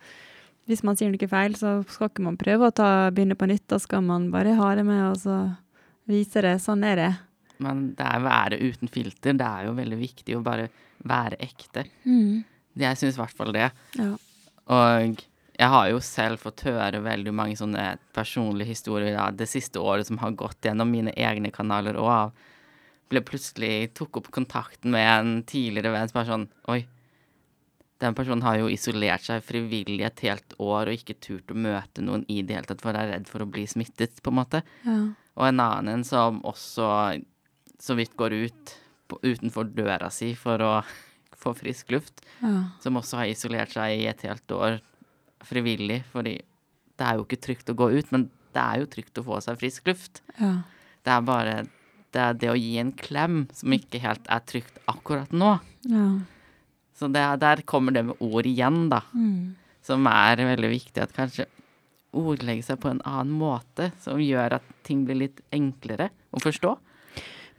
hvis 0.66 0.82
man 0.86 0.98
sier 0.98 1.12
noe 1.14 1.30
feil, 1.30 1.54
så 1.58 1.78
skal 1.92 2.10
ikke 2.10 2.24
man 2.26 2.40
prøve 2.42 2.70
å 2.70 2.74
ta, 2.74 3.12
begynne 3.14 3.38
på 3.38 3.46
nytt. 3.50 3.68
Da 3.70 3.78
skal 3.82 4.02
man 4.06 4.32
bare 4.34 4.56
ha 4.58 4.72
det 4.78 4.86
med 4.88 5.04
og 5.12 5.20
så 5.22 5.36
vise 6.10 6.42
det. 6.42 6.56
Sånn 6.64 6.82
er 6.88 6.98
det. 6.98 7.12
Men 7.62 7.92
det 7.98 8.08
er 8.08 8.26
være 8.26 8.60
uten 8.64 8.90
filter. 8.92 9.38
Det 9.38 9.46
er 9.46 9.68
jo 9.68 9.76
veldig 9.78 10.00
viktig 10.00 10.38
å 10.38 10.42
bare 10.46 10.72
være 11.06 11.38
ekte. 11.46 11.86
Mm. 12.10 12.42
Jeg 12.82 13.00
syns 13.00 13.20
i 13.20 13.22
hvert 13.22 13.38
fall 13.38 13.54
det. 13.54 13.70
Ja. 14.00 14.10
Og 14.74 15.22
jeg 15.56 15.72
har 15.72 15.92
jo 15.92 16.02
selv 16.04 16.42
fått 16.42 16.66
høre 16.68 17.04
veldig 17.06 17.34
mange 17.36 17.56
sånne 17.60 17.86
personlige 18.16 18.74
historier 18.74 19.14
ja, 19.14 19.30
det 19.32 19.48
siste 19.52 19.80
året 19.80 20.10
som 20.10 20.18
har 20.24 20.34
gått 20.36 20.66
gjennom 20.66 20.90
mine 20.92 21.14
egne 21.14 21.54
kanaler 21.54 22.02
og 22.02 22.10
av 22.12 22.34
ble 23.12 23.22
plutselig 23.26 23.94
tok 23.98 24.22
opp 24.22 24.32
kontakten 24.34 24.94
med 24.96 25.06
en 25.06 25.32
tidligere 25.48 25.94
venn 25.94 26.10
som 26.10 26.20
var 26.20 26.30
sånn 26.30 26.46
Oi, 26.74 26.80
den 28.04 28.16
personen 28.18 28.44
har 28.44 28.58
jo 28.60 28.72
isolert 28.72 29.24
seg 29.28 29.44
frivillig 29.46 30.04
et 30.08 30.24
helt 30.26 30.56
år 30.62 30.90
og 30.90 30.98
ikke 30.98 31.18
turt 31.24 31.52
å 31.54 31.58
møte 31.58 32.04
noen 32.04 32.26
i 32.32 32.42
det 32.44 32.58
hele 32.58 32.70
tatt, 32.70 32.84
for 32.84 32.98
er 32.98 33.14
redd 33.14 33.30
for 33.30 33.46
å 33.46 33.50
bli 33.50 33.64
smittet, 33.70 34.20
på 34.24 34.34
en 34.34 34.40
måte. 34.42 34.62
Ja. 34.84 34.98
Og 35.36 35.48
en 35.48 35.62
annen 35.64 35.92
en 35.94 36.08
som 36.08 36.42
også 36.48 36.90
så 37.82 37.96
vidt 37.98 38.16
går 38.20 38.36
ut 38.36 38.76
på, 39.08 39.20
utenfor 39.24 39.70
døra 39.76 40.10
si 40.12 40.34
for 40.40 40.64
å 40.64 40.74
få 41.42 41.54
frisk 41.56 41.94
luft 41.94 42.24
ja. 42.42 42.72
som 42.84 43.00
også 43.00 43.22
har 43.22 43.32
isolert 43.32 43.76
seg 43.76 44.00
i 44.00 44.10
et 44.10 44.26
helt 44.28 44.56
år 44.56 44.80
frivillig, 45.46 46.02
fordi 46.12 46.40
det 46.96 47.06
er 47.06 47.20
jo 47.20 47.26
ikke 47.28 47.44
trygt 47.44 47.70
å 47.70 47.78
gå 47.78 47.92
ut, 47.94 48.12
men 48.16 48.30
det 48.56 48.64
er 48.64 48.82
jo 48.82 48.90
trygt 48.90 49.20
å 49.20 49.26
få 49.28 49.42
seg 49.44 49.60
frisk 49.62 49.92
luft. 49.92 50.24
ja. 50.40 50.58
Det 51.06 51.14
er 51.14 51.22
bare 51.22 51.52
det, 52.16 52.30
det 52.42 52.50
å 52.54 52.56
gi 52.58 52.78
en 52.82 52.94
klem 52.96 53.44
som 53.56 53.76
ikke 53.76 54.00
helt 54.04 54.26
er 54.32 54.42
trygt 54.48 54.80
akkurat 54.92 55.32
nå. 55.36 55.58
ja. 55.92 56.08
Så 56.96 57.10
det, 57.12 57.20
er- 57.20 57.36
der 57.42 57.60
kommer 57.68 57.92
det 57.92 58.06
med 58.08 58.16
ord 58.24 58.46
igjen, 58.48 58.86
da, 58.90 59.02
Mm. 59.14 59.56
som 59.84 60.06
er 60.08 60.38
veldig 60.40 60.70
viktig 60.72 61.02
at 61.04 61.12
kanskje 61.14 61.44
ordlegge 62.16 62.64
seg 62.64 62.80
på 62.80 62.88
en 62.94 63.02
annen 63.04 63.34
måte, 63.36 63.90
som 64.00 64.16
gjør 64.24 64.54
at 64.62 64.64
ting 64.88 65.02
blir 65.06 65.18
litt 65.26 65.42
enklere 65.52 66.08
å 66.32 66.40
forstå. 66.40 66.78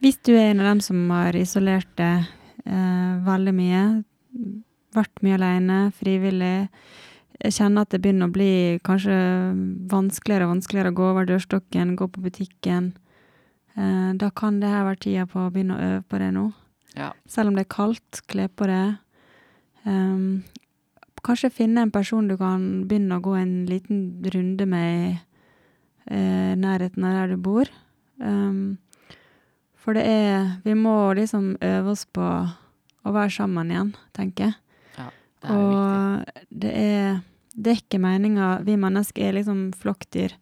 Hvis 0.01 0.17
du 0.25 0.33
er 0.33 0.51
en 0.55 0.61
av 0.65 0.71
dem 0.71 0.81
som 0.81 1.03
har 1.13 1.37
isolert 1.37 1.93
deg 2.01 2.25
eh, 2.65 3.21
veldig 3.29 3.53
mye, 3.59 3.83
vært 4.97 5.21
mye 5.23 5.37
alene, 5.37 5.79
frivillig, 5.93 6.69
jeg 7.45 7.53
kjenner 7.59 7.85
at 7.85 7.91
det 7.93 8.01
begynner 8.01 8.31
å 8.31 8.33
bli 8.33 8.51
kanskje 8.89 9.17
vanskeligere 9.93 10.49
og 10.49 10.55
vanskeligere 10.57 10.93
å 10.95 10.97
gå 10.97 11.11
over 11.13 11.29
dørstokken, 11.29 11.93
gå 12.01 12.09
på 12.09 12.25
butikken, 12.25 12.95
da 13.77 14.31
kan 14.33 14.61
det 14.63 14.71
her 14.73 14.87
være 14.87 15.03
tida 15.05 15.27
på 15.29 15.43
å 15.43 15.51
begynne 15.53 15.77
å 15.77 15.89
øve 15.91 16.03
på 16.09 16.21
det 16.23 16.31
nå. 16.33 16.47
Ja. 16.97 17.11
Selv 17.29 17.51
om 17.51 17.59
det 17.59 17.67
er 17.67 17.75
kaldt, 17.75 18.23
kle 18.31 18.47
på 18.49 18.69
det. 18.71 18.85
Um, 19.85 20.45
kanskje 21.27 21.53
finne 21.53 21.85
en 21.85 21.93
person 21.95 22.29
du 22.31 22.37
kan 22.41 22.87
begynne 22.89 23.19
å 23.19 23.25
gå 23.25 23.35
en 23.39 23.55
liten 23.69 24.25
runde 24.33 24.67
med 24.71 24.91
i 24.97 25.15
eh, 26.15 26.53
nærheten 26.59 27.07
av 27.07 27.17
der 27.19 27.35
du 27.35 27.41
bor. 27.43 27.71
Um, 28.23 28.79
for 29.77 29.95
det 29.95 30.07
er 30.07 30.47
Vi 30.65 30.75
må 30.75 31.13
liksom 31.15 31.57
øve 31.63 31.93
oss 31.93 32.07
på 32.07 32.25
å 33.07 33.13
være 33.15 33.31
sammen 33.31 33.71
igjen, 33.71 33.93
tenker 34.17 34.49
jeg. 34.49 34.55
Det 34.97 35.51
er 35.51 35.61
jo 35.61 35.69
viktig. 35.69 35.85
Og 35.93 36.59
det 36.63 36.73
er, 36.81 37.21
det 37.55 37.73
er 37.73 37.83
ikke 37.83 38.03
meninga 38.03 38.49
Vi 38.67 38.77
mennesker 38.81 39.29
er 39.29 39.37
liksom 39.37 39.69
flokkdyr. 39.79 40.35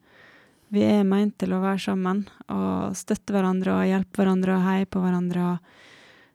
Vi 0.75 0.83
er 0.83 1.05
meint 1.07 1.37
til 1.39 1.55
å 1.55 1.63
være 1.63 1.79
sammen 1.79 2.25
og 2.51 2.97
støtte 2.99 3.35
hverandre 3.35 3.77
og 3.77 3.87
hjelpe 3.87 4.23
hverandre 4.23 4.57
og 4.57 4.65
heie 4.67 4.89
på 4.91 5.03
hverandre. 5.03 5.59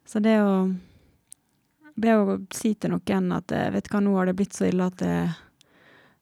Så 0.08 0.22
det 0.24 0.38
å 0.40 0.54
det 2.00 2.16
å 2.16 2.38
si 2.54 2.74
til 2.80 2.94
noen 2.94 3.30
at 3.36 3.52
eh, 3.52 3.70
vet 3.74 3.86
du 3.86 3.92
hva, 3.92 4.02
nå 4.04 4.16
har 4.16 4.30
det 4.30 4.36
blitt 4.38 4.56
så 4.56 4.66
ille 4.68 4.86
at 4.88 5.02
jeg, 5.04 5.30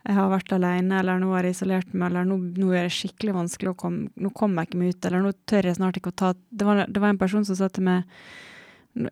jeg 0.08 0.16
har 0.16 0.30
vært 0.32 0.54
alene, 0.56 1.00
eller 1.00 1.20
nå 1.22 1.32
har 1.34 1.46
jeg 1.46 1.56
isolert 1.56 1.92
meg, 1.92 2.08
eller 2.08 2.26
nå, 2.26 2.38
nå 2.56 2.70
er 2.72 2.88
det 2.88 2.94
skikkelig 2.96 3.36
vanskelig 3.36 3.72
å 3.74 3.78
komme 3.78 4.08
Nå 4.18 4.32
kommer 4.36 4.64
jeg 4.64 4.70
ikke 4.70 4.80
meg 4.80 4.94
ut, 4.94 5.08
eller 5.08 5.24
nå 5.24 5.34
tør 5.48 5.68
jeg 5.68 5.78
snart 5.78 6.00
ikke 6.00 6.14
å 6.14 6.18
ta 6.22 6.32
Det 6.34 6.66
var, 6.66 6.84
det 6.88 7.02
var 7.02 7.12
en 7.12 7.20
person 7.20 7.44
som 7.46 7.58
sa 7.58 7.68
til 7.70 7.86
meg 7.86 8.08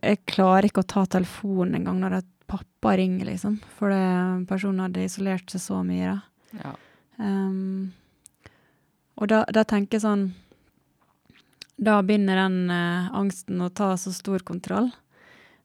Jeg 0.03 0.25
klarer 0.33 0.69
ikke 0.69 0.83
å 0.83 0.91
ta 0.97 1.05
telefonen 1.19 1.79
engang 1.81 2.01
når 2.03 2.23
pappa 2.47 2.95
ringer, 2.97 3.27
liksom. 3.27 3.59
For 3.77 3.91
det, 3.91 4.47
personen 4.47 4.85
hadde 4.85 5.07
isolert 5.07 5.51
seg 5.51 5.63
så 5.65 5.81
mye, 5.87 6.15
da. 6.15 6.61
Ja. 6.63 6.75
Ehm, 7.19 7.89
og 9.17 9.29
da, 9.33 9.45
da 9.53 9.65
tenker 9.65 9.97
jeg 9.97 10.05
sånn 10.05 10.27
Da 11.79 11.99
begynner 12.05 12.37
den 12.45 12.71
eh, 12.73 13.09
angsten 13.17 13.61
å 13.65 13.69
ta 13.69 13.91
så 14.01 14.13
stor 14.15 14.41
kontroll. 14.45 14.91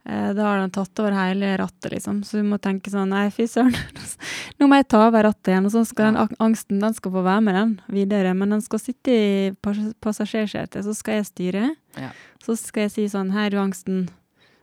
Eh, 0.04 0.32
da 0.34 0.48
har 0.48 0.58
den 0.60 0.74
tatt 0.74 1.00
over 1.00 1.14
hele 1.16 1.54
rattet, 1.62 1.92
liksom. 1.94 2.24
Så 2.28 2.42
du 2.42 2.48
må 2.48 2.58
tenke 2.60 2.92
sånn 2.92 3.12
Nei, 3.14 3.28
fy 3.32 3.46
søren, 3.48 3.76
nå 4.60 4.68
må 4.68 4.80
jeg 4.80 4.90
ta 4.92 5.04
over 5.08 5.28
rattet 5.30 5.54
igjen. 5.54 5.68
Og 5.70 5.76
så 5.76 5.84
skal 5.88 6.12
den 6.16 6.36
angsten 6.42 6.82
den 6.84 6.98
skal 6.98 7.14
få 7.14 7.24
være 7.28 7.46
med 7.46 7.56
den 7.60 7.76
videre. 8.00 8.34
Men 8.38 8.58
den 8.58 8.66
skal 8.66 8.82
sitte 8.84 9.14
i 9.14 9.30
pass- 9.64 9.94
passasjersetet, 10.04 10.84
så 10.88 10.96
skal 10.98 11.22
jeg 11.22 11.30
styre. 11.30 11.70
Ja. 12.00 12.12
Så 12.44 12.58
skal 12.60 12.88
jeg 12.88 12.96
si 12.96 13.08
sånn 13.14 13.32
Hei, 13.36 13.50
du, 13.54 13.60
angsten. 13.62 14.10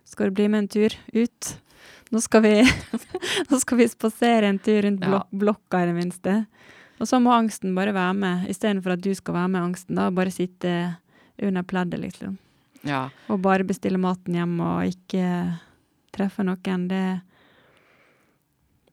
Skal 0.08 0.30
du 0.30 0.38
bli 0.40 0.48
med 0.52 0.64
en 0.66 0.70
tur 0.72 0.96
ut? 1.14 1.54
Nå 2.12 2.20
skal 2.24 2.40
vi, 2.44 2.54
nå 3.50 3.58
skal 3.60 3.78
vi 3.82 3.88
spasere 3.88 4.48
en 4.48 4.58
tur 4.60 4.82
rundt 4.86 5.04
blok 5.04 5.28
blokka, 5.32 5.84
i 5.84 5.90
det 5.90 5.96
minste. 5.96 6.36
Og 6.98 7.08
så 7.08 7.20
må 7.22 7.32
angsten 7.34 7.76
bare 7.76 7.94
være 7.94 8.16
med, 8.18 8.48
istedenfor 8.50 8.96
at 8.96 9.04
du 9.04 9.12
skal 9.14 9.36
være 9.36 9.52
med 9.54 9.68
angsten. 9.68 9.98
da, 9.98 10.10
Bare 10.10 10.34
sitte 10.34 10.74
under 11.38 11.62
pleddet, 11.62 12.00
liksom. 12.02 12.36
Ja. 12.86 13.08
Og 13.30 13.40
bare 13.42 13.66
bestille 13.66 13.98
maten 13.98 14.34
hjem 14.34 14.58
og 14.62 14.90
ikke 14.90 15.24
treffe 16.14 16.46
noen. 16.46 16.88
Det, 16.90 17.04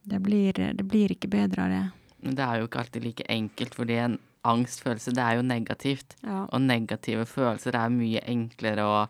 det, 0.05 0.21
blir, 0.21 0.53
det 0.53 0.85
blir 0.85 1.15
ikke 1.15 1.31
bedre 1.33 1.65
av 1.65 1.73
det. 1.73 1.83
Men 2.25 2.37
det 2.37 2.45
er 2.45 2.61
jo 2.61 2.69
ikke 2.69 2.81
alltid 2.81 3.05
like 3.05 3.27
enkelt, 3.29 3.77
fordi 3.77 3.99
en 4.01 4.17
angstfølelse, 4.45 5.13
det 5.17 5.25
er 5.25 5.39
jo 5.39 5.45
negativt. 5.45 6.17
Ja. 6.25 6.45
Og 6.45 6.61
negative 6.61 7.25
følelser 7.29 7.77
er 7.77 7.93
mye 7.93 8.21
enklere 8.29 8.85
å 8.85 9.05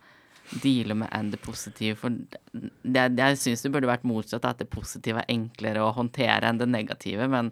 deale 0.61 0.95
med 0.97 1.09
enn 1.15 1.31
det 1.33 1.41
positive. 1.43 1.97
For 1.99 2.13
det, 2.15 2.41
det, 2.83 3.19
jeg 3.19 3.39
syns 3.41 3.65
det 3.65 3.71
burde 3.73 3.89
vært 3.89 4.07
motsatt, 4.07 4.45
at 4.47 4.61
det 4.61 4.69
positive 4.71 5.23
er 5.23 5.31
enklere 5.33 5.83
å 5.83 5.93
håndtere 5.95 6.47
enn 6.47 6.61
det 6.61 6.69
negative. 6.71 7.27
Men 7.31 7.51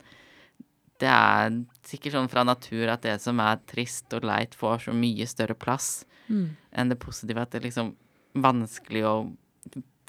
det 1.04 1.12
er 1.12 1.58
sikkert 1.84 2.16
sånn 2.16 2.32
fra 2.32 2.46
natur 2.48 2.88
at 2.94 3.04
det 3.04 3.18
som 3.22 3.42
er 3.44 3.60
trist 3.70 4.14
og 4.16 4.24
leit, 4.28 4.56
får 4.56 4.86
så 4.88 4.96
mye 4.96 5.28
større 5.30 5.58
plass 5.60 6.06
Mm. 6.32 6.56
enn 6.72 6.90
det 6.90 6.96
positive. 7.04 7.42
At 7.44 7.52
det 7.52 7.60
er 7.60 7.66
liksom 7.68 7.90
vanskelig 8.40 9.02
å 9.04 9.16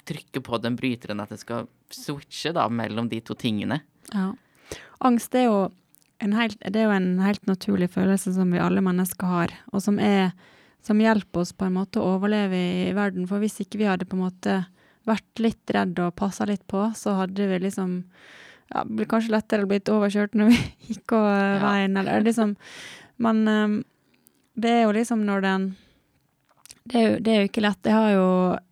trykke 0.07 0.41
på 0.45 0.59
den 0.63 0.77
bryteren, 0.79 1.19
at 1.21 1.33
det 1.33 1.41
skal 1.41 1.67
switche 1.91 2.53
da 2.55 2.67
mellom 2.69 3.09
de 3.11 3.19
to 3.25 3.35
tingene. 3.35 3.81
Ja. 4.13 4.31
Angst 5.03 5.35
er 5.35 5.47
jo, 5.49 5.57
en 6.23 6.33
helt, 6.37 6.55
det 6.61 6.79
er 6.79 6.87
jo 6.87 6.95
en 6.95 7.19
helt 7.19 7.43
naturlig 7.49 7.89
følelse 7.93 8.33
som 8.33 8.53
vi 8.53 8.61
alle 8.63 8.81
mennesker 8.85 9.27
har, 9.27 9.53
og 9.73 9.83
som, 9.83 9.99
er, 9.99 10.31
som 10.85 11.01
hjelper 11.03 11.43
oss 11.43 11.51
på 11.51 11.67
en 11.67 11.75
måte 11.75 11.99
å 11.99 12.15
overleve 12.15 12.61
i 12.87 12.93
verden. 12.95 13.27
For 13.27 13.43
hvis 13.43 13.59
ikke 13.65 13.81
vi 13.81 13.89
hadde 13.89 14.07
på 14.07 14.15
en 14.15 14.25
måte 14.27 14.57
vært 15.05 15.43
litt 15.43 15.75
redd 15.75 15.99
og 15.99 16.15
passa 16.17 16.47
litt 16.49 16.63
på, 16.71 16.87
så 16.95 17.17
hadde 17.19 17.49
vi 17.51 17.59
liksom 17.67 17.99
ja, 18.73 18.83
det 18.83 18.95
blir 18.97 19.05
kanskje 19.11 19.31
lettere 19.35 19.67
blitt 19.69 19.89
overkjørt 19.93 20.33
når 20.35 20.49
vi 20.51 20.59
gikk 20.89 21.11
over 21.17 21.35
Ja. 21.55 21.59
veien, 21.69 21.97
eller 22.01 22.21
liksom 22.25 22.55
Men 23.17 23.47
um, 23.47 23.75
det 24.57 24.69
er 24.71 24.81
jo 24.85 24.91
liksom 24.95 25.25
når 25.25 25.41
den 25.45 25.75
det 26.85 26.95
er, 26.99 27.05
jo, 27.09 27.13
det 27.25 27.31
er 27.33 27.39
jo 27.41 27.47
ikke 27.49 27.61
lett. 27.65 27.87
Jeg 27.89 27.93
har 27.97 28.11
jo, 28.13 28.25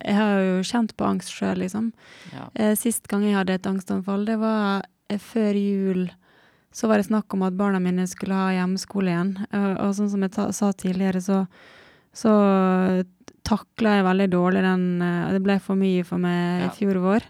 jeg 0.05 0.13
har 0.19 0.35
jo 0.45 0.57
kjent 0.69 0.91
på 0.99 1.05
angst 1.07 1.31
sjøl, 1.33 1.57
liksom. 1.63 1.87
Ja. 2.29 2.43
Eh, 2.53 2.75
Sist 2.77 3.07
gang 3.09 3.23
jeg 3.25 3.33
hadde 3.33 3.55
et 3.57 3.65
angstanfall, 3.65 4.25
det 4.27 4.35
var 4.37 4.83
eh, 5.09 5.17
før 5.17 5.57
jul. 5.57 6.03
Så 6.69 6.85
var 6.91 7.01
det 7.01 7.07
snakk 7.07 7.33
om 7.33 7.41
at 7.47 7.57
barna 7.57 7.79
mine 7.81 8.05
skulle 8.05 8.37
ha 8.37 8.51
hjemmeskole 8.53 9.09
igjen. 9.09 9.31
Eh, 9.49 9.65
og 9.81 9.95
sånn 9.97 10.11
som 10.13 10.21
jeg 10.21 10.35
ta, 10.35 10.45
sa 10.53 10.69
tidligere, 10.77 11.23
så, 11.25 11.39
så 12.13 12.35
takla 13.49 13.97
jeg 13.97 14.05
veldig 14.05 14.29
dårlig 14.37 14.61
den 14.63 14.85
eh, 15.01 15.31
Det 15.33 15.41
ble 15.49 15.57
for 15.63 15.79
mye 15.79 16.05
for 16.05 16.21
meg 16.21 16.67
Ja. 16.67 16.69
i 16.69 16.77
fjor 16.77 17.01
vår. 17.03 17.25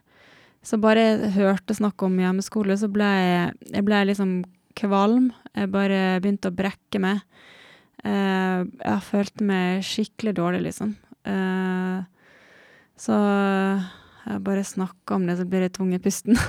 Så 0.64 0.80
bare 0.80 1.04
jeg 1.04 1.34
hørte 1.36 1.76
snakk 1.76 2.02
om 2.06 2.16
hjemmeskole, 2.22 2.78
så 2.80 2.88
ble 2.92 3.08
jeg, 3.08 3.56
jeg 3.74 3.86
ble 3.88 4.04
liksom 4.08 4.36
kvalm. 4.80 5.32
Jeg 5.54 5.72
bare 5.74 6.02
begynte 6.24 6.50
å 6.50 6.56
brekke 6.56 7.02
meg. 7.04 7.24
Uh, 8.04 8.64
jeg 8.80 9.04
følte 9.10 9.48
meg 9.48 9.84
skikkelig 9.88 10.36
dårlig, 10.40 10.64
liksom. 10.70 10.96
Uh, 11.28 12.04
så 13.00 13.18
jeg 14.24 14.40
bare 14.46 14.64
snakker 14.64 15.18
om 15.18 15.28
det, 15.28 15.38
så 15.40 15.48
blir 15.48 15.66
jeg 15.66 15.76
tung 15.76 15.92
i 15.96 16.02
pusten. 16.04 16.40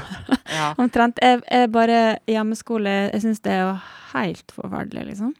Ja. 0.50 0.72
Omtrent. 0.82 1.18
Jeg, 1.22 1.42
jeg 1.50 1.70
bare 1.74 2.20
Hjemmeskole, 2.30 2.92
jeg 3.10 3.24
syns 3.24 3.42
det 3.42 3.54
er 3.54 3.64
jo 3.64 3.72
helt 4.14 4.54
forferdelig, 4.54 5.08
liksom. 5.10 5.34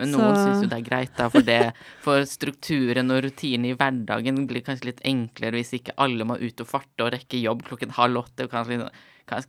Men 0.00 0.10
noen 0.14 0.36
syns 0.38 0.64
jo 0.64 0.68
det 0.70 0.80
er 0.80 0.86
greit, 0.86 1.14
da, 1.16 1.30
for, 1.30 1.46
det, 1.46 1.60
for 2.04 2.26
strukturen 2.28 3.12
og 3.14 3.24
rutinen 3.26 3.70
i 3.70 3.74
hverdagen 3.78 4.44
blir 4.50 4.64
kanskje 4.66 4.90
litt 4.90 5.02
enklere 5.06 5.60
hvis 5.60 5.74
ikke 5.78 5.96
alle 6.02 6.26
må 6.26 6.38
ut 6.40 6.62
og 6.64 6.70
farte 6.70 7.06
og 7.06 7.12
rekke 7.14 7.42
jobb 7.42 7.64
klokken 7.68 7.94
halv 7.94 8.24
åtte, 8.24 8.46
og 8.46 8.52
kanskje, 8.52 8.88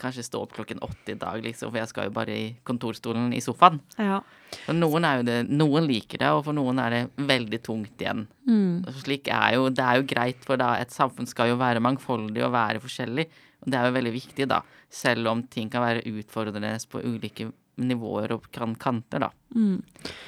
kanskje, 0.02 0.26
stå 0.28 0.44
opp 0.46 0.54
klokken 0.56 0.84
åtte 0.86 1.16
i 1.16 1.20
dag, 1.20 1.42
liksom, 1.44 1.72
for 1.72 1.82
jeg 1.82 1.92
skal 1.92 2.10
jo 2.10 2.16
bare 2.16 2.36
i 2.36 2.46
kontorstolen 2.68 3.34
i 3.36 3.42
sofaen. 3.44 3.82
Ja. 3.98 4.22
For 4.68 4.78
noen 4.78 5.08
er 5.08 5.20
jo 5.20 5.28
det, 5.28 5.40
noen 5.50 5.90
liker 5.90 6.22
det, 6.22 6.32
og 6.38 6.46
for 6.48 6.58
noen 6.58 6.80
er 6.84 6.94
det 6.94 7.28
veldig 7.34 7.62
tungt 7.66 8.06
igjen. 8.06 8.28
Mm. 8.48 8.86
Slik 9.02 9.32
er 9.34 9.58
jo, 9.58 9.68
det 9.74 9.84
er 9.84 10.00
jo 10.00 10.08
greit, 10.14 10.46
for 10.46 10.62
da 10.62 10.76
et 10.80 10.94
samfunn 10.94 11.30
skal 11.30 11.52
jo 11.52 11.60
være 11.60 11.84
mangfoldig 11.84 12.46
og 12.46 12.56
være 12.56 12.86
forskjellig, 12.86 13.28
og 13.66 13.70
det 13.74 13.82
er 13.82 13.90
jo 13.90 13.98
veldig 13.98 14.14
viktig, 14.14 14.50
da, 14.52 14.62
selv 14.94 15.34
om 15.34 15.44
ting 15.50 15.74
kan 15.74 15.84
være 15.84 16.06
utfordrende 16.14 16.76
på 16.92 17.02
ulike 17.02 17.50
nivåer 17.78 18.32
og 18.36 18.46
kan 18.56 18.76
kanter, 18.80 19.26
da. 19.26 19.32
Mm. 19.56 19.82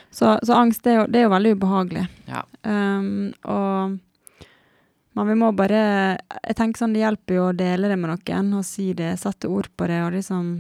Så, 0.10 0.38
så 0.44 0.58
angst 0.58 0.84
det 0.84 0.92
er, 0.94 1.00
jo, 1.02 1.06
det 1.12 1.20
er 1.20 1.28
jo 1.28 1.34
veldig 1.36 1.54
ubehagelig. 1.58 2.04
Ja. 2.28 2.44
Um, 2.64 3.32
og 3.44 3.98
men 5.18 5.32
vi 5.32 5.36
må 5.40 5.48
bare 5.58 5.80
Jeg 6.46 6.56
tenker 6.60 6.78
sånn 6.78 6.92
det 6.94 7.02
hjelper 7.02 7.38
jo 7.40 7.46
å 7.50 7.54
dele 7.58 7.90
det 7.90 7.96
med 7.98 8.12
noen 8.12 8.52
og 8.60 8.66
si 8.68 8.92
det, 8.94 9.16
sette 9.18 9.50
ord 9.50 9.72
på 9.74 9.88
det 9.90 10.04
og 10.06 10.12
liksom 10.14 10.52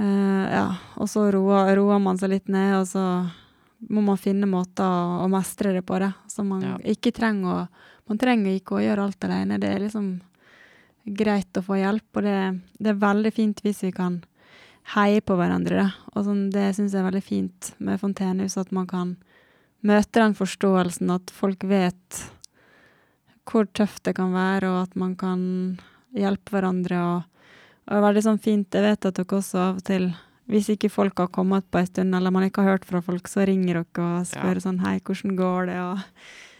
uh, 0.00 0.46
Ja. 0.48 0.64
Og 0.96 1.10
så 1.12 1.26
roer, 1.34 1.74
roer 1.76 2.00
man 2.00 2.16
seg 2.20 2.32
litt 2.32 2.48
ned, 2.48 2.78
og 2.80 2.86
så 2.88 3.04
må 3.92 4.02
man 4.02 4.18
finne 4.18 4.48
måter 4.50 4.82
å, 4.86 5.26
å 5.26 5.28
mestre 5.30 5.74
det 5.76 5.84
på, 5.86 5.98
det. 6.00 6.10
Så 6.32 6.46
man 6.46 6.64
Ja. 6.64 6.78
ikke 6.84 7.12
trenger 7.14 7.52
å 7.52 7.68
Man 8.08 8.16
trenger 8.16 8.54
ikke 8.56 8.78
å 8.78 8.80
gjøre 8.80 9.02
alt 9.04 9.24
alene. 9.26 9.58
Det 9.60 9.68
er 9.68 9.82
liksom 9.82 10.06
greit 11.04 11.58
å 11.60 11.62
få 11.62 11.76
hjelp, 11.76 12.06
og 12.16 12.22
det, 12.24 12.36
det 12.80 12.88
er 12.94 13.02
veldig 13.02 13.32
fint 13.36 13.60
hvis 13.60 13.82
vi 13.84 13.90
kan 13.92 14.22
heie 14.94 15.22
på 15.24 15.36
hverandre. 15.38 15.84
Da. 15.84 16.12
Og 16.14 16.26
sånn, 16.26 16.48
det 16.54 16.70
syns 16.76 16.94
jeg 16.94 17.02
er 17.02 17.08
veldig 17.08 17.24
fint 17.24 17.72
med 17.82 18.00
Fontenehus, 18.00 18.58
at 18.60 18.72
man 18.74 18.88
kan 18.90 19.16
møte 19.86 20.20
den 20.20 20.36
forståelsen 20.38 21.12
at 21.14 21.32
folk 21.34 21.64
vet 21.68 22.22
hvor 23.48 23.68
tøft 23.72 24.02
det 24.04 24.16
kan 24.18 24.34
være, 24.34 24.68
og 24.68 24.88
at 24.88 24.96
man 25.00 25.14
kan 25.16 25.42
hjelpe 26.16 26.52
hverandre. 26.52 26.98
Og, 27.00 27.52
og 27.86 27.92
det 27.92 28.00
er 28.00 28.08
veldig 28.08 28.24
sånn 28.26 28.42
fint, 28.44 28.74
jeg 28.74 28.84
vet 28.84 29.08
at 29.08 29.20
dere 29.20 29.38
også 29.38 29.62
av 29.62 29.78
og 29.80 29.86
til 29.88 30.10
hvis 30.48 30.70
ikke 30.72 30.88
folk 30.88 31.20
har 31.20 31.28
kommet 31.28 31.66
på 31.68 31.80
en 31.80 31.88
stund, 31.88 32.14
eller 32.16 32.32
man 32.32 32.46
ikke 32.46 32.62
har 32.64 32.78
hørt 32.78 32.86
fra 32.88 33.02
folk, 33.04 33.28
så 33.28 33.44
ringer 33.44 33.82
dere 33.82 34.04
og 34.04 34.28
spør 34.30 34.60
sånn 34.64 34.80
Hei, 34.80 34.94
hvordan 35.04 35.34
går 35.36 35.68
det? 35.68 35.80
Og 35.84 35.98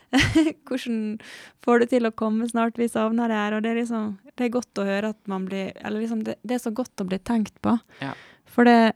hvordan 0.69 1.19
får 1.65 1.83
du 1.83 1.91
til 1.91 2.09
å 2.09 2.15
komme 2.17 2.49
snart? 2.49 2.79
Vi 2.81 2.89
savner 2.89 3.29
deg 3.29 3.43
her. 3.43 3.57
Og 3.57 3.65
det 3.65 3.73
er 3.73 3.83
liksom 3.83 4.15
Det 4.39 4.47
er 4.47 4.55
godt 4.55 4.81
å 4.81 4.87
høre 4.89 5.13
at 5.13 5.21
man 5.29 5.45
blir 5.49 5.75
Eller 5.83 6.01
liksom, 6.01 6.23
det, 6.25 6.39
det 6.43 6.57
er 6.57 6.63
så 6.63 6.73
godt 6.73 7.03
å 7.03 7.09
bli 7.09 7.19
tenkt 7.21 7.59
på. 7.65 7.77
Ja. 8.01 8.15
For 8.49 8.69
det 8.69 8.95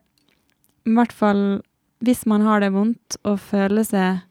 I 0.89 0.97
hvert 0.97 1.13
fall 1.13 1.45
hvis 2.03 2.25
man 2.27 2.43
har 2.43 2.59
det 2.59 2.73
vondt 2.75 3.17
og 3.23 3.37
føler 3.39 3.85
seg 3.87 4.23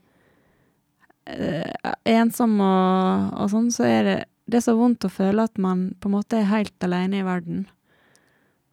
eh, 1.24 1.92
ensom 2.04 2.58
og, 2.60 3.30
og 3.40 3.48
sånn, 3.48 3.70
så 3.72 3.86
er 3.88 4.02
det 4.04 4.18
det 4.52 4.58
er 4.58 4.64
så 4.66 4.74
vondt 4.76 5.06
å 5.06 5.12
føle 5.12 5.46
at 5.46 5.56
man 5.62 5.92
på 6.02 6.10
en 6.10 6.16
måte 6.18 6.36
er 6.36 6.50
helt 6.50 6.84
alene 6.84 7.20
i 7.22 7.24
verden. 7.24 7.62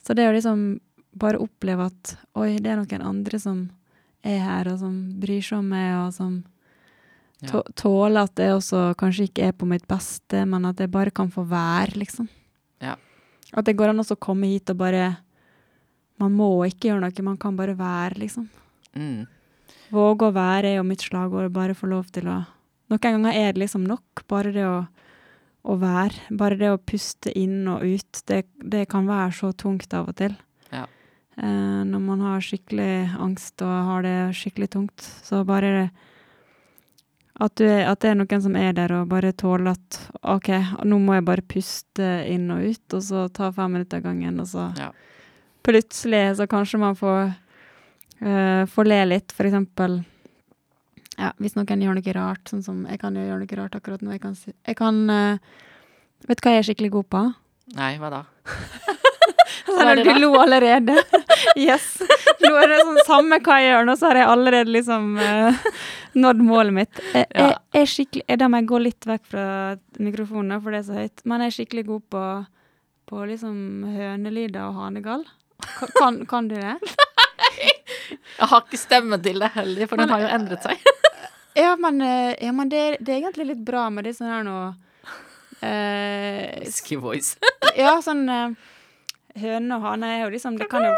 Så 0.04 0.16
det 0.18 0.26
å 0.28 0.34
liksom 0.34 0.80
bare 1.20 1.40
oppleve 1.40 1.86
at 1.88 2.16
oi, 2.36 2.58
det 2.60 2.74
er 2.74 2.82
noen 2.82 3.06
andre 3.06 3.40
som 3.40 3.62
er 4.26 4.42
her, 4.44 4.72
og 4.74 4.82
som 4.82 4.98
bryr 5.22 5.46
seg 5.46 5.62
om 5.62 5.70
meg, 5.72 5.94
og 6.02 6.12
som 6.18 6.34
Ja. 7.42 7.48
tå- 7.54 7.74
tåler 7.76 8.24
at 8.28 8.36
jeg 8.36 8.52
også 8.58 8.96
kanskje 9.00 9.30
ikke 9.30 9.48
er 9.48 9.54
på 9.56 9.68
mitt 9.70 9.86
beste, 9.88 10.46
men 10.46 10.66
at 10.66 10.78
jeg 10.84 10.92
bare 10.92 11.12
kan 11.12 11.30
få 11.32 11.46
være, 11.48 11.96
liksom. 11.96 12.28
Ja. 12.84 12.96
At 13.54 13.66
det 13.66 13.78
går 13.80 13.90
an 13.94 14.00
å 14.04 14.20
komme 14.20 14.48
hit 14.52 14.70
og 14.70 14.78
bare 14.78 15.18
Man 16.20 16.34
må 16.36 16.50
ikke 16.68 16.90
gjøre 16.90 17.00
noe, 17.00 17.24
man 17.24 17.38
kan 17.38 17.56
bare 17.56 17.78
være, 17.80 18.18
liksom. 18.20 18.50
Mm. 18.94 19.26
Våge 19.90 20.28
å 20.28 20.34
være 20.36 20.66
er 20.74 20.76
jo 20.76 20.84
mitt 20.84 21.00
slagord, 21.00 21.50
bare 21.56 21.74
få 21.74 21.88
lov 21.88 22.10
til 22.12 22.28
å 22.28 22.46
Noen 22.90 23.00
ganger 23.00 23.34
er 23.38 23.54
det 23.54 23.62
liksom 23.62 23.84
nok, 23.86 24.24
bare 24.28 24.52
det 24.52 24.64
å, 24.66 24.88
å 25.64 25.76
være. 25.78 26.24
Bare 26.36 26.58
det 26.58 26.72
å 26.74 26.80
puste 26.82 27.30
inn 27.38 27.68
og 27.70 27.84
ut, 27.86 28.22
det, 28.26 28.48
det 28.58 28.88
kan 28.90 29.06
være 29.06 29.32
så 29.38 29.52
tungt 29.54 29.94
av 29.94 30.10
og 30.10 30.16
til. 30.18 30.34
Ja. 30.74 30.88
Eh, 31.38 31.84
når 31.86 32.02
man 32.02 32.24
har 32.26 32.42
skikkelig 32.42 33.14
angst 33.22 33.62
og 33.62 33.70
har 33.92 34.02
det 34.08 34.16
skikkelig 34.40 34.72
tungt. 34.74 35.06
Så 35.22 35.44
bare 35.46 35.70
det, 35.76 35.86
at, 37.40 37.56
du 37.56 37.66
at 37.68 38.00
det 38.04 38.10
er 38.12 38.18
noen 38.20 38.42
som 38.44 38.56
er 38.60 38.74
der 38.76 38.92
og 38.98 39.08
bare 39.12 39.32
tåler 39.38 39.72
at 39.72 40.00
OK, 40.28 40.50
nå 40.84 41.00
må 41.00 41.16
jeg 41.18 41.26
bare 41.30 41.46
puste 41.48 42.10
inn 42.28 42.50
og 42.52 42.66
ut, 42.68 42.96
og 42.98 43.04
så 43.06 43.26
ta 43.32 43.52
fem 43.56 43.72
minutter 43.78 44.02
av 44.02 44.04
gangen, 44.10 44.40
og 44.44 44.48
så 44.52 44.70
Ja. 44.78 44.92
plutselig 45.64 46.36
så 46.38 46.48
kanskje 46.52 46.80
man 46.80 46.96
får, 47.00 47.34
uh, 48.22 48.66
får 48.66 48.86
le 48.92 49.00
litt, 49.06 49.32
for 49.32 49.46
eksempel. 49.48 50.04
Ja, 51.20 51.32
hvis 51.40 51.56
noen 51.56 51.82
gjør 51.84 51.96
noe 52.00 52.14
rart, 52.16 52.46
sånn 52.48 52.64
som 52.64 52.86
jeg 52.88 53.00
kan 53.00 53.16
jo 53.16 53.22
gjøre 53.26 53.40
noe 53.44 53.58
rart 53.64 53.76
akkurat 53.76 54.02
nå. 54.02 54.12
Jeg 54.16 54.22
kan, 54.22 54.36
jeg 54.68 54.76
kan 54.80 55.02
uh, 55.10 55.38
Vet 56.28 56.42
du 56.42 56.44
hva 56.44 56.52
jeg 56.52 56.60
er 56.60 56.68
skikkelig 56.68 56.92
god 56.92 57.08
på? 57.16 57.20
Nei, 57.78 57.94
hva 57.98 58.10
da? 58.12 58.24
Er 59.68 59.96
det 60.00 60.04
du 60.08 60.20
lo 60.24 60.34
allerede. 60.40 60.96
Yes. 61.60 61.86
Nå 62.44 62.50
er 62.60 62.68
det 62.72 62.78
sånn 62.84 63.00
samme 63.08 63.38
hva 63.44 63.56
jeg 63.62 63.72
gjør 63.72 63.86
nå, 63.88 63.94
så 64.00 64.10
har 64.10 64.20
jeg 64.20 64.28
allerede 64.32 64.72
liksom 64.74 65.10
uh, 65.20 65.68
nådd 66.20 66.42
målet 66.46 66.76
mitt. 66.76 67.02
Jeg, 67.14 67.26
jeg, 67.36 67.56
jeg 67.76 67.82
er 67.86 67.90
skikkelig, 67.94 68.24
jeg, 68.30 68.40
Da 68.42 68.48
må 68.52 68.60
jeg 68.62 68.68
gå 68.72 68.80
litt 68.84 69.08
vekk 69.10 69.26
fra 69.34 69.46
mikrofonen, 70.04 70.60
for 70.64 70.76
det 70.76 70.82
er 70.82 70.88
så 70.90 70.98
høyt. 71.00 71.24
Men 71.30 71.44
jeg 71.46 71.52
er 71.52 71.56
skikkelig 71.58 71.86
god 71.90 72.04
på, 72.16 72.24
på 73.12 73.26
liksom 73.32 73.60
hønelyder 73.96 74.62
og 74.70 74.80
hanegall. 74.84 75.26
Ka- 75.66 75.92
Kan, 75.98 76.22
kan 76.30 76.48
du 76.52 76.56
det? 76.60 76.76
Jeg 77.60 78.48
har 78.52 78.62
ikke 78.64 78.80
stemme 78.80 79.20
til 79.24 79.40
det 79.44 79.52
heller, 79.56 79.88
for 79.92 80.00
den 80.00 80.10
har 80.14 80.24
jo 80.24 80.30
endret 80.40 80.64
seg. 80.66 80.86
Ja, 81.60 81.74
men, 81.82 82.00
eh, 82.06 82.36
ja, 82.46 82.52
men 82.56 82.70
det, 82.72 82.84
det 83.04 83.12
er 83.16 83.24
egentlig 83.24 83.50
litt 83.54 83.64
bra 83.68 83.88
med 83.92 84.06
det 84.08 84.16
sånn 84.20 84.32
her 84.32 84.46
nå 84.48 84.60
Uh, 85.60 86.64
Husky 86.64 86.96
voice. 86.96 87.34
Ja, 87.76 87.98
sånn 88.00 88.22
eh, 88.32 88.54
Høne 89.38 89.76
og 89.76 89.82
hane 89.82 90.08
er 90.16 90.24
jo 90.24 90.30
liksom 90.34 90.58
Det 90.58 90.70
kan 90.72 90.84
jo 90.88 90.94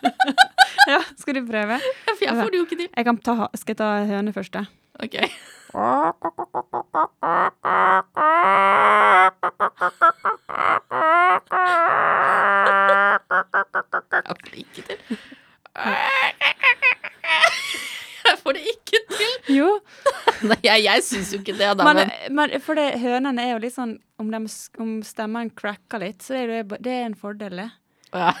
Ja, 0.90 0.98
skal 1.16 1.34
du 1.38 1.46
prøve? 1.46 1.78
For 2.08 2.24
jeg 2.24 2.34
får 2.34 2.50
det 2.50 2.58
jo 2.58 2.64
ikke 2.66 2.76
til. 2.80 2.88
Jeg 2.96 3.04
kan 3.04 3.16
ta, 3.22 3.46
skal 3.54 3.72
jeg 3.72 3.78
ta 3.78 3.88
høne 4.08 4.32
først, 4.34 4.52
da? 4.56 4.64
Ok. 5.00 5.14
Jeg 14.10 14.24
får 14.26 14.50
det 14.50 14.58
ikke 14.58 14.82
til. 14.82 14.98
Får 18.50 18.56
det 18.58 18.70
ikke 18.72 18.98
til. 19.14 19.34
Jo, 19.54 19.66
Nei, 20.50 20.56
jeg, 20.64 20.82
jeg 20.88 21.04
syns 21.06 21.28
jo 21.30 21.38
ikke 21.38 21.54
det, 21.54 21.68
da, 21.78 21.84
men, 21.86 22.08
men 22.34 22.54
for 22.64 22.78
det, 22.78 22.96
hønene 22.98 23.44
er 23.44 23.52
jo 23.52 23.60
litt 23.62 23.76
sånn 23.76 23.92
Om, 24.18 24.32
de, 24.32 24.40
om 24.82 24.96
stemmen 25.06 25.52
cracker 25.54 26.02
litt, 26.02 26.24
så 26.24 26.34
er 26.40 26.50
det, 26.50 26.80
det 26.82 26.96
er 26.96 27.06
en 27.06 27.14
fordel, 27.18 27.62
det. 27.62 27.70
ja, 28.16 28.34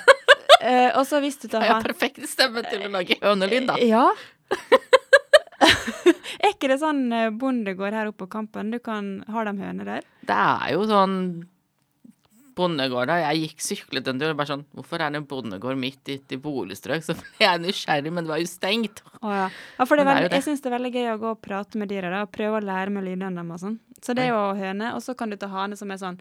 Uh, 0.60 0.90
og 0.98 1.06
så 1.08 1.22
hvis 1.24 1.38
du 1.40 1.46
tar 1.48 1.62
Jeg 1.64 1.72
har 1.72 1.86
perfekt 1.86 2.26
stemme 2.28 2.60
til 2.66 2.82
å 2.84 2.90
lage 2.92 3.16
hønelyd, 3.22 3.70
da. 3.70 3.78
Ja. 3.80 4.02
er 6.42 6.50
ikke 6.50 6.68
det 6.68 6.76
sånn 6.82 7.06
eh, 7.16 7.30
bondegård 7.32 7.96
her 7.96 8.10
oppe 8.10 8.26
på 8.26 8.32
Kampen? 8.34 8.74
Du 8.74 8.76
kan 8.84 9.22
ha 9.30 9.44
dem 9.48 9.62
høner 9.62 9.88
der? 9.88 10.04
Det 10.28 10.36
er 10.36 10.74
jo 10.74 10.84
sånn 10.90 11.16
bondegård 12.60 13.10
da. 13.10 13.18
Jeg 13.24 13.44
gikk 13.44 13.64
syklet 13.64 14.10
en 14.10 14.20
tur 14.20 14.32
og 14.32 14.38
bare 14.38 14.52
sånn 14.52 14.66
Hvorfor 14.76 15.02
er 15.02 15.14
det 15.14 15.22
en 15.22 15.28
bondegård 15.30 15.80
midt 15.80 16.02
ute 16.10 16.36
i 16.36 16.40
boligstrøk? 16.40 17.04
Så 17.06 17.16
ble 17.18 17.46
jeg 17.46 17.62
nysgjerrig, 17.64 18.12
men 18.14 18.26
det 18.26 18.34
var 18.34 18.42
jo 18.42 18.50
stengt. 18.50 19.02
Å 19.20 19.32
ja. 19.34 19.46
ja, 19.50 19.86
for 19.86 19.96
veldig, 20.00 20.28
det. 20.28 20.38
jeg 20.38 20.46
syns 20.50 20.62
det 20.64 20.70
er 20.70 20.76
veldig 20.76 20.92
gøy 20.98 21.10
å 21.14 21.20
gå 21.24 21.32
og 21.34 21.42
prate 21.44 21.80
med 21.80 21.90
dyra 21.92 22.22
og 22.24 22.34
prøve 22.34 22.60
å 22.60 22.66
lære 22.68 22.94
med 22.94 23.08
lydene 23.08 23.32
deres 23.34 23.56
og 23.56 23.64
sånn. 23.64 23.80
Så 24.00 24.16
det 24.16 24.28
er 24.28 24.32
jo 24.32 24.44
høne, 24.56 24.94
og 24.96 25.02
så 25.04 25.16
kan 25.18 25.32
du 25.32 25.36
ta 25.40 25.50
hane 25.52 25.76
som 25.76 25.90
er 25.92 26.00
sånn 26.00 26.20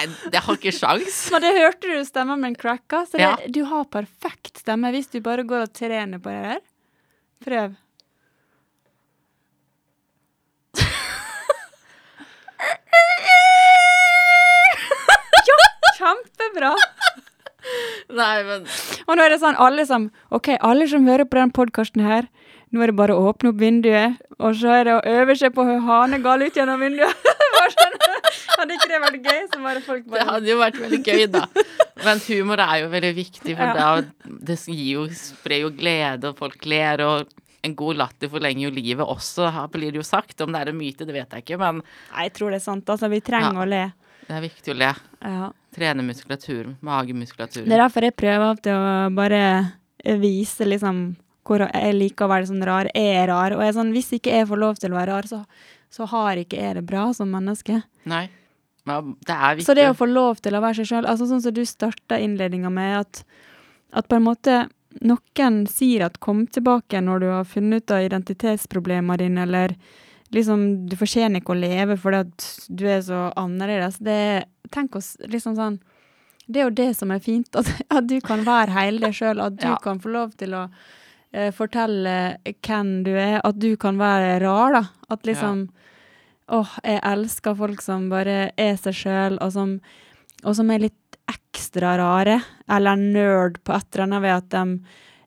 Nei, 0.00 0.30
jeg 0.32 0.40
har 0.46 0.56
ikke 0.56 0.72
sjans. 0.72 1.18
Men 1.34 1.42
det 1.44 1.50
hørte 1.58 1.90
du 1.92 2.04
stemmen 2.08 2.40
min 2.40 2.56
cracka, 2.56 3.02
så 3.06 3.18
det, 3.18 3.26
Ja. 3.26 3.36
du 3.52 3.60
har 3.68 3.84
perfekt 3.92 4.62
stemme 4.62 4.90
hvis 4.94 5.10
du 5.12 5.20
bare 5.20 5.44
går 5.44 5.66
og 5.68 5.72
trener 5.76 6.18
på 6.22 6.32
det 6.32 6.42
der. 6.54 6.60
Prøv. 7.44 7.76
ja, 15.48 15.58
kjempebra! 15.98 16.72
Nei, 18.10 18.36
men 18.46 18.64
Og 19.06 19.16
nå 19.18 19.24
er 19.24 19.34
det 19.34 19.40
sånn, 19.42 19.58
alle 19.60 19.84
som 19.88 20.08
OK, 20.34 20.54
alle 20.64 20.86
som 20.90 21.06
hører 21.08 21.28
på 21.28 21.38
den 21.38 21.52
podkasten 21.54 22.02
her, 22.04 22.26
nå 22.72 22.82
er 22.84 22.90
det 22.92 22.98
bare 22.98 23.16
å 23.16 23.28
åpne 23.30 23.52
opp 23.52 23.60
vinduet, 23.60 24.16
og 24.40 24.56
så 24.58 24.72
er 24.80 24.88
det 24.88 24.96
å 24.96 25.02
øve 25.20 25.36
seg 25.38 25.54
på 25.56 25.66
å 25.66 25.78
hane 25.86 26.20
gal 26.24 26.42
ut 26.46 26.56
gjennom 26.56 26.80
vinduet. 26.82 27.30
Bare. 27.60 27.89
Hadde 28.60 28.76
ikke 28.76 28.88
det 28.92 29.00
vært 29.02 29.20
gøy? 29.24 29.42
Så 29.52 29.60
bare 29.64 29.82
folk 29.84 30.08
det 30.12 30.24
hadde 30.28 30.50
jo 30.50 30.56
vært 30.60 30.80
veldig 30.80 31.02
gøy, 31.06 31.26
da. 31.32 31.44
Men 32.06 32.20
humor 32.24 32.60
er 32.64 32.82
jo 32.84 32.88
veldig 32.92 33.12
viktig, 33.16 33.54
for 33.56 33.70
Ja. 33.70 33.76
da, 33.76 34.34
det 34.50 34.56
jo, 34.72 35.06
sprer 35.16 35.62
jo 35.66 35.70
glede, 35.76 36.30
og 36.30 36.38
folk 36.40 36.64
ler, 36.68 37.02
og 37.04 37.32
en 37.64 37.74
god 37.76 37.98
latter 38.00 38.30
forlenger 38.32 38.68
jo 38.68 38.72
livet 38.72 39.04
også, 39.04 39.50
blir 39.72 39.92
det 39.92 40.00
jo 40.00 40.06
sagt. 40.06 40.40
Om 40.40 40.52
det 40.54 40.62
er 40.62 40.70
en 40.72 40.78
myte, 40.80 41.04
det 41.04 41.12
vet 41.16 41.34
jeg 41.36 41.44
ikke, 41.44 41.58
men 41.60 41.82
Nei, 41.82 42.28
jeg 42.28 42.36
tror 42.38 42.54
det 42.54 42.60
er 42.62 42.64
sant. 42.68 42.88
Altså, 42.88 43.10
vi 43.12 43.20
trenger 43.20 43.52
Ja. 43.52 43.64
å 43.64 43.68
le. 43.68 43.82
det 44.30 44.36
er 44.36 44.44
viktig 44.46 44.72
å 44.72 44.78
le. 44.78 44.92
Ja. 45.26 45.50
Trene 45.74 46.02
muskulatur, 46.06 46.74
magemuskulatur. 46.80 47.64
Det 47.66 47.72
er 47.76 47.82
derfor 47.84 48.06
jeg 48.06 48.16
prøver 48.16 48.46
alltid 48.48 48.72
å 48.72 49.14
bare 49.14 49.42
vise 50.20 50.64
liksom 50.64 51.16
hvor 51.50 51.64
jeg 51.66 51.94
liker 51.96 52.26
å 52.26 52.30
være 52.30 52.46
sånn 52.46 52.64
rar. 52.64 52.88
Jeg 52.94 53.16
er 53.24 53.26
rar. 53.28 53.52
Og 53.56 53.62
jeg 53.64 53.72
er 53.72 53.78
sånn, 53.80 53.92
hvis 53.94 54.12
ikke 54.16 54.30
jeg 54.38 54.46
får 54.46 54.60
lov 54.60 54.78
til 54.80 54.92
å 54.92 54.98
være 55.00 55.10
rar, 55.16 55.26
så, 55.26 55.40
så 55.90 56.06
har 56.12 56.38
ikke 56.42 56.60
jeg 56.60 56.76
det 56.78 56.84
bra 56.86 57.08
som 57.16 57.30
menneske. 57.32 57.80
Nei. 58.10 58.28
Men 58.88 59.14
det 59.26 59.34
er 59.36 59.56
viktig. 59.56 59.66
Så 59.66 59.74
det 59.76 59.88
å 59.90 59.96
få 59.98 60.06
lov 60.08 60.40
til 60.40 60.56
å 60.56 60.60
være 60.64 60.80
seg 60.80 60.86
sjøl, 60.92 61.06
altså 61.06 61.26
sånn 61.28 61.42
som 61.44 61.54
du 61.54 61.64
starta 61.68 62.18
innledninga 62.18 62.70
med, 62.72 63.00
at, 63.00 63.24
at 63.92 64.08
på 64.08 64.16
en 64.16 64.24
måte 64.24 64.68
noen 65.06 65.66
sier 65.70 66.02
at 66.06 66.18
'kom 66.20 66.46
tilbake 66.50 67.00
når 67.00 67.20
du 67.20 67.26
har 67.30 67.44
funnet 67.44 67.84
ut 67.84 67.90
av 67.90 68.02
identitetsproblemene 68.02 69.18
dine', 69.18 69.42
eller 69.42 69.76
liksom 70.32 70.86
'du 70.88 70.96
fortjener 70.96 71.40
ikke 71.40 71.54
å 71.54 71.60
leve 71.60 71.96
fordi 71.96 72.16
at 72.24 72.66
du 72.68 72.86
er 72.88 73.00
så 73.00 73.32
annerledes'. 73.36 73.98
Det, 74.02 74.44
tenk 74.70 74.96
oss 74.96 75.16
liksom 75.28 75.56
sånn 75.56 75.80
Det 76.50 76.58
er 76.60 76.64
jo 76.64 76.70
det 76.74 76.96
som 76.96 77.10
er 77.12 77.20
fint, 77.20 77.54
at, 77.54 77.68
at 77.90 78.06
du 78.08 78.20
kan 78.20 78.40
være 78.42 78.70
hele 78.74 78.98
deg 78.98 79.12
sjøl, 79.14 79.38
at 79.40 79.54
du 79.56 79.66
Ja. 79.68 79.76
kan 79.76 80.00
få 80.00 80.10
lov 80.10 80.32
til 80.36 80.50
å 80.58 80.64
uh, 80.66 81.50
fortelle 81.54 82.38
hvem 82.66 83.04
du 83.04 83.12
er, 83.14 83.40
at 83.44 83.56
du 83.56 83.76
kan 83.76 83.96
være 83.96 84.40
rar, 84.42 84.72
da. 84.72 84.82
At 85.08 85.22
liksom 85.22 85.68
Åh, 86.50 86.70
jeg 86.82 87.00
elsker 87.06 87.54
folk 87.54 87.80
som 87.84 88.08
bare 88.10 88.50
er 88.58 88.76
seg 88.80 88.94
sjøl, 88.94 89.38
og, 89.40 89.52
som- 89.54 89.80
og 90.44 90.56
som 90.56 90.70
er 90.70 90.78
litt 90.80 91.18
ekstra 91.30 91.96
rare, 92.00 92.40
eller 92.68 92.96
nerd 92.98 93.60
på 93.62 93.74
et 93.76 93.86
eller 93.94 94.06
annet 94.08 94.22
ved 94.22 94.34
at 94.34 94.48
de 94.50 94.80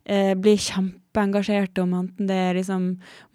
eh, 0.06 0.34
blir 0.36 0.58
kjempeengasjerte 0.60 1.84
om 1.86 1.94
enten 2.02 2.28
det 2.28 2.36
er 2.36 2.54
liksom 2.60 2.90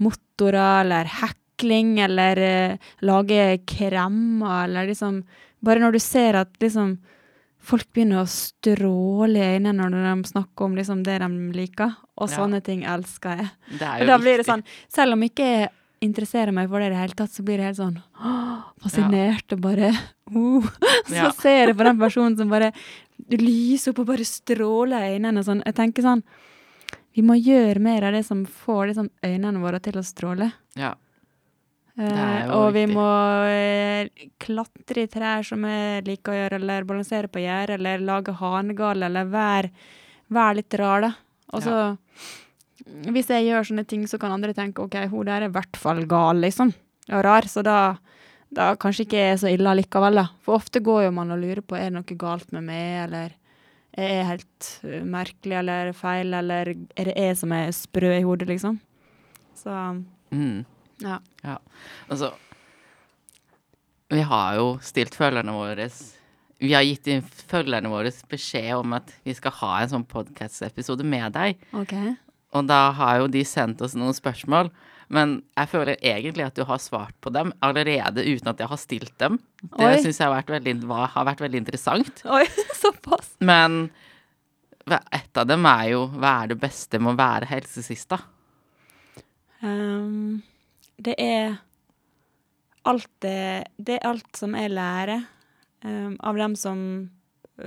motorer 0.04 0.82
eller 0.82 1.08
hekling, 1.08 1.94
eller 2.04 2.36
eh, 2.44 2.76
lage 3.02 3.60
kremmer, 3.66 4.64
eller 4.68 4.86
liksom 4.92 5.22
Bare 5.60 5.80
når 5.82 5.96
du 5.96 5.98
ser 5.98 6.36
at 6.38 6.52
liksom 6.62 6.92
folk 7.58 7.88
begynner 7.92 8.20
å 8.22 8.28
stråle 8.30 9.40
i 9.42 9.56
øynene 9.56 9.88
når 9.90 10.04
de 10.22 10.28
snakker 10.30 10.68
om 10.68 10.76
liksom 10.78 11.00
det 11.02 11.16
de 11.18 11.28
liker, 11.56 11.96
og 12.16 12.28
Ja. 12.30 12.36
sånne 12.36 12.60
ting 12.62 12.84
elsker 12.86 13.36
jeg. 13.40 13.48
Og 14.02 14.06
da 14.06 14.18
blir 14.22 14.36
det 14.38 14.46
sånn, 14.46 14.62
selv 14.88 15.12
om 15.16 15.20
ikke 15.26 15.42
jeg 15.48 15.68
interesserer 16.04 16.52
meg 16.54 16.68
for 16.70 16.78
det 16.80 16.88
i 16.90 16.92
det 16.94 17.00
hele 17.00 17.16
tatt, 17.18 17.32
så 17.34 17.42
blir 17.46 17.58
det 17.58 17.68
helt 17.70 17.80
sånn 17.80 17.96
åh, 18.20 18.60
fascinert 18.84 19.54
og 19.56 19.60
bare 19.64 19.90
oh. 20.34 20.68
Så 21.08 21.14
Ja. 21.16 21.30
ser 21.34 21.70
jeg 21.72 21.76
på 21.78 21.84
den 21.88 21.98
personen 21.98 22.36
som 22.38 22.48
bare 22.52 22.72
lyser 23.32 23.90
opp 23.94 24.02
og 24.04 24.10
bare 24.12 24.24
stråler 24.28 25.04
i 25.08 25.16
øynene 25.16 25.42
sånn. 25.46 25.62
Jeg 25.66 25.74
tenker 25.78 26.04
sånn 26.06 26.22
Vi 27.16 27.22
må 27.26 27.34
gjøre 27.34 27.80
mer 27.82 28.04
av 28.06 28.12
det 28.14 28.24
som 28.28 28.44
får 28.46 28.92
liksom 28.92 29.08
øynene 29.26 29.58
våre 29.62 29.80
til 29.82 29.96
å 29.98 30.04
stråle. 30.06 30.52
Ja. 30.78 30.92
Eh, 31.98 32.50
og 32.54 32.68
vi 32.76 32.84
viktig. 32.84 32.94
må 32.94 33.06
eh, 33.50 34.28
klatre 34.38 35.02
i 35.02 35.08
trær 35.10 35.42
som 35.42 35.64
jeg 35.66 36.04
liker 36.06 36.30
å 36.30 36.36
gjøre, 36.36 36.60
eller 36.60 36.84
balansere 36.86 37.26
på 37.32 37.42
gjerdet, 37.42 37.80
eller 37.80 38.04
lage 38.06 38.36
hanegale, 38.38 39.08
eller 39.10 39.26
være, 39.32 39.72
være 40.30 40.60
litt 40.60 40.76
rar, 40.78 41.08
da. 41.08 41.10
Og 41.56 41.64
så 41.66 41.74
Hvis 43.08 43.30
jeg 43.30 43.46
gjør 43.48 43.66
sånne 43.68 43.86
ting, 43.88 44.04
så 44.10 44.18
kan 44.20 44.32
andre 44.34 44.54
tenke 44.56 44.82
OK, 44.84 44.96
hun 45.12 45.26
der 45.28 45.44
er 45.44 45.48
i 45.50 45.54
hvert 45.54 45.76
fall 45.78 46.04
gal, 46.08 46.40
liksom. 46.42 46.72
Og 47.08 47.24
rar. 47.24 47.46
Så 47.48 47.62
da, 47.66 47.96
da 48.54 48.72
kanskje 48.80 49.06
ikke 49.06 49.20
er 49.32 49.36
så 49.40 49.52
ille 49.52 49.74
likevel, 49.78 50.20
da. 50.22 50.26
For 50.44 50.58
ofte 50.58 50.82
går 50.84 51.06
jo 51.06 51.14
man 51.16 51.32
og 51.34 51.40
lurer 51.42 51.62
på 51.64 51.76
er 51.78 51.88
det 51.90 51.98
noe 51.98 52.18
galt 52.20 52.50
med 52.56 52.66
meg, 52.68 53.04
eller 53.06 53.36
jeg 53.98 54.18
er 54.20 54.28
helt 54.28 54.68
uh, 54.84 55.00
merkelig 55.08 55.56
eller 55.58 55.92
feil, 55.96 56.34
eller 56.40 56.74
er 56.74 57.08
det 57.10 57.16
jeg 57.16 57.38
som 57.40 57.54
er 57.56 57.72
sprø 57.74 58.12
i 58.18 58.26
hodet, 58.26 58.50
liksom. 58.52 58.80
Så 59.58 59.74
Mm. 60.30 60.64
ja. 61.00 61.18
Altså 62.10 62.34
Vi 64.10 64.20
har 64.20 64.56
jo 64.58 64.78
stilt 64.84 65.14
følgerne 65.16 65.54
våre 65.56 65.88
Vi 66.60 66.72
har 66.74 66.82
gitt 66.84 67.08
følgerne 67.48 67.88
våre 67.88 68.12
beskjed 68.28 68.74
om 68.76 68.92
at 68.92 69.12
vi 69.24 69.34
skal 69.34 69.54
ha 69.60 69.72
en 69.80 69.88
sånn 69.88 70.04
podcast-episode 70.04 71.04
med 71.04 71.32
deg. 71.32 71.56
OK. 71.72 71.94
Og 72.56 72.68
da 72.68 72.88
har 72.96 73.22
jo 73.22 73.32
de 73.32 73.42
sendt 73.44 73.82
oss 73.84 73.96
noen 73.98 74.16
spørsmål. 74.16 74.70
Men 75.12 75.38
jeg 75.56 75.70
føler 75.72 76.00
egentlig 76.04 76.44
at 76.44 76.56
du 76.56 76.64
har 76.68 76.80
svart 76.80 77.16
på 77.24 77.32
dem 77.32 77.52
allerede 77.64 78.24
uten 78.24 78.50
at 78.52 78.60
jeg 78.60 78.68
har 78.68 78.80
stilt 78.80 79.14
dem. 79.20 79.38
Det 79.76 80.02
syns 80.04 80.20
jeg 80.20 80.26
har 80.26 80.34
vært, 80.36 80.52
veldig, 80.58 80.74
har 80.88 81.28
vært 81.28 81.44
veldig 81.44 81.62
interessant. 81.62 82.22
Oi, 82.28 82.44
såpass. 82.82 83.32
Men 83.40 83.86
et 84.88 85.40
av 85.40 85.48
dem 85.48 85.64
er 85.68 85.86
jo 85.94 86.04
hva 86.12 86.34
er 86.42 86.52
det 86.52 86.60
beste 86.60 87.00
med 87.00 87.14
å 87.14 87.20
være 87.20 87.48
helsesist, 87.50 88.12
da? 88.12 88.20
Ehm, 89.64 90.40
det 90.96 91.16
er 91.18 91.56
alt 92.88 93.10
det 93.20 93.68
Det 93.76 93.98
er 93.98 94.06
alt 94.06 94.38
som 94.38 94.54
jeg 94.56 94.70
lærer 94.70 95.24
um, 95.84 96.14
av 96.24 96.38
dem 96.38 96.54
som 96.56 96.78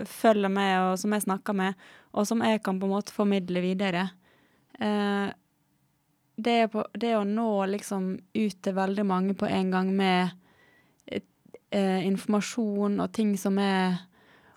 følger 0.07 0.49
med, 0.49 0.71
og 0.87 0.99
som 1.01 1.11
jeg 1.13 1.25
snakker 1.25 1.55
med, 1.57 1.75
og 2.15 2.25
som 2.27 2.41
jeg 2.45 2.61
kan 2.63 2.79
på 2.79 2.87
en 2.87 2.93
måte 2.93 3.13
formidle 3.13 3.61
videre. 3.63 4.05
Eh, 4.81 5.29
det, 6.41 6.59
på, 6.73 6.83
det 6.97 7.15
å 7.17 7.25
nå 7.27 7.49
liksom 7.69 8.13
ut 8.33 8.61
til 8.65 8.73
veldig 8.77 9.03
mange 9.05 9.35
på 9.37 9.45
en 9.45 9.73
gang 9.73 9.91
med 9.93 10.31
eh, 11.71 12.07
informasjon 12.07 12.99
og 13.03 13.11
ting 13.13 13.35
som 13.37 13.59
jeg 13.61 13.99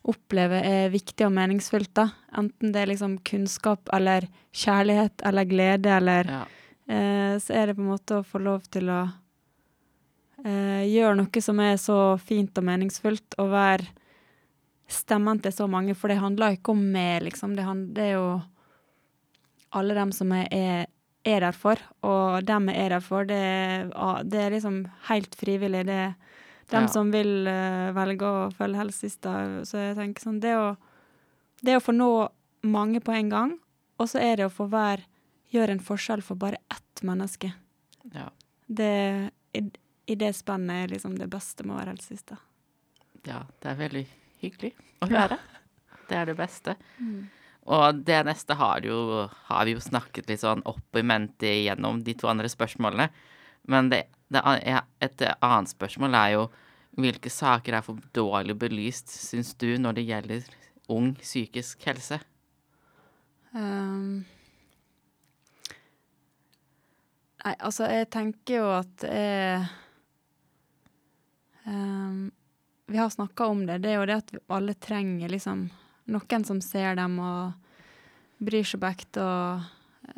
opplever 0.04 0.64
er 0.68 0.92
viktig 0.92 1.24
og 1.26 1.32
meningsfullt, 1.32 1.92
da. 1.96 2.10
Enten 2.36 2.72
det 2.74 2.82
er 2.82 2.90
liksom 2.92 3.18
kunnskap 3.24 3.88
eller 3.96 4.26
kjærlighet 4.52 5.24
eller 5.24 5.48
glede 5.48 5.92
eller 5.96 6.28
Ja. 6.28 6.42
eh, 6.88 7.36
så 7.40 7.54
er 7.56 7.66
det 7.66 7.76
på 7.76 7.84
en 7.84 7.92
måte 7.92 8.18
å 8.20 8.26
få 8.26 8.40
lov 8.44 8.66
til 8.68 8.90
å 8.92 9.02
eh, 10.44 10.84
gjøre 10.92 11.16
noe 11.22 11.40
som 11.40 11.60
er 11.60 11.76
så 11.80 12.18
fint 12.20 12.56
og 12.58 12.64
meningsfullt, 12.64 13.38
og 13.38 13.50
være 13.50 13.86
stemmen 14.88 15.40
til 15.40 15.52
så 15.52 15.66
mange, 15.66 15.94
for 15.96 16.08
det 16.12 16.20
handler 16.20 16.58
ikke 16.58 16.72
om 16.72 16.82
meg, 16.92 17.22
liksom. 17.24 17.56
Det, 17.56 17.64
det 17.96 18.10
er 18.10 18.12
jo 18.18 18.42
alle 19.74 19.94
dem 19.96 20.12
som 20.14 20.30
jeg 20.36 20.48
er, 20.54 20.86
er 21.24 21.40
der 21.46 21.56
for, 21.56 21.80
og 22.04 22.44
dem 22.46 22.68
jeg 22.70 22.84
er 22.86 22.94
der 22.96 23.04
for, 23.04 23.24
det, 23.28 23.40
det 24.30 24.40
er 24.44 24.54
liksom 24.54 24.82
helt 25.08 25.34
frivillig. 25.40 25.84
Det 25.88 25.98
er 26.08 26.14
dem 26.72 26.86
Ja. 26.86 26.92
som 26.92 27.10
vil 27.12 27.46
uh, 27.48 27.92
velge 27.96 28.24
å 28.28 28.50
følge 28.54 28.80
helsesista. 28.80 29.32
Så 29.68 29.76
jeg 29.82 29.96
tenker 29.98 30.22
sånn 30.24 30.38
Det 30.40 30.54
å, 30.56 30.70
det 31.64 31.76
å 31.76 31.82
få 31.84 31.92
nå 31.92 32.08
mange 32.64 33.00
på 33.04 33.12
en 33.12 33.28
gang, 33.32 33.52
og 34.00 34.08
så 34.08 34.18
er 34.24 34.36
det 34.40 34.46
å 34.48 34.52
få 34.54 34.68
hver 34.72 35.04
Gjøre 35.54 35.70
en 35.76 35.82
forskjell 35.86 36.18
for 36.24 36.34
bare 36.34 36.56
ett 36.72 37.02
menneske. 37.06 37.52
Ja. 38.10 38.24
Det, 38.66 39.30
i, 39.54 39.60
I 40.10 40.14
det 40.18 40.32
spennet 40.34 40.80
er 40.88 40.88
liksom 40.96 41.12
det 41.20 41.28
beste 41.30 41.62
med 41.62 41.76
å 41.76 41.78
være 41.78 41.92
helsesista. 41.92 42.40
ja, 43.24 43.44
det 43.62 43.70
er 43.70 43.76
veldig 43.78 44.02
hyggelig 44.42 44.72
å 45.04 45.06
høre. 45.12 45.38
Det 46.08 46.16
er 46.18 46.26
det 46.26 46.34
beste. 46.40 46.74
Og 47.64 48.02
det 48.04 48.18
neste 48.28 48.56
har, 48.60 48.84
jo, 48.84 49.24
har 49.48 49.64
vi 49.64 49.72
jo 49.72 49.80
snakket 49.80 50.28
litt 50.28 50.42
sånn 50.42 50.64
opp 50.68 50.98
i 50.98 51.04
mente 51.06 51.48
gjennom 51.48 52.02
de 52.04 52.12
to 52.18 52.28
andre 52.28 52.50
spørsmålene. 52.52 53.08
Men 53.72 53.88
det, 53.88 54.02
det, 54.28 54.42
et 55.00 55.24
annet 55.40 55.72
spørsmål 55.72 56.18
er 56.18 56.34
jo 56.34 56.44
hvilke 57.00 57.32
saker 57.32 57.78
er 57.78 57.86
for 57.86 57.98
dårlig 58.14 58.54
belyst, 58.60 59.08
syns 59.08 59.54
du, 59.58 59.72
når 59.80 59.96
det 59.96 60.06
gjelder 60.10 60.52
ung 60.92 61.14
psykisk 61.18 61.86
helse? 61.88 62.20
Um, 63.54 64.26
nei, 67.44 67.54
altså, 67.54 67.88
jeg 67.88 68.10
tenker 68.12 68.58
jo 68.58 68.68
at 68.74 69.06
jeg 69.06 69.64
um, 71.70 72.32
Vi 72.90 72.98
har 73.00 73.08
snakka 73.08 73.46
om 73.48 73.64
det. 73.64 73.80
Det 73.80 73.94
er 73.94 74.00
jo 74.02 74.08
det 74.10 74.20
at 74.20 74.34
alle 74.52 74.74
trenger 74.76 75.32
liksom 75.32 75.64
noen 76.10 76.44
som 76.44 76.60
ser 76.60 76.96
dem 76.98 77.18
og 77.22 77.52
bryr 78.44 78.66
seg 78.66 78.82
bekt 78.82 79.18
og 79.22 79.62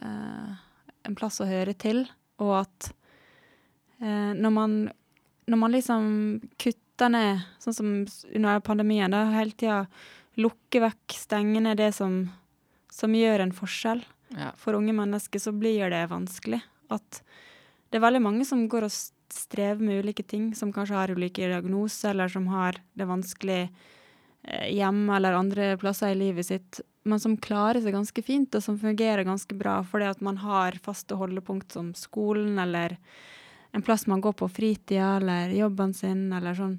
eh, 0.02 0.54
en 1.06 1.18
plass 1.18 1.40
å 1.40 1.48
høre 1.48 1.74
til. 1.78 2.04
Og 2.42 2.52
at 2.62 2.90
eh, 4.00 4.32
når 4.34 4.54
man 4.54 4.78
når 5.46 5.58
man 5.60 5.70
liksom 5.70 6.06
kutter 6.58 7.10
ned, 7.12 7.44
sånn 7.62 7.76
som 7.76 7.90
under 8.34 8.62
pandemien, 8.66 9.12
da 9.14 9.28
hele 9.30 9.54
tida 9.54 9.84
lukker 10.42 10.82
vekk, 10.88 11.14
stenger 11.14 11.62
ned 11.68 11.78
det 11.78 11.92
som 11.94 12.24
som 12.96 13.12
gjør 13.12 13.44
en 13.44 13.52
forskjell 13.52 14.00
Ja. 14.36 14.50
for 14.56 14.74
unge 14.74 14.92
mennesker, 14.96 15.38
så 15.38 15.52
blir 15.52 15.90
det 15.92 16.08
vanskelig. 16.10 16.62
At 16.90 17.20
det 17.90 17.98
er 18.00 18.06
veldig 18.06 18.22
mange 18.24 18.44
som 18.48 18.64
går 18.68 18.86
og 18.88 18.94
strever 19.30 19.78
med 19.84 20.02
ulike 20.02 20.24
ting, 20.26 20.54
som 20.56 20.72
kanskje 20.72 20.96
har 20.96 21.12
ulike 21.12 21.46
diagnoser, 21.46 22.10
eller 22.10 22.28
som 22.32 22.46
har 22.48 22.80
det 22.96 23.06
vanskelig 23.06 23.68
hjemme 24.46 25.16
eller 25.16 25.36
andre 25.38 25.72
plasser 25.80 26.14
i 26.14 26.18
livet 26.18 26.46
sitt, 26.46 26.80
men 27.06 27.20
som 27.22 27.36
klarer 27.38 27.80
seg 27.82 27.94
ganske 27.94 28.22
fint, 28.22 28.54
og 28.54 28.62
som 28.62 28.78
fungerer 28.78 29.26
ganske 29.26 29.54
bra, 29.58 29.80
fordi 29.86 30.08
at 30.10 30.22
man 30.24 30.40
har 30.42 30.78
faste 30.82 31.18
holdepunkt 31.18 31.74
som 31.74 31.92
skolen, 31.98 32.58
eller 32.62 32.96
en 33.76 33.84
plass 33.86 34.06
man 34.10 34.22
går 34.24 34.36
på 34.38 34.48
fritida, 34.50 35.16
eller 35.20 35.54
jobben 35.54 35.94
sin, 35.94 36.28
eller 36.34 36.56
sånn. 36.58 36.78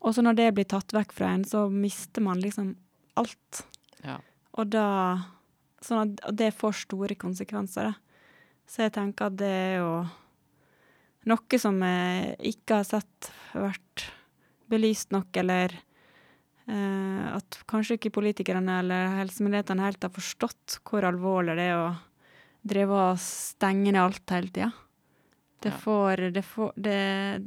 Og 0.00 0.14
så 0.16 0.24
når 0.24 0.38
det 0.38 0.48
blir 0.56 0.68
tatt 0.68 0.94
vekk 0.96 1.12
fra 1.16 1.34
en, 1.34 1.44
så 1.44 1.66
mister 1.72 2.24
man 2.24 2.40
liksom 2.40 2.72
alt. 3.20 3.64
Ja. 4.04 4.20
Og 4.56 4.72
da 4.72 4.86
Sånn 5.80 6.10
at 6.12 6.34
det 6.36 6.50
får 6.52 6.82
store 6.82 7.16
konsekvenser, 7.16 7.86
da. 7.88 7.94
Så 8.68 8.84
jeg 8.84 8.92
tenker 8.92 9.30
at 9.30 9.36
det 9.40 9.48
er 9.48 9.78
jo 9.80 9.92
noe 11.30 11.60
som 11.62 11.78
jeg 11.80 12.34
ikke 12.52 12.82
har 12.82 12.84
sett 12.84 13.30
vært 13.56 14.04
belyst 14.70 15.10
nok, 15.14 15.32
eller 15.40 15.72
eh, 15.72 15.86
at 16.70 17.56
kanskje 17.70 17.96
ikke 17.96 18.12
politikerne 18.14 18.78
eller 18.82 19.16
helsemyndighetene 19.18 19.86
helt 19.88 20.04
har 20.06 20.12
forstått 20.14 20.78
hvor 20.86 21.06
alvorlig 21.08 21.56
det 21.58 21.66
er 21.70 21.78
å 21.80 21.90
drive 22.70 23.00
og 23.10 23.20
stenge 23.22 23.90
ned 23.90 24.00
alt 24.02 24.34
hele 24.34 24.52
tida. 24.52 24.70
Det 25.60 25.72
får 25.76 26.30
det, 26.32 26.42
får 26.46 26.72
det, 26.76 27.00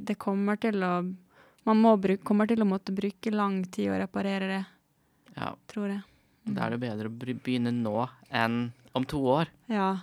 det 0.05 0.15
kommer 0.21 0.59
til 0.61 0.83
å 0.85 0.95
Man 1.63 1.79
må 1.79 1.93
bruke, 1.95 2.19
kommer 2.27 2.43
til 2.43 2.59
å 2.59 2.67
måtte 2.67 2.91
bruke 2.91 3.31
lang 3.31 3.61
tid 3.71 3.87
å 3.93 3.95
reparere 4.01 4.47
det, 4.49 4.63
ja. 5.37 5.53
tror 5.71 5.93
jeg. 5.93 6.01
Da 6.43 6.65
er 6.65 6.73
det 6.73 6.79
bedre 6.81 7.07
å 7.07 7.13
begynne 7.15 7.71
nå 7.71 8.01
enn 8.35 8.57
om 8.91 9.05
to 9.07 9.21
år. 9.31 9.47
Ja. 9.71 9.93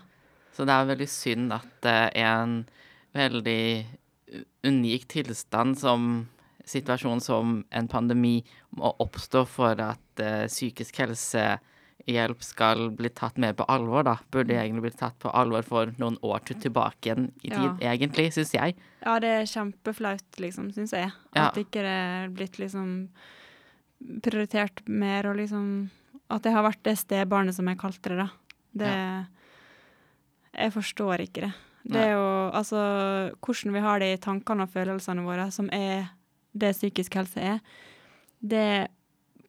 Så 0.57 0.65
det 0.65 0.73
er 0.73 0.89
veldig 0.89 1.09
synd 1.13 1.53
at 1.53 1.85
eh, 1.85 2.09
en 2.25 2.63
veldig 3.13 3.85
unik 4.65 5.05
tilstand 5.13 5.77
som 5.83 6.09
situasjon 6.71 7.21
som 7.25 7.59
en 7.71 7.89
pandemi 7.91 8.39
må 8.79 8.93
oppstå 9.03 9.45
for 9.51 9.81
at 9.83 10.23
uh, 10.23 10.47
psykisk 10.51 11.01
helsehjelp 11.03 12.43
skal 12.45 12.87
bli 12.97 13.11
tatt 13.15 13.39
mer 13.43 13.53
på 13.59 13.67
alvor, 13.71 14.05
da. 14.07 14.17
Burde 14.33 14.55
egentlig 14.57 14.87
blitt 14.89 14.99
tatt 15.03 15.19
på 15.23 15.33
alvor 15.37 15.67
for 15.67 15.93
noen 16.01 16.17
år 16.27 16.45
til 16.49 16.61
tilbake 16.69 17.11
igjen 17.11 17.29
i 17.43 17.51
tid, 17.51 17.83
Ja. 17.83 17.93
egentlig, 17.95 18.31
syns 18.37 18.55
jeg. 18.57 18.77
Ja, 19.05 19.19
det 19.23 19.35
er 19.41 19.51
kjempeflaut, 19.51 20.29
liksom, 20.39 20.71
syns 20.77 20.93
jeg. 20.97 21.11
Ja. 21.35 21.49
At 21.49 21.59
ikke 21.61 21.83
det 21.85 21.97
er 21.97 22.29
blitt 22.35 22.59
liksom 22.63 23.09
prioritert 24.25 24.87
mer, 24.89 25.27
og 25.31 25.37
liksom 25.41 25.91
At 26.31 26.45
det 26.47 26.53
har 26.55 26.63
vært 26.63 26.85
det 26.87 26.95
stebarnet 26.95 27.57
som 27.57 27.67
jeg 27.67 27.79
kalte 27.81 28.13
det, 28.13 28.17
da. 28.23 28.29
Det 28.73 28.93
Jeg 30.61 30.73
forstår 30.73 31.25
ikke 31.27 31.41
det. 31.49 31.53
Det 31.91 31.97
er 31.99 32.13
jo 32.13 32.51
altså 32.55 32.81
Hvordan 33.41 33.73
vi 33.75 33.81
har 33.81 33.99
det 33.99 34.13
i 34.15 34.21
tankene 34.23 34.63
og 34.67 34.71
følelsene 34.71 35.25
våre, 35.27 35.51
som 35.51 35.69
er 35.73 36.09
det 36.53 36.75
psykisk 36.77 37.19
helse 37.21 37.43
er, 37.55 37.61
det 38.41 38.89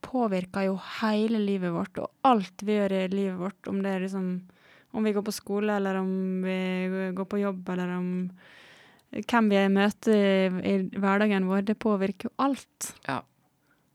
påvirker 0.01 0.67
jo 0.67 0.79
hele 1.01 1.39
livet 1.41 1.73
vårt, 1.73 1.99
og 2.01 2.09
alt 2.27 2.63
vi 2.65 2.77
gjør 2.77 2.95
i 2.97 3.03
livet 3.13 3.37
vårt, 3.39 3.69
om 3.69 3.83
det 3.83 3.95
er 3.95 4.07
liksom 4.07 4.33
Om 4.91 5.05
vi 5.07 5.13
går 5.15 5.23
på 5.23 5.31
skole, 5.31 5.71
eller 5.77 5.95
om 5.95 6.41
vi 6.43 7.13
går 7.15 7.25
på 7.25 7.37
jobb, 7.39 7.69
eller 7.69 7.93
om 7.95 8.07
hvem 9.11 9.45
vi 9.47 9.61
møter 9.71 10.11
i, 10.11 10.49
i 10.67 10.73
hverdagen 10.99 11.47
vår, 11.47 11.61
det 11.63 11.77
påvirker 11.79 12.27
jo 12.27 12.31
alt. 12.43 12.89
Ja. 13.05 13.21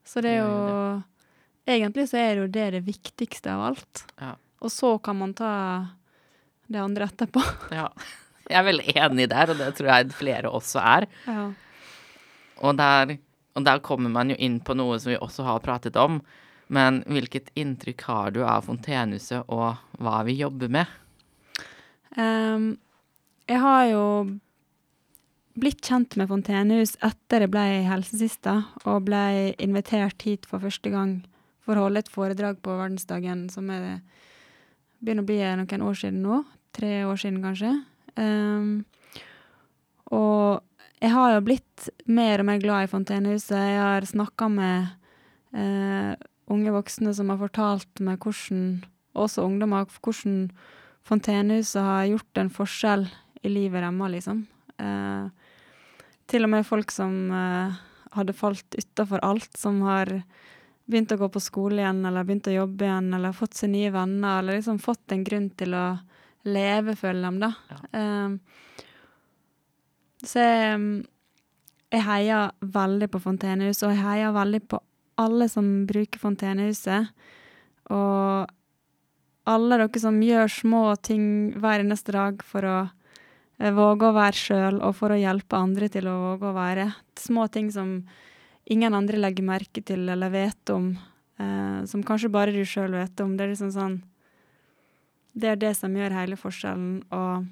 Så 0.08 0.22
det 0.24 0.38
er 0.38 0.40
jo 0.46 1.02
Egentlig 1.66 2.06
så 2.08 2.16
er 2.16 2.28
det 2.30 2.42
jo 2.44 2.50
det 2.54 2.66
det 2.76 2.80
viktigste 2.86 3.50
av 3.52 3.64
alt. 3.66 4.04
Ja. 4.22 4.36
Og 4.62 4.70
så 4.70 4.94
kan 5.02 5.18
man 5.18 5.34
ta 5.34 5.52
det 6.70 6.80
andre 6.80 7.08
etterpå. 7.10 7.42
ja. 7.74 7.90
Jeg 8.46 8.60
er 8.60 8.66
veldig 8.68 8.92
enig 8.94 9.24
der, 9.32 9.50
og 9.50 9.58
det 9.58 9.72
tror 9.74 9.88
jeg 9.90 10.12
flere 10.14 10.50
også 10.54 10.78
er. 10.78 11.08
Ja. 11.26 11.48
Og 12.64 12.76
der, 12.78 13.16
og 13.56 13.66
der 13.66 13.82
kommer 13.84 14.12
man 14.12 14.32
jo 14.32 14.38
inn 14.40 14.60
på 14.64 14.76
noe 14.78 14.98
som 15.00 15.12
vi 15.12 15.20
også 15.20 15.46
har 15.46 15.64
pratet 15.64 15.98
om. 16.00 16.20
Men 16.72 17.02
hvilket 17.06 17.52
inntrykk 17.54 18.06
har 18.08 18.32
du 18.34 18.40
av 18.44 18.66
Fontenehuset 18.66 19.46
og 19.52 19.76
hva 20.02 20.22
vi 20.26 20.38
jobber 20.40 20.72
med? 20.72 20.90
Um, 22.16 22.74
jeg 23.46 23.60
har 23.62 23.84
jo 23.92 24.04
blitt 25.56 25.84
kjent 25.84 26.16
med 26.18 26.28
Fontenehus 26.30 26.96
etter 27.04 27.44
jeg 27.44 27.52
ble 27.52 27.64
helsesista, 27.86 28.58
og 28.84 29.06
ble 29.06 29.54
invitert 29.62 30.26
hit 30.26 30.48
for 30.48 30.64
første 30.64 30.92
gang 30.92 31.20
for 31.64 31.78
å 31.78 31.86
holde 31.86 32.02
et 32.02 32.12
foredrag 32.12 32.60
på 32.62 32.74
verdensdagen, 32.78 33.46
som 33.50 33.70
er, 33.74 34.00
begynner 35.00 35.24
å 35.24 35.30
bli 35.30 35.40
noen 35.62 35.86
år 35.86 35.98
siden 36.02 36.22
nå. 36.26 36.42
Tre 36.76 36.92
år 37.08 37.18
siden, 37.20 37.40
kanskje. 37.44 37.72
Um, 38.20 38.84
og 40.14 40.62
jeg 41.02 41.12
har 41.12 41.34
jo 41.34 41.44
blitt 41.44 41.88
mer 42.08 42.40
og 42.40 42.48
mer 42.48 42.60
glad 42.62 42.86
i 42.86 42.90
Fontenehuset. 42.90 43.56
Jeg 43.56 43.80
har 43.82 44.06
snakka 44.08 44.48
med 44.52 44.86
eh, 45.52 46.12
unge 46.52 46.72
voksne 46.72 47.12
som 47.16 47.32
har 47.32 47.40
fortalt 47.40 48.02
meg 48.04 48.22
hvordan, 48.22 48.80
også 49.16 49.44
ungdommer, 49.44 49.88
hvordan 50.00 50.46
Fontenehuset 51.06 51.82
har 51.84 52.08
gjort 52.10 52.40
en 52.40 52.52
forskjell 52.52 53.04
i 53.44 53.52
livet 53.52 53.84
deres, 53.84 54.14
liksom. 54.16 54.46
Eh, 54.80 55.28
til 56.26 56.48
og 56.48 56.50
med 56.50 56.66
folk 56.66 56.90
som 56.90 57.12
eh, 57.30 57.76
hadde 58.16 58.34
falt 58.34 58.74
utafor 58.74 59.22
alt, 59.22 59.52
som 59.54 59.82
har 59.86 60.10
begynt 60.86 61.12
å 61.12 61.20
gå 61.20 61.28
på 61.34 61.42
skole 61.42 61.82
igjen, 61.82 62.04
eller 62.08 62.26
begynt 62.26 62.48
å 62.50 62.56
jobbe 62.56 62.88
igjen, 62.88 63.12
eller 63.14 63.36
fått 63.36 63.58
seg 63.58 63.74
nye 63.74 63.92
venner, 63.94 64.40
eller 64.40 64.58
liksom 64.58 64.80
fått 64.82 65.12
en 65.12 65.26
grunn 65.26 65.50
til 65.58 65.76
å 65.76 65.86
leve, 66.46 66.96
føler 66.98 67.36
de, 67.36 67.46
da. 67.50 67.80
Eh, 68.00 68.85
så 70.24 70.40
jeg, 70.40 70.82
jeg 71.92 72.04
heier 72.06 72.52
veldig 72.60 73.08
på 73.12 73.20
Fontenehuset, 73.20 73.88
og 73.88 73.94
jeg 73.94 74.04
heier 74.04 74.36
veldig 74.36 74.62
på 74.70 74.80
alle 75.20 75.48
som 75.48 75.66
bruker 75.88 76.20
Fontenehuset. 76.20 77.10
Og 77.92 78.52
alle 79.46 79.78
dere 79.78 80.02
som 80.02 80.18
gjør 80.22 80.50
små 80.50 80.84
ting 81.06 81.26
hver 81.60 81.84
eneste 81.84 82.14
dag 82.16 82.40
for 82.44 82.66
å 82.66 82.78
eh, 82.82 83.72
våge 83.74 84.08
å 84.08 84.16
være 84.16 84.40
sjøl, 84.40 84.80
og 84.82 84.96
for 84.98 85.14
å 85.14 85.20
hjelpe 85.20 85.58
andre 85.58 85.90
til 85.92 86.08
å 86.10 86.16
våge 86.30 86.50
å 86.50 86.56
være. 86.56 86.88
Små 87.20 87.46
ting 87.52 87.70
som 87.74 88.00
ingen 88.66 88.96
andre 88.98 89.20
legger 89.20 89.46
merke 89.46 89.84
til 89.86 90.08
eller 90.10 90.32
vet 90.34 90.74
om, 90.74 90.90
eh, 91.38 91.84
som 91.86 92.02
kanskje 92.06 92.32
bare 92.34 92.54
du 92.56 92.64
sjøl 92.66 92.98
vet 92.98 93.22
om. 93.22 93.36
Det 93.36 93.46
er 93.46 93.54
liksom 93.54 93.72
sånn 93.74 94.02
Det 95.36 95.50
er 95.50 95.56
det 95.60 95.74
som 95.76 95.92
gjør 95.92 96.14
hele 96.16 96.36
forskjellen, 96.40 97.02
og 97.12 97.44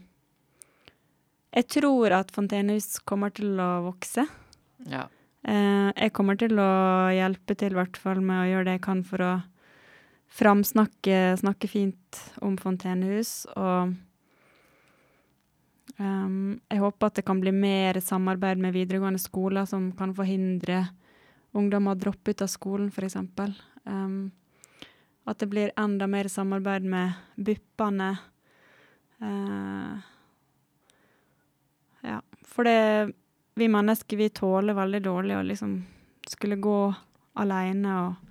jeg 1.54 1.68
tror 1.78 2.14
at 2.16 2.32
Fontenehus 2.34 2.98
kommer 3.06 3.32
til 3.34 3.58
å 3.62 3.84
vokse. 3.86 4.26
Ja. 4.90 5.06
Eh, 5.44 5.90
jeg 5.92 6.12
kommer 6.16 6.38
til 6.40 6.58
å 6.58 7.10
hjelpe 7.14 7.56
til, 7.58 7.74
i 7.74 7.78
hvert 7.78 7.98
fall, 8.00 8.22
med 8.24 8.42
å 8.42 8.48
gjøre 8.50 8.68
det 8.68 8.78
jeg 8.78 8.86
kan 8.86 9.04
for 9.06 9.24
å 9.24 9.32
framsnakke 10.34 11.36
snakke 11.38 11.70
fint 11.70 12.20
om 12.42 12.56
fontenehus. 12.58 13.44
Og 13.54 13.94
um, 15.98 16.56
jeg 16.58 16.82
håper 16.82 17.10
at 17.10 17.20
det 17.20 17.26
kan 17.28 17.42
bli 17.42 17.52
mer 17.54 18.00
samarbeid 18.02 18.62
med 18.62 18.74
videregående 18.74 19.22
skoler 19.22 19.68
som 19.70 19.92
kan 19.94 20.14
forhindre 20.16 20.88
ungdommer 21.54 21.94
å 21.94 22.00
droppe 22.00 22.34
ut 22.34 22.42
av 22.42 22.50
skolen, 22.50 22.90
f.eks. 22.90 23.20
Um, 23.86 24.32
at 25.24 25.38
det 25.40 25.48
blir 25.52 25.70
enda 25.80 26.08
mer 26.10 26.28
samarbeid 26.28 26.84
med 26.88 27.14
BUP-ene. 27.36 28.10
Eh, 29.22 29.92
ja, 29.94 30.13
for 32.54 32.66
det 32.68 33.12
Vi 33.54 33.68
mennesker, 33.70 34.18
vi 34.18 34.32
tåler 34.34 34.74
veldig 34.74 34.98
dårlig 35.02 35.36
å 35.38 35.42
liksom 35.46 35.74
skulle 36.26 36.56
gå 36.58 36.78
aleine 37.38 37.92
og 38.00 38.24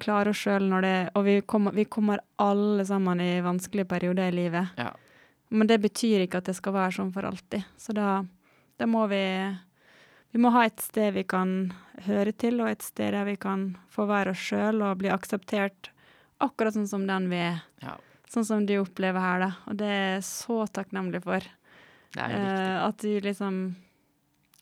klare 0.00 0.32
oss 0.32 0.40
sjøl 0.40 0.64
når 0.70 0.86
det 0.86 0.94
Og 1.18 1.26
vi 1.26 1.34
kommer, 1.44 1.74
vi 1.76 1.84
kommer 1.84 2.22
alle 2.40 2.86
sammen 2.88 3.20
i 3.20 3.42
vanskelige 3.44 3.90
perioder 3.90 4.32
i 4.32 4.36
livet. 4.38 4.72
Ja. 4.80 4.94
Men 5.48 5.68
det 5.68 5.80
betyr 5.84 6.24
ikke 6.24 6.40
at 6.40 6.48
det 6.48 6.56
skal 6.56 6.76
være 6.76 6.96
sånn 6.96 7.12
for 7.12 7.28
alltid. 7.28 7.64
Så 7.76 7.92
da, 7.96 8.24
da 8.76 8.88
må 8.88 9.06
vi 9.12 9.22
Vi 10.32 10.40
må 10.40 10.50
ha 10.52 10.66
et 10.68 10.80
sted 10.80 11.14
vi 11.14 11.24
kan 11.24 11.72
høre 12.04 12.32
til, 12.36 12.60
og 12.60 12.68
et 12.68 12.82
sted 12.84 13.14
der 13.16 13.24
vi 13.24 13.36
kan 13.40 13.78
få 13.88 14.04
være 14.08 14.34
oss 14.34 14.42
sjøl 14.50 14.82
og 14.84 14.98
bli 15.00 15.08
akseptert 15.08 15.88
akkurat 16.44 16.76
sånn 16.76 16.88
som 16.90 17.06
den 17.08 17.30
vi 17.30 17.38
er. 17.46 17.62
Ja. 17.80 17.94
Sånn 18.28 18.44
som 18.44 18.66
du 18.68 18.74
opplever 18.76 19.24
her, 19.24 19.40
da. 19.40 19.48
Og 19.70 19.78
det 19.80 19.88
er 19.88 20.10
jeg 20.18 20.26
så 20.28 20.66
takknemlig 20.68 21.22
for. 21.24 21.48
Eh, 22.16 22.84
at 22.84 22.98
du 23.04 23.20
liksom 23.20 23.74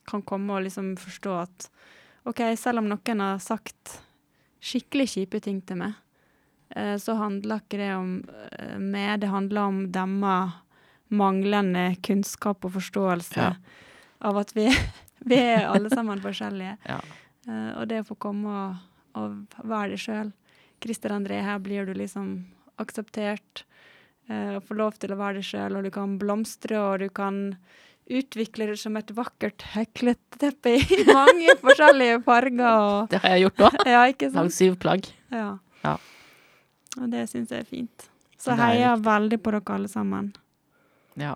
kan 0.07 0.23
komme 0.23 0.57
og 0.59 0.65
liksom 0.67 0.95
forstå 0.99 1.37
at 1.43 1.69
OK, 2.27 2.41
selv 2.59 2.79
om 2.83 2.89
noen 2.91 3.21
har 3.23 3.39
sagt 3.43 4.01
skikkelig 4.67 5.07
kjipe 5.13 5.41
ting 5.45 5.61
til 5.67 5.79
meg, 5.79 5.95
eh, 6.75 6.97
så 6.99 7.15
handler 7.21 7.63
ikke 7.63 7.79
det 7.79 7.93
om 7.95 8.13
eh, 8.59 8.79
meg, 8.83 9.21
det 9.23 9.31
handler 9.31 9.69
om 9.71 9.83
deres 9.95 10.57
manglende 11.15 11.93
kunnskap 12.03 12.65
og 12.67 12.73
forståelse 12.75 13.39
Ja. 13.39 13.53
av 14.27 14.39
at 14.43 14.51
vi, 14.57 14.67
vi 15.31 15.39
er 15.39 15.69
alle 15.71 15.91
sammen 15.91 16.21
forskjellige. 16.25 16.77
Ja. 16.91 16.99
Eh, 17.47 17.71
og 17.79 17.87
det 17.87 18.01
å 18.03 18.09
få 18.09 18.17
komme 18.19 18.51
og, 18.51 18.83
og 19.15 19.63
være 19.63 19.93
deg 19.95 20.03
sjøl. 20.03 20.33
Christer 20.83 21.15
André, 21.15 21.39
her 21.47 21.61
blir 21.63 21.87
du 21.87 21.95
liksom 21.95 22.41
akseptert. 22.83 23.63
Eh, 24.29 24.57
og 24.57 24.65
får 24.69 24.79
lov 24.81 24.97
til 25.03 25.15
å 25.15 25.19
være 25.21 25.41
deg 25.41 25.49
sjøl, 25.49 25.77
og 25.79 25.87
du 25.87 25.91
kan 25.95 26.17
blomstre, 26.21 26.79
og 26.81 27.05
du 27.05 27.09
kan 27.15 27.41
utvikle 28.07 28.69
det 28.71 28.77
som 28.79 28.97
et 28.99 29.11
vakkert 29.17 29.65
hekleteppe 29.75 30.77
i 30.79 31.01
mange 31.19 31.57
forskjellige 31.63 32.21
farger. 32.27 32.67
Og, 32.67 33.09
Det 33.11 33.23
har 33.23 33.35
jeg 33.37 33.47
gjort 33.49 33.65
òg. 33.69 33.81
ja, 33.95 34.05
Lagd 34.39 34.55
syv 34.55 34.79
plagg. 34.83 35.11
Ja. 35.35 35.49
Ja. 35.83 35.97
Og 37.01 37.11
det 37.13 37.27
syns 37.33 37.53
jeg 37.53 37.67
er 37.67 37.69
fint. 37.69 38.09
Så 38.41 38.55
er 38.55 38.63
heier 38.63 38.85
jeg 38.91 39.05
veldig 39.07 39.41
på 39.43 39.55
dere 39.57 39.79
alle 39.81 39.91
sammen. 39.91 40.33
Ja. 41.19 41.35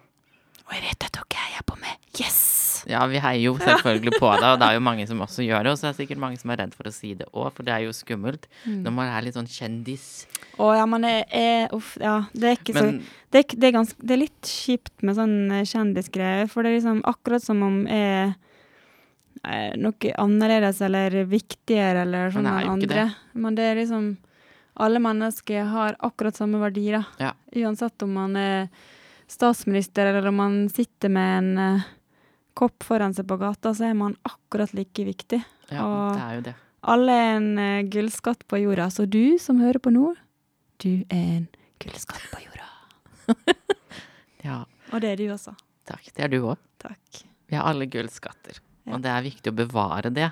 Og 0.67 0.77
jeg 0.77 0.87
vet 0.87 1.09
at 1.09 1.17
dere 1.19 1.47
heier 1.49 1.67
på 1.67 1.79
meg. 1.81 1.99
Yes! 2.21 2.60
Ja, 2.89 3.03
vi 3.11 3.19
heier 3.21 3.43
jo 3.45 3.55
selvfølgelig 3.59 4.13
på 4.19 4.31
deg, 4.41 4.47
og 4.55 4.59
det 4.63 4.69
er 4.69 4.77
jo 4.79 4.83
mange 4.87 5.07
som 5.09 5.21
også 5.25 5.45
gjør 5.45 5.65
det. 5.67 5.73
Og 5.75 5.79
så 5.81 5.87
er 5.89 5.93
det 5.93 6.01
sikkert 6.03 6.21
mange 6.23 6.39
som 6.41 6.51
er 6.55 6.61
redd 6.63 6.75
for 6.79 6.89
å 6.89 6.93
si 6.95 7.15
det 7.19 7.27
òg, 7.33 7.49
for 7.57 7.67
det 7.67 7.75
er 7.75 7.85
jo 7.87 7.93
skummelt 7.97 8.47
Mm. 8.67 8.83
når 8.85 8.93
man 8.93 9.09
er 9.09 9.23
litt 9.27 9.35
sånn 9.37 9.49
kjendis. 9.51 10.27
Å 10.61 10.75
ja, 10.77 10.85
men 10.87 11.03
det 11.03 11.25
er 11.33 11.73
Uff, 11.77 11.97
ja. 12.01 12.27
Det 12.33 12.49
er 12.51 12.57
ikke 12.59 12.75
så 12.77 12.87
det, 13.31 13.39
er 13.45 13.57
det, 13.57 13.67
er 13.69 13.73
ganske, 13.73 13.97
det 14.03 14.15
er 14.17 14.23
litt 14.25 14.43
kjipt 14.51 15.03
med 15.07 15.17
sånn 15.17 15.37
eh, 15.53 15.65
kjendisgreier, 15.65 16.49
for 16.51 16.63
det 16.63 16.71
er 16.73 16.79
liksom 16.81 17.03
akkurat 17.09 17.43
som 17.45 17.63
om 17.63 17.83
jeg 17.87 18.35
er 19.47 19.77
noe 19.81 20.11
annerledes 20.21 20.81
eller 20.85 21.15
viktigere 21.31 22.03
eller 22.05 22.33
sånn 22.35 22.45
Men 22.45 22.57
det 22.59 22.65
enn 22.65 22.73
andre. 22.75 23.05
Det. 23.07 23.39
Men 23.41 23.55
det 23.57 23.69
er 23.71 23.79
liksom 23.81 24.11
Alle 24.81 25.01
mennesker 25.03 25.65
har 25.69 25.97
akkurat 26.01 26.37
samme 26.37 26.61
verdi, 26.63 26.87
da. 26.95 27.03
Ja. 27.21 27.33
Uansett 27.57 28.01
om 28.03 28.13
man 28.17 28.37
er 28.37 28.69
statsminister 29.29 30.07
eller 30.11 30.29
om 30.31 30.37
man 30.41 30.55
sitter 30.73 31.09
med 31.13 31.39
en 31.39 31.59
eh, 31.59 31.89
kopp 32.55 32.83
foran 32.87 33.15
seg 33.15 33.27
på 33.31 33.37
gata, 33.41 33.73
så 33.75 33.89
er 33.91 33.95
man 33.95 34.17
akkurat 34.27 34.73
like 34.75 35.05
viktig. 35.05 35.43
ja, 35.71 35.85
Og- 35.87 36.15
det 36.17 36.23
er 36.23 36.35
jo 36.35 36.41
det. 36.51 36.55
Alle 36.83 37.13
er 37.13 37.37
en 37.37 37.59
uh, 37.59 37.83
gullskatt 37.93 38.47
på 38.49 38.57
jorda, 38.63 38.87
så 38.91 39.05
du 39.09 39.37
som 39.39 39.59
hører 39.61 39.79
på 39.85 39.91
nå, 39.93 40.15
du 40.81 41.05
er 41.11 41.37
en 41.37 41.49
gullskatt 41.79 42.23
på 42.33 42.41
jorda. 42.47 42.69
Ja, 44.43 44.65
Og 44.93 45.01
det 45.03 45.11
er 45.13 45.17
du 45.21 45.27
også. 45.35 45.53
takk. 45.85 46.07
Det 46.17 46.25
er 46.25 46.29
du 46.33 46.39
òg. 46.49 46.57
Takk. 46.81 47.19
Vi 47.51 47.57
har 47.57 47.67
alle 47.69 47.85
gullskatter, 47.87 48.61
Ja. 48.87 48.95
og 48.95 49.03
det 49.03 49.11
er 49.13 49.23
viktig 49.27 49.53
å 49.53 49.57
bevare 49.59 50.09
det. 50.11 50.31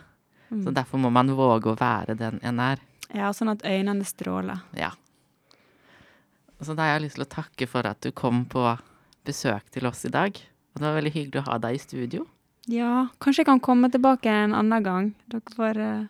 Mm. 0.50 0.62
Så 0.64 0.72
derfor 0.72 0.96
må 0.98 1.10
man 1.12 1.28
våge 1.36 1.68
å 1.68 1.76
være 1.76 2.16
den 2.16 2.40
en 2.42 2.58
er. 2.60 2.78
Ja, 3.12 3.28
sånn 3.36 3.50
at 3.52 3.60
øynene 3.68 4.04
stråler. 4.08 4.62
Ja. 4.74 4.92
Så 6.60 6.74
da 6.74 6.82
har 6.88 6.96
jeg 6.98 7.02
lyst 7.10 7.18
til 7.20 7.24
å 7.26 7.28
takke 7.28 7.68
for 7.68 7.86
at 7.86 8.00
du 8.00 8.10
kom 8.12 8.46
på 8.46 8.64
besøk 9.28 9.68
til 9.70 9.86
oss 9.86 10.04
i 10.08 10.08
dag. 10.08 10.40
Og 10.74 10.80
det 10.82 10.86
var 10.86 10.98
veldig 11.00 11.12
hyggelig 11.14 11.40
å 11.42 11.46
ha 11.50 11.58
deg 11.64 11.74
i 11.78 11.82
studio. 11.82 12.26
Ja, 12.68 13.06
kanskje 13.22 13.42
jeg 13.42 13.48
kan 13.48 13.60
komme 13.64 13.88
tilbake 13.90 14.28
en 14.28 14.52
annen 14.54 14.82
gang. 14.84 15.14
Dere 15.32 15.54
får 15.56 15.80
eh, 15.80 16.04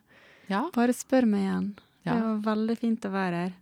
Ja. 0.51 0.65
bare 0.75 0.93
spørre 0.97 1.27
meg 1.31 1.45
igjen. 1.47 1.69
Ja. 2.05 2.15
Det 2.15 2.23
var 2.25 2.43
veldig 2.57 2.79
fint 2.81 3.05
å 3.07 3.13
være 3.15 3.43
her. 3.45 3.53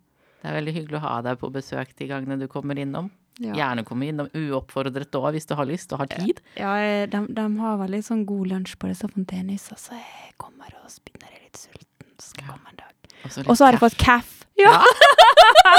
Det 0.43 0.51
er 0.53 0.57
veldig 0.61 0.75
hyggelig 0.77 0.99
å 1.01 1.05
ha 1.05 1.15
deg 1.27 1.39
på 1.41 1.51
besøk 1.53 1.93
de 1.99 2.07
gangene 2.09 2.39
du 2.41 2.47
kommer 2.49 2.79
innom. 2.79 3.11
Ja, 3.43 3.53
Gjerne 3.53 3.83
komme 3.85 4.07
innom 4.09 4.31
uoppfordret 4.33 5.13
òg, 5.19 5.27
hvis 5.35 5.45
du 5.51 5.53
har 5.59 5.67
lyst 5.69 5.91
og 5.93 5.99
har 6.01 6.07
tid. 6.09 6.39
ja 6.57 6.73
de, 7.13 7.21
de 7.37 7.45
har 7.61 7.77
veldig 7.83 8.01
sånn 8.07 8.23
god 8.25 8.49
lunsj 8.49 8.79
på 8.81 8.89
disse 8.89 9.11
fontenehusene, 9.13 9.77
så 9.77 9.93
jeg 9.99 10.33
kommer 10.41 10.73
og 10.81 10.89
spinner 10.89 11.29
jeg 11.35 11.43
litt 11.43 11.61
sulten. 11.61 12.09
Så 12.17 12.31
skal 12.33 12.47
jeg 12.47 12.55
komme 12.55 12.73
en 12.73 12.81
dag. 12.81 13.45
Og 13.51 13.57
så 13.59 13.67
har 13.67 13.77
jeg 13.77 13.83
fått 13.83 13.99
caff. 14.01 14.33
Ja! 14.57 14.79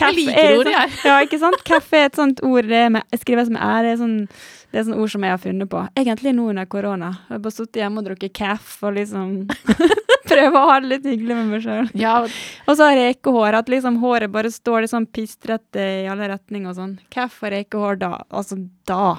Jeg 0.00 0.14
liker 0.16 0.38
er 0.38 0.56
ordet, 0.58 0.72
jeg. 0.74 0.92
Ja, 1.04 1.18
ikke 1.24 1.38
sant? 1.42 1.60
Kaffe 1.66 1.98
er 2.00 2.08
et 2.08 2.18
sånt 2.18 2.40
ord 2.46 2.70
er 2.72 2.88
med, 2.94 3.04
skrives 3.20 3.50
med 3.52 3.60
ære. 3.62 3.82
Det 3.88 3.92
er 3.92 4.00
sånn, 4.00 4.16
det 4.70 4.80
er 4.80 4.86
sånn 4.88 5.00
ord 5.02 5.12
som 5.12 5.26
jeg 5.26 5.34
har 5.34 5.40
funnet 5.42 5.70
på. 5.72 5.82
Egentlig 6.00 6.32
nå 6.36 6.48
under 6.52 6.68
korona. 6.70 7.10
Jeg 7.28 7.36
har 7.36 7.42
bare 7.46 7.56
sittet 7.56 7.80
hjemme 7.82 8.02
og 8.02 8.08
drukket 8.08 8.34
kaffe 8.38 8.88
og 8.88 8.96
liksom 8.96 9.32
prøve 10.30 10.60
å 10.60 10.66
ha 10.70 10.76
det 10.80 10.92
litt 10.94 11.08
hyggelig 11.10 11.36
med 11.40 11.50
meg 11.54 11.64
sjøl. 11.66 11.90
Ja, 11.98 12.14
Og 12.66 12.76
så 12.78 12.88
har 12.90 12.96
rekehår. 13.00 13.58
At 13.60 13.72
liksom 13.72 13.98
håret 14.02 14.32
bare 14.34 14.52
står 14.54 14.84
litt 14.86 14.94
sånn 14.94 15.08
pistrete 15.10 15.88
i 16.04 16.06
alle 16.10 16.30
retninger 16.32 16.70
og 16.72 16.78
sånn. 16.78 16.94
Hvorfor 17.14 17.52
rekehår, 17.56 18.00
da 18.04 18.14
Altså, 18.30 18.60
da 18.88 19.18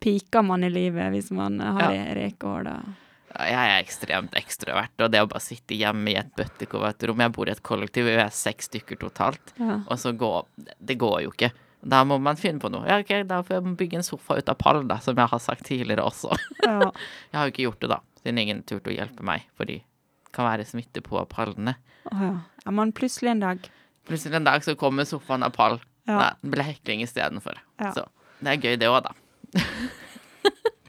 piker 0.00 0.42
man 0.46 0.64
i 0.64 0.70
livet 0.72 1.12
hvis 1.12 1.30
man 1.36 1.60
har 1.60 1.92
Ja. 1.92 2.04
rekehår, 2.16 2.64
da. 2.64 2.78
Jeg 3.46 3.70
er 3.70 3.80
ekstremt 3.84 4.34
ekstrovert, 4.38 4.92
og 5.00 5.10
det 5.12 5.20
å 5.22 5.28
bare 5.30 5.40
sitte 5.44 5.76
hjemme 5.78 6.10
i 6.12 6.16
et 6.20 6.30
bøttekovertrom 6.36 7.20
Jeg 7.24 7.32
bor 7.36 7.48
i 7.48 7.52
et 7.54 7.62
kollektiv, 7.62 8.04
vi 8.08 8.16
er 8.18 8.30
seks 8.34 8.68
stykker 8.70 8.98
totalt, 9.00 9.52
Ja. 9.58 9.80
og 9.86 9.98
så 9.98 10.12
gå 10.16 10.30
Det 10.80 10.98
går 10.98 11.22
jo 11.24 11.30
ikke. 11.32 11.52
Da 11.82 12.02
må 12.04 12.18
man 12.20 12.36
finne 12.36 12.60
på 12.60 12.68
noe. 12.70 12.84
Ja, 12.86 12.98
ok, 13.00 13.26
Da 13.26 13.38
får 13.42 13.56
jeg 13.62 13.76
bygge 13.80 13.96
en 13.96 14.02
sofa 14.04 14.36
ut 14.36 14.48
av 14.52 14.58
pall, 14.60 14.82
da, 14.86 14.98
som 15.00 15.16
jeg 15.16 15.28
har 15.32 15.38
sagt 15.40 15.64
tidligere 15.64 16.04
også. 16.04 16.36
ja. 16.66 16.90
Jeg 17.32 17.38
har 17.38 17.46
jo 17.46 17.52
ikke 17.54 17.64
gjort 17.68 17.80
det, 17.80 17.88
da, 17.94 18.00
siden 18.22 18.38
ingen 18.42 18.62
turte 18.68 18.90
å 18.90 18.96
hjelpe 18.96 19.22
meg, 19.24 19.46
fordi 19.56 19.78
det 19.80 20.32
kan 20.36 20.44
være 20.46 20.66
smitte 20.68 21.00
på 21.02 21.22
pallene. 21.32 21.76
Å 22.10 22.16
ja. 22.20 22.32
ja. 22.66 22.70
Men 22.70 22.92
plutselig 22.92 23.30
en 23.32 23.40
dag. 23.40 23.70
Plutselig 24.06 24.36
en 24.36 24.44
dag 24.44 24.62
så 24.64 24.74
kommer 24.76 25.04
sofaen 25.08 25.42
av 25.42 25.54
pall. 25.56 25.80
Ja. 26.06 26.18
Nei, 26.18 26.30
det 26.42 26.50
ble 26.52 26.62
hekling 26.68 27.02
istedenfor. 27.06 27.58
Ja. 27.80 27.92
Så 27.96 28.04
det 28.40 28.52
er 28.52 28.60
gøy, 28.60 28.76
det 28.80 28.88
òg, 28.92 29.02
da. 29.08 29.14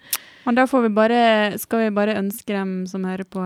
Men 0.45 0.57
da 0.57 0.65
får 0.67 0.87
vi 0.87 0.89
bare, 0.97 1.21
skal 1.61 1.85
vi 1.85 1.89
bare 1.95 2.17
ønske 2.17 2.53
dem 2.53 2.85
som 2.89 3.05
hører 3.05 3.27
på, 3.29 3.43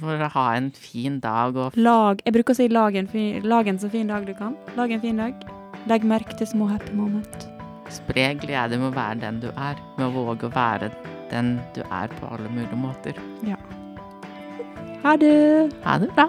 For 0.00 0.22
å 0.22 0.28
ha 0.34 0.46
en 0.56 0.70
fin 0.74 1.18
dag 1.22 1.56
og 1.58 1.74
lag 1.74 2.20
Jeg 2.24 2.34
bruker 2.36 2.54
å 2.54 2.58
si 2.58 2.68
lag 2.70 2.94
en, 2.96 3.08
fin, 3.10 3.42
lag 3.46 3.66
en 3.68 3.78
så 3.78 3.90
fin 3.90 4.10
dag 4.10 4.26
du 4.26 4.34
kan. 4.38 4.56
Lag 4.78 4.90
en 4.94 5.02
fin 5.02 5.18
dag. 5.18 5.34
Legg 5.90 6.04
merke 6.04 6.36
til 6.38 6.46
små 6.50 6.68
happy 6.70 6.92
moment. 6.94 7.46
spre 7.90 8.28
glede 8.38 8.78
med 8.78 8.92
å 8.92 8.94
være 8.94 9.18
den 9.24 9.40
du 9.42 9.48
er. 9.50 9.78
Med 9.98 10.06
å 10.06 10.12
våge 10.14 10.46
å 10.46 10.54
være 10.54 10.90
den 11.30 11.56
du 11.74 11.82
er 11.90 12.10
på 12.20 12.30
alle 12.30 12.50
mulige 12.50 12.78
måter. 12.78 13.18
Ja. 13.46 13.58
Ha 15.02 15.16
det! 15.16 15.70
Ha 15.84 15.98
det 15.98 16.10
bra. 16.14 16.28